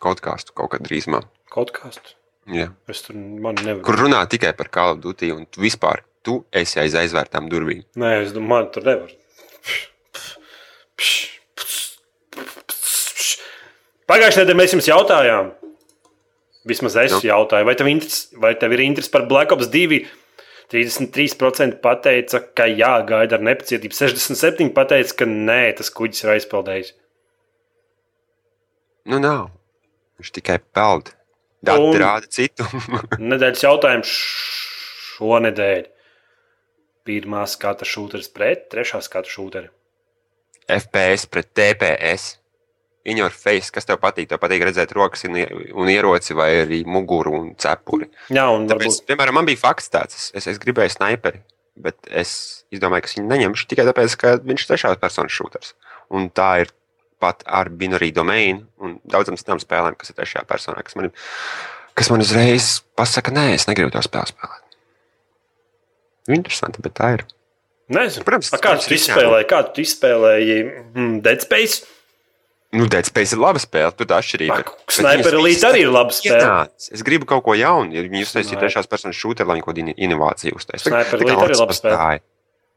kaut 0.02 0.20
kādu 0.22 0.54
kaut 0.54 0.70
kad 0.74 0.84
drīzumā. 0.86 1.22
Kaut 1.52 1.72
tāds. 1.76 2.14
Jā. 2.50 2.72
Es 2.90 3.02
tur 3.06 3.14
man 3.16 3.54
nevaru. 3.54 3.84
kur 3.86 3.98
runā 4.00 4.22
tikai 4.30 4.52
par 4.58 4.68
Call 4.68 4.96
of 4.96 5.02
Duty, 5.02 5.30
un 5.32 5.46
tu 5.46 5.62
vispār 5.62 6.02
tu 6.26 6.44
esi 6.52 6.80
aiz 6.82 6.94
aizvērtām 6.98 7.48
durvīm. 7.50 7.84
Nē, 7.98 8.22
es 8.24 8.32
domāju, 8.34 8.48
man 8.50 8.70
tur 8.74 8.86
nevar. 8.86 9.12
Pagājušajā 14.12 14.44
nedēļā 14.44 14.58
mēs 14.60 14.72
jums 14.74 14.88
jautājām, 14.90 15.46
vismaz 16.68 16.96
es 17.00 17.14
Nu? 17.14 17.20
jautāju, 17.30 17.64
vai 17.64 17.74
tev, 17.78 17.88
interes, 17.88 18.26
vai 18.36 18.50
tev 18.60 18.74
ir 18.76 18.82
interesi 18.84 19.10
par 19.12 19.24
Black 19.30 19.54
Ops 19.54 19.70
2? 19.72 20.02
33% 20.72 21.80
pateica, 21.84 22.40
ka 22.56 22.64
jā, 22.68 22.92
gaida 23.08 23.36
ar 23.36 23.42
nepacietību. 23.44 23.92
67% 23.96 24.72
pateica, 24.76 25.16
ka 25.20 25.26
nē, 25.28 25.76
tas 25.76 25.90
kuģis 25.92 26.24
ir 26.24 26.34
aizpildējis. 26.34 26.92
Nu, 29.12 29.18
nav. 29.20 29.50
Viņš 30.20 30.32
tikai 30.38 30.58
peld. 30.76 31.12
Un- 31.72 31.96
rāda 32.00 32.28
citu. 32.28 32.64
Nedēļas 33.32 33.64
jautājums 33.64 34.12
šonadēļ. 35.16 35.88
Pirmā 37.08 37.46
skata 37.50 37.88
šūteris 37.88 38.28
pret, 38.32 38.68
trešā 38.72 39.00
skata 39.02 39.28
šūteri. 39.28 39.72
FPS 40.70 41.26
pret 41.32 41.48
TPS. 41.56 42.36
In 43.04 43.18
your 43.18 43.34
face, 43.34 43.72
kas 43.74 43.88
tev 43.88 43.98
patīk? 44.02 44.28
Tev 44.30 44.38
patīk 44.38 44.62
redzēt 44.62 44.92
rokas 44.94 45.24
un, 45.26 45.40
un 45.42 45.88
ieroci, 45.90 46.36
vai 46.38 46.50
arī 46.60 46.82
muguru 46.86 47.32
un 47.34 47.48
cepuri. 47.58 48.06
Jā, 48.30 48.44
un 48.54 48.68
Tāpēc, 48.70 48.86
varbūt 48.86 49.08
piemēram, 49.10 49.40
man 49.40 49.48
bija 49.48 49.58
fakts 49.58 49.90
tāds, 49.90 50.28
es, 50.38 50.46
es 50.52 50.60
gribēju 50.62 50.94
snaiperi, 50.94 51.42
bet 51.82 51.98
es 52.06 52.34
izdomāju, 52.70 53.02
ka 53.02 53.10
es 53.10 53.16
viņu 53.18 53.32
neņemšu 53.32 53.66
tikai 53.72 53.88
tāpēc, 53.90 54.14
ka 54.20 54.36
viņš 54.44 54.62
ir 54.62 54.70
trešās 54.70 55.02
personas 55.02 55.34
šūters. 55.34 55.74
Un 56.14 56.30
tā 56.30 56.52
ir 56.62 56.70
pat 57.22 57.42
ar 57.46 57.70
bināriju 57.74 58.16
domēnu 58.20 58.64
un 58.82 58.96
daudzām 59.10 59.38
citām 59.38 59.60
spēlēm, 59.62 59.98
kas 59.98 60.12
ir 60.12 60.18
trešajā 60.18 60.46
personā, 60.48 60.82
kas 60.86 60.98
man, 60.98 61.10
kas 61.98 62.10
man 62.12 62.22
uzreiz 62.24 62.74
pasaka, 62.98 63.34
nē, 63.34 63.52
es 63.56 63.68
negribu 63.70 63.94
to 63.94 64.02
spēli 64.04 64.34
spēlēt. 64.34 64.78
Interesanti, 66.30 66.82
bet 66.82 66.94
tā 66.98 67.14
ir. 67.18 67.24
Nezinu, 67.92 68.24
Protams, 68.26 68.52
A, 68.54 68.60
kā 68.62 68.76
tas 68.78 68.86
tu 68.86 68.94
ir 68.94 69.00
izspēlēji? 69.00 69.48
Kā 69.50 69.60
tu 69.68 69.82
izspēlēji 69.82 70.58
mm, 70.62 71.16
Dead 71.24 71.42
Space? 71.44 71.82
Nu, 72.72 72.86
Dead 72.88 73.04
Space 73.04 73.36
ir 73.36 73.40
laba 73.42 73.60
spēle, 73.60 73.92
tur 73.92 74.08
tā 74.08 74.16
atšķirība. 74.22 74.62
Sniper 74.88 75.34
Elite 75.36 75.66
arī 75.68 75.82
ir 75.84 75.90
laba 75.92 76.14
spēle. 76.16 76.38
ienāca. 76.40 76.86
Es 76.96 77.02
gribu 77.04 77.26
kaut 77.28 77.44
ko 77.44 77.52
jaunu, 77.52 77.92
ja 77.92 78.00
viņi 78.06 78.22
uztaisīja 78.24 78.54
Sniper. 78.54 78.62
trešās 78.64 78.88
personas 78.88 79.18
šūteri, 79.18 79.48
lai 79.50 79.56
viņi 79.58 79.64
kaut 79.66 79.76
kādu 79.76 79.94
inovāciju 80.06 80.56
uztaisītu. 80.56 80.88
Sniper 80.88 81.20
Elite 81.20 81.44
arī 81.44 81.58
laba 81.60 81.76
spēle. 81.76 82.22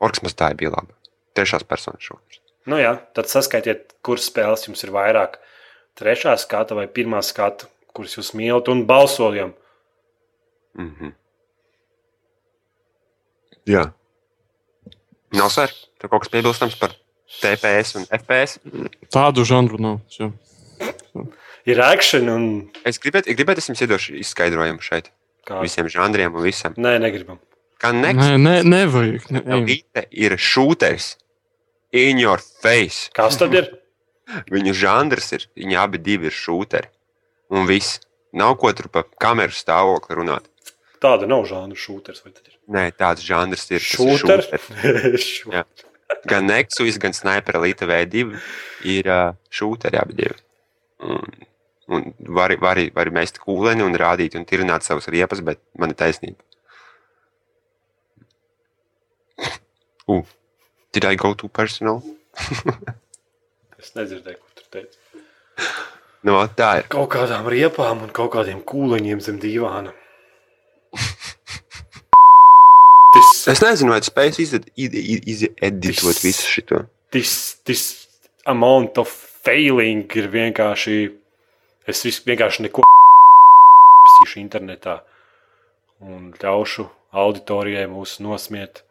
Orks 0.04 0.20
maztāja 0.26 0.58
bija 0.60 0.74
laba. 0.74 0.92
Trešās 1.40 1.64
personas 1.64 2.04
šūters. 2.04 2.42
Nu 2.68 2.80
jā, 2.82 2.92
tad 3.16 3.32
saskaitiet, 3.32 3.94
kuras 4.04 4.28
spēles 4.28 4.68
jums 4.68 4.84
ir 4.84 4.92
vairāk. 4.92 5.40
Trešā 5.96 6.36
skata 6.44 6.76
vai 6.76 6.90
pirmā 6.92 7.22
skata, 7.24 7.70
kuras 7.96 8.18
jūs 8.18 8.34
mīlat 8.36 8.68
un 8.74 8.84
balsojam. 8.90 9.54
Mm 10.76 10.92
-hmm. 10.92 11.14
Jā. 13.66 13.92
Nav 15.32 15.50
sēr. 15.54 15.72
Tur 16.00 16.10
kaut 16.10 16.26
kas 16.26 16.30
piebilstams 16.34 16.76
par 16.76 16.92
TPS 17.42 17.96
un 18.00 18.06
FPS. 18.10 18.60
Tādu 19.14 19.46
žanru 19.48 19.80
nav. 19.82 20.00
Jā. 20.20 20.32
Ir 21.66 21.82
action 21.82 22.30
un 22.30 22.44
Es 22.86 23.00
gribētu, 23.02 23.34
gribētu, 23.34 23.64
es 23.64 23.70
jums 23.72 23.82
iedošu 23.82 24.18
izskaidrojumu 24.22 24.84
šeit. 24.86 25.10
kā. 25.46 25.62
Visiem 25.66 25.90
žanriem 25.90 26.34
un 26.34 26.44
visam. 26.46 26.74
Nē, 26.78 26.98
negribam. 27.02 27.40
Kā 27.82 27.92
nekas. 27.94 28.22
Nē, 28.22 28.38
nē, 28.42 28.56
nevajag. 28.66 29.30
Ne, 29.32 29.42
ejam. 29.46 29.64
Elite 29.66 30.06
ir 30.12 30.38
šūters. 30.38 31.16
In 31.96 32.20
your 32.20 32.42
face. 32.42 33.10
Kas 33.16 33.38
tad 33.38 33.54
ir? 33.56 33.70
Viņu 34.54 34.74
žanrs 34.74 35.32
ir, 35.38 35.46
viņi 35.56 35.78
abi 35.78 36.02
divi 36.02 36.30
ir 36.32 36.36
šūteri. 36.36 36.90
Un 37.54 37.68
viss. 37.70 38.00
Nav 38.36 38.58
ko 38.60 38.72
tur 38.76 38.90
pa 38.92 39.06
kameru 39.22 39.54
stāvokli 39.56 40.18
runāt. 40.18 40.50
Tāda 41.00 41.28
nav 41.30 41.46
žanra 41.48 41.78
šūters. 41.78 42.24
vai 42.26 42.34
tad 42.34 42.50
ir? 42.50 42.58
Nē, 42.68 42.90
tāds 42.98 43.22
žanrs 43.24 43.70
ir. 43.72 43.78
ir 43.78 43.86
Šūters. 43.86 44.50
Gan 46.30 46.48
Nexus, 46.50 46.98
gan 47.02 47.14
Sniper 47.14 47.60
Elite 47.60 47.86
V2 47.90 48.26
ir 48.90 49.10
šūteri 49.54 50.00
abi 50.02 50.18
divi. 50.18 50.38
Un, 51.06 51.46
un 51.92 52.10
vari, 52.38 52.58
vari, 52.62 52.90
vari 52.96 53.14
mest 53.14 53.40
kūleni 53.42 53.86
un 53.86 53.98
rādīt 54.00 54.38
un 54.38 54.46
tirināt 54.48 54.86
savus 54.86 55.10
riepas, 55.14 55.42
bet 55.46 55.62
man 55.78 55.94
ir 55.94 56.00
taisnība. 56.00 56.42
Uh, 60.08 60.22
did 60.94 61.06
I 61.06 61.16
go 61.16 61.34
too 61.34 61.50
personal? 61.50 62.04
Es 63.86 63.92
nedzirdēju, 63.94 64.38
ko 64.42 64.48
tur 64.58 64.66
teica. 64.74 65.22
No, 66.26 66.40
tā 66.58 66.70
ir. 66.80 66.88
Kaut 66.90 67.12
kādām 67.14 67.46
riepām 67.52 68.02
un 68.08 68.14
kaut 68.16 68.32
kādiem 68.34 68.64
kūleņiem 68.66 69.20
zem 69.22 69.38
dīvāna. 69.44 69.92
Es 73.46 73.62
nezinu, 73.62 73.94
vai 73.94 74.02
tu 74.02 74.10
spēj 74.10 74.40
izeditot 74.42 76.22
visu 76.24 76.48
šo. 76.50 76.80
tas, 77.14 77.34
tas 77.62 77.84
amount 78.46 78.98
of 78.98 79.12
failing 79.46 80.10
ir 80.18 80.32
vienkārši. 80.34 80.98
Es 81.86 82.02
vienkārši 82.26 82.66
neko 82.66 82.82
nesaprotu 82.82 84.42
internetā 84.42 84.96
un 86.02 86.32
ļaušu 86.42 86.88
auditorijai 87.14 87.86
mūs 87.92 88.18
nosmiet. 88.26 88.82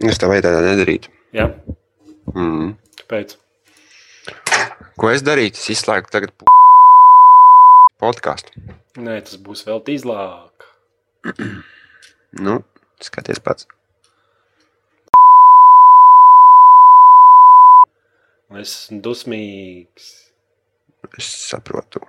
Es 0.00 0.16
tā 0.16 0.30
vajadzētu 0.32 0.64
nedarīt. 0.64 1.10
Ja? 1.36 1.50
Mm. 2.32 2.72
Kāpēc? 3.02 3.36
Ko 4.96 5.12
es 5.12 5.20
darītu? 5.26 5.60
Es 5.60 5.68
izslēgtu 5.76 6.16
tagad 6.16 6.32
podkāstu. 8.00 8.56
Nē, 8.96 9.20
tas 9.28 9.36
būs 9.36 9.66
vēl 9.68 9.84
tīzlāk. 9.84 10.69
Nu, 12.44 12.54
skaties 13.02 13.40
pats. 13.44 13.66
Es 18.50 18.72
esmu 18.72 19.00
dusmīgs. 19.04 20.06
Es 21.18 21.28
saprotu. 21.50 22.02